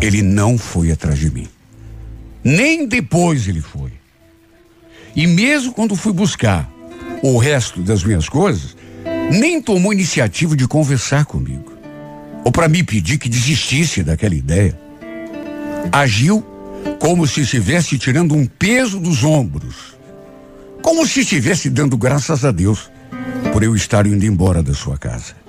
Ele 0.01 0.21
não 0.21 0.57
foi 0.57 0.91
atrás 0.91 1.17
de 1.17 1.31
mim. 1.31 1.47
Nem 2.43 2.87
depois 2.87 3.47
ele 3.47 3.61
foi. 3.61 3.91
E 5.15 5.25
mesmo 5.25 5.73
quando 5.73 5.95
fui 5.95 6.13
buscar 6.13 6.69
o 7.23 7.37
resto 7.37 7.81
das 7.81 8.03
minhas 8.03 8.29
coisas, 8.29 8.75
nem 9.31 9.61
tomou 9.61 9.91
iniciativa 9.91 10.55
de 10.55 10.67
conversar 10.67 11.25
comigo. 11.25 11.73
Ou 12.45 12.51
para 12.51 12.67
me 12.67 12.83
pedir 12.83 13.17
que 13.17 13.27
desistisse 13.27 14.03
daquela 14.03 14.35
ideia. 14.35 14.77
Agiu 15.91 16.45
como 16.99 17.27
se 17.27 17.41
estivesse 17.41 17.97
tirando 17.97 18.35
um 18.35 18.45
peso 18.45 18.99
dos 18.99 19.23
ombros. 19.23 19.97
Como 20.81 21.05
se 21.05 21.21
estivesse 21.21 21.69
dando 21.69 21.97
graças 21.97 22.45
a 22.45 22.51
Deus 22.51 22.89
por 23.51 23.63
eu 23.63 23.75
estar 23.75 24.05
indo 24.05 24.25
embora 24.25 24.61
da 24.63 24.73
sua 24.73 24.97
casa. 24.97 25.46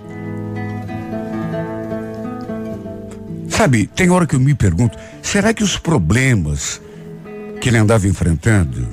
Sabe, 3.58 3.86
tem 3.86 4.08
hora 4.08 4.26
que 4.26 4.34
eu 4.34 4.40
me 4.40 4.54
pergunto, 4.54 4.96
será 5.20 5.52
que 5.52 5.62
os 5.62 5.76
problemas 5.76 6.80
que 7.60 7.68
ele 7.68 7.76
andava 7.76 8.08
enfrentando 8.08 8.88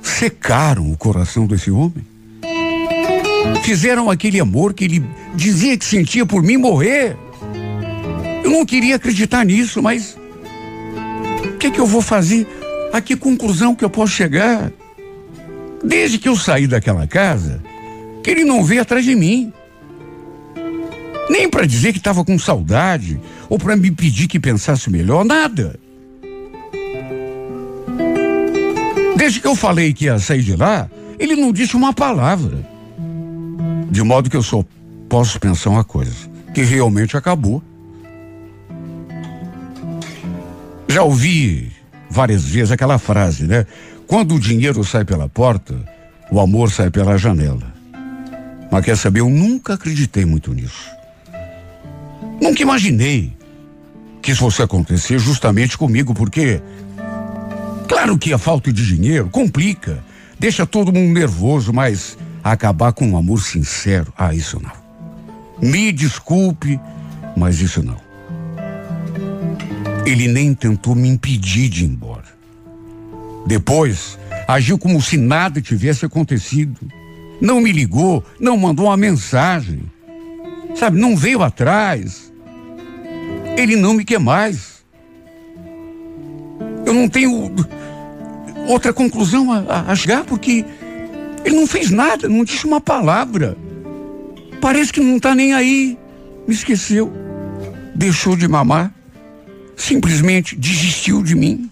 secaram 0.00 0.92
o 0.92 0.96
coração 0.96 1.46
desse 1.46 1.70
homem? 1.70 2.06
Fizeram 3.64 4.08
aquele 4.08 4.38
amor 4.38 4.74
que 4.74 4.84
ele 4.84 5.04
dizia 5.34 5.76
que 5.76 5.84
sentia 5.84 6.24
por 6.24 6.42
mim 6.42 6.56
morrer. 6.56 7.16
Eu 8.44 8.50
não 8.50 8.64
queria 8.64 8.96
acreditar 8.96 9.44
nisso, 9.44 9.82
mas 9.82 10.16
que, 11.62 11.70
que 11.70 11.80
eu 11.80 11.86
vou 11.86 12.02
fazer? 12.02 12.44
A 12.92 13.00
que 13.00 13.14
conclusão 13.14 13.72
que 13.72 13.84
eu 13.84 13.90
posso 13.90 14.12
chegar? 14.12 14.72
Desde 15.84 16.18
que 16.18 16.28
eu 16.28 16.34
saí 16.34 16.66
daquela 16.66 17.06
casa, 17.06 17.62
que 18.22 18.30
ele 18.30 18.44
não 18.44 18.64
veio 18.64 18.82
atrás 18.82 19.04
de 19.04 19.14
mim. 19.14 19.52
Nem 21.32 21.48
para 21.48 21.66
dizer 21.66 21.92
que 21.92 21.98
estava 21.98 22.22
com 22.22 22.38
saudade, 22.38 23.18
ou 23.48 23.58
para 23.58 23.74
me 23.74 23.90
pedir 23.90 24.28
que 24.28 24.38
pensasse 24.38 24.90
melhor, 24.90 25.24
nada. 25.24 25.80
Desde 29.16 29.40
que 29.40 29.46
eu 29.46 29.56
falei 29.56 29.94
que 29.94 30.04
ia 30.04 30.18
sair 30.18 30.42
de 30.42 30.54
lá, 30.54 30.90
ele 31.18 31.34
não 31.34 31.50
disse 31.50 31.74
uma 31.74 31.94
palavra. 31.94 32.58
De 33.90 34.02
modo 34.02 34.28
que 34.28 34.36
eu 34.36 34.42
só 34.42 34.62
posso 35.08 35.40
pensar 35.40 35.70
uma 35.70 35.82
coisa: 35.82 36.12
que 36.52 36.60
realmente 36.60 37.16
acabou. 37.16 37.62
Já 40.86 41.02
ouvi 41.02 41.72
várias 42.10 42.44
vezes 42.44 42.72
aquela 42.72 42.98
frase, 42.98 43.44
né? 43.44 43.64
Quando 44.06 44.34
o 44.34 44.40
dinheiro 44.40 44.84
sai 44.84 45.06
pela 45.06 45.30
porta, 45.30 45.74
o 46.30 46.38
amor 46.38 46.70
sai 46.70 46.90
pela 46.90 47.16
janela. 47.16 47.72
Mas 48.70 48.84
quer 48.84 48.98
saber, 48.98 49.20
eu 49.20 49.30
nunca 49.30 49.72
acreditei 49.74 50.26
muito 50.26 50.52
nisso. 50.52 51.01
Nunca 52.42 52.60
imaginei 52.60 53.32
que 54.20 54.32
isso 54.32 54.40
fosse 54.40 54.60
acontecer 54.60 55.16
justamente 55.16 55.78
comigo, 55.78 56.12
porque 56.12 56.60
claro 57.86 58.18
que 58.18 58.32
a 58.32 58.38
falta 58.38 58.72
de 58.72 58.84
dinheiro 58.84 59.28
complica, 59.30 60.02
deixa 60.40 60.66
todo 60.66 60.92
mundo 60.92 61.14
nervoso, 61.14 61.72
mas 61.72 62.18
acabar 62.42 62.92
com 62.92 63.06
um 63.06 63.16
amor 63.16 63.40
sincero, 63.40 64.12
ah, 64.18 64.34
isso 64.34 64.60
não. 64.60 64.72
Me 65.62 65.92
desculpe, 65.92 66.80
mas 67.36 67.60
isso 67.60 67.80
não. 67.80 67.96
Ele 70.04 70.26
nem 70.26 70.52
tentou 70.52 70.96
me 70.96 71.08
impedir 71.08 71.68
de 71.68 71.84
ir 71.84 71.90
embora. 71.90 72.26
Depois, 73.46 74.18
agiu 74.48 74.76
como 74.76 75.00
se 75.00 75.16
nada 75.16 75.60
tivesse 75.60 76.04
acontecido. 76.04 76.80
Não 77.40 77.60
me 77.60 77.70
ligou, 77.70 78.24
não 78.40 78.56
mandou 78.56 78.86
uma 78.86 78.96
mensagem. 78.96 79.84
Sabe, 80.74 80.98
não 80.98 81.16
veio 81.16 81.40
atrás. 81.40 82.31
Ele 83.56 83.76
não 83.76 83.94
me 83.94 84.04
quer 84.04 84.18
mais. 84.18 84.84
Eu 86.84 86.94
não 86.94 87.08
tenho 87.08 87.50
outra 88.66 88.92
conclusão 88.92 89.52
a, 89.52 89.90
a 89.90 89.94
chegar, 89.94 90.24
porque 90.24 90.64
ele 91.44 91.56
não 91.56 91.66
fez 91.66 91.90
nada, 91.90 92.28
não 92.28 92.44
disse 92.44 92.66
uma 92.66 92.80
palavra. 92.80 93.56
Parece 94.60 94.92
que 94.92 95.00
não 95.00 95.16
está 95.16 95.34
nem 95.34 95.54
aí. 95.54 95.98
Me 96.46 96.54
esqueceu. 96.54 97.12
Deixou 97.94 98.36
de 98.36 98.46
mamar. 98.46 98.92
Simplesmente 99.76 100.54
desistiu 100.54 101.22
de 101.22 101.34
mim. 101.34 101.71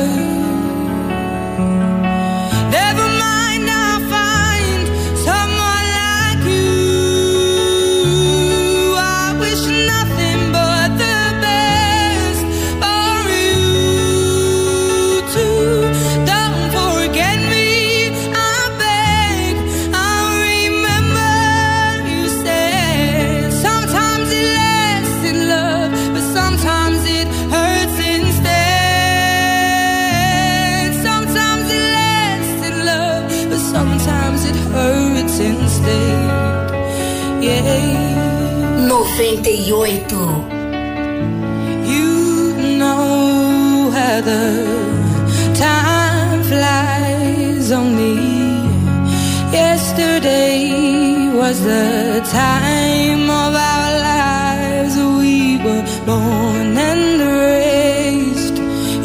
The 51.63 52.21
time 52.31 53.29
of 53.29 53.53
our 53.53 53.91
lives. 54.11 54.95
We 54.97 55.57
were 55.63 55.85
born 56.05 56.77
and 56.89 57.21
raised 57.21 58.57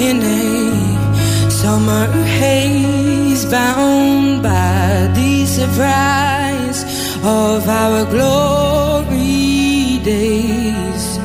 in 0.08 0.16
a 0.22 1.50
summer 1.50 2.06
haze, 2.40 3.44
bound 3.50 4.42
by 4.42 5.10
the 5.14 5.44
surprise 5.46 6.80
of 7.22 7.68
our 7.68 8.04
glory 8.06 10.00
days. 10.02 11.18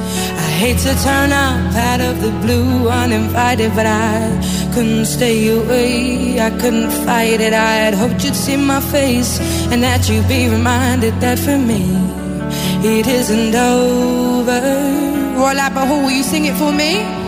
I 0.46 0.50
hate 0.62 0.80
to 0.80 0.94
turn 1.04 1.32
up 1.32 1.76
out 1.76 2.02
of 2.02 2.22
the 2.22 2.32
blue 2.44 2.90
uninvited, 2.90 3.72
but 3.74 3.86
I 3.86 4.18
couldn't 4.74 5.06
stay 5.06 5.50
away. 5.50 6.40
I 6.40 6.50
couldn't 6.62 6.92
fight 7.06 7.40
it. 7.42 7.54
I 7.54 7.74
had 7.84 7.94
hoped 7.94 8.24
you'd 8.24 8.36
see 8.36 8.58
my 8.58 8.80
face 8.80 9.40
and 9.72 9.82
that 9.84 10.10
you'd 10.10 10.28
be 10.28 10.50
reminded 10.50 11.14
that 11.22 11.40
for 11.40 11.58
me 11.58 11.82
it 12.84 13.08
isn't 13.08 13.56
over. 13.56 14.60
Roy 15.38 15.54
Lapahoo, 15.54 16.04
will 16.04 16.12
you 16.12 16.24
sing 16.24 16.46
it 16.46 16.56
for 16.56 16.72
me? 16.72 17.21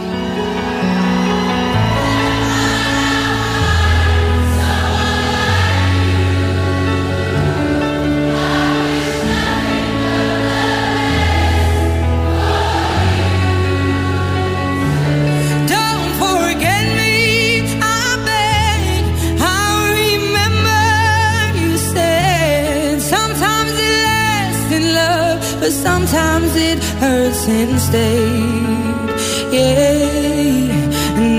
Hurts 27.33 27.47
instead. 27.47 29.09
Yeah, 29.51 30.67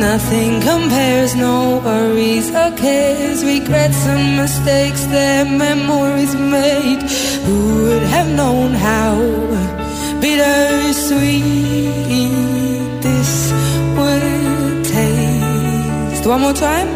nothing 0.01 0.61
compares, 0.61 1.35
no 1.35 1.79
worries 1.85 2.51
or 2.51 2.71
cares, 2.77 3.45
regrets 3.45 4.07
and 4.07 4.37
mistakes 4.37 5.05
that 5.07 5.49
memories 5.49 6.35
made. 6.35 7.03
Who 7.47 7.85
would 7.85 8.03
have 8.03 8.29
known 8.29 8.73
how 8.75 9.17
bittersweet 10.21 11.43
this 13.03 13.53
would 13.97 14.85
taste? 14.85 16.27
One 16.27 16.41
more 16.41 16.55
time. 16.55 16.94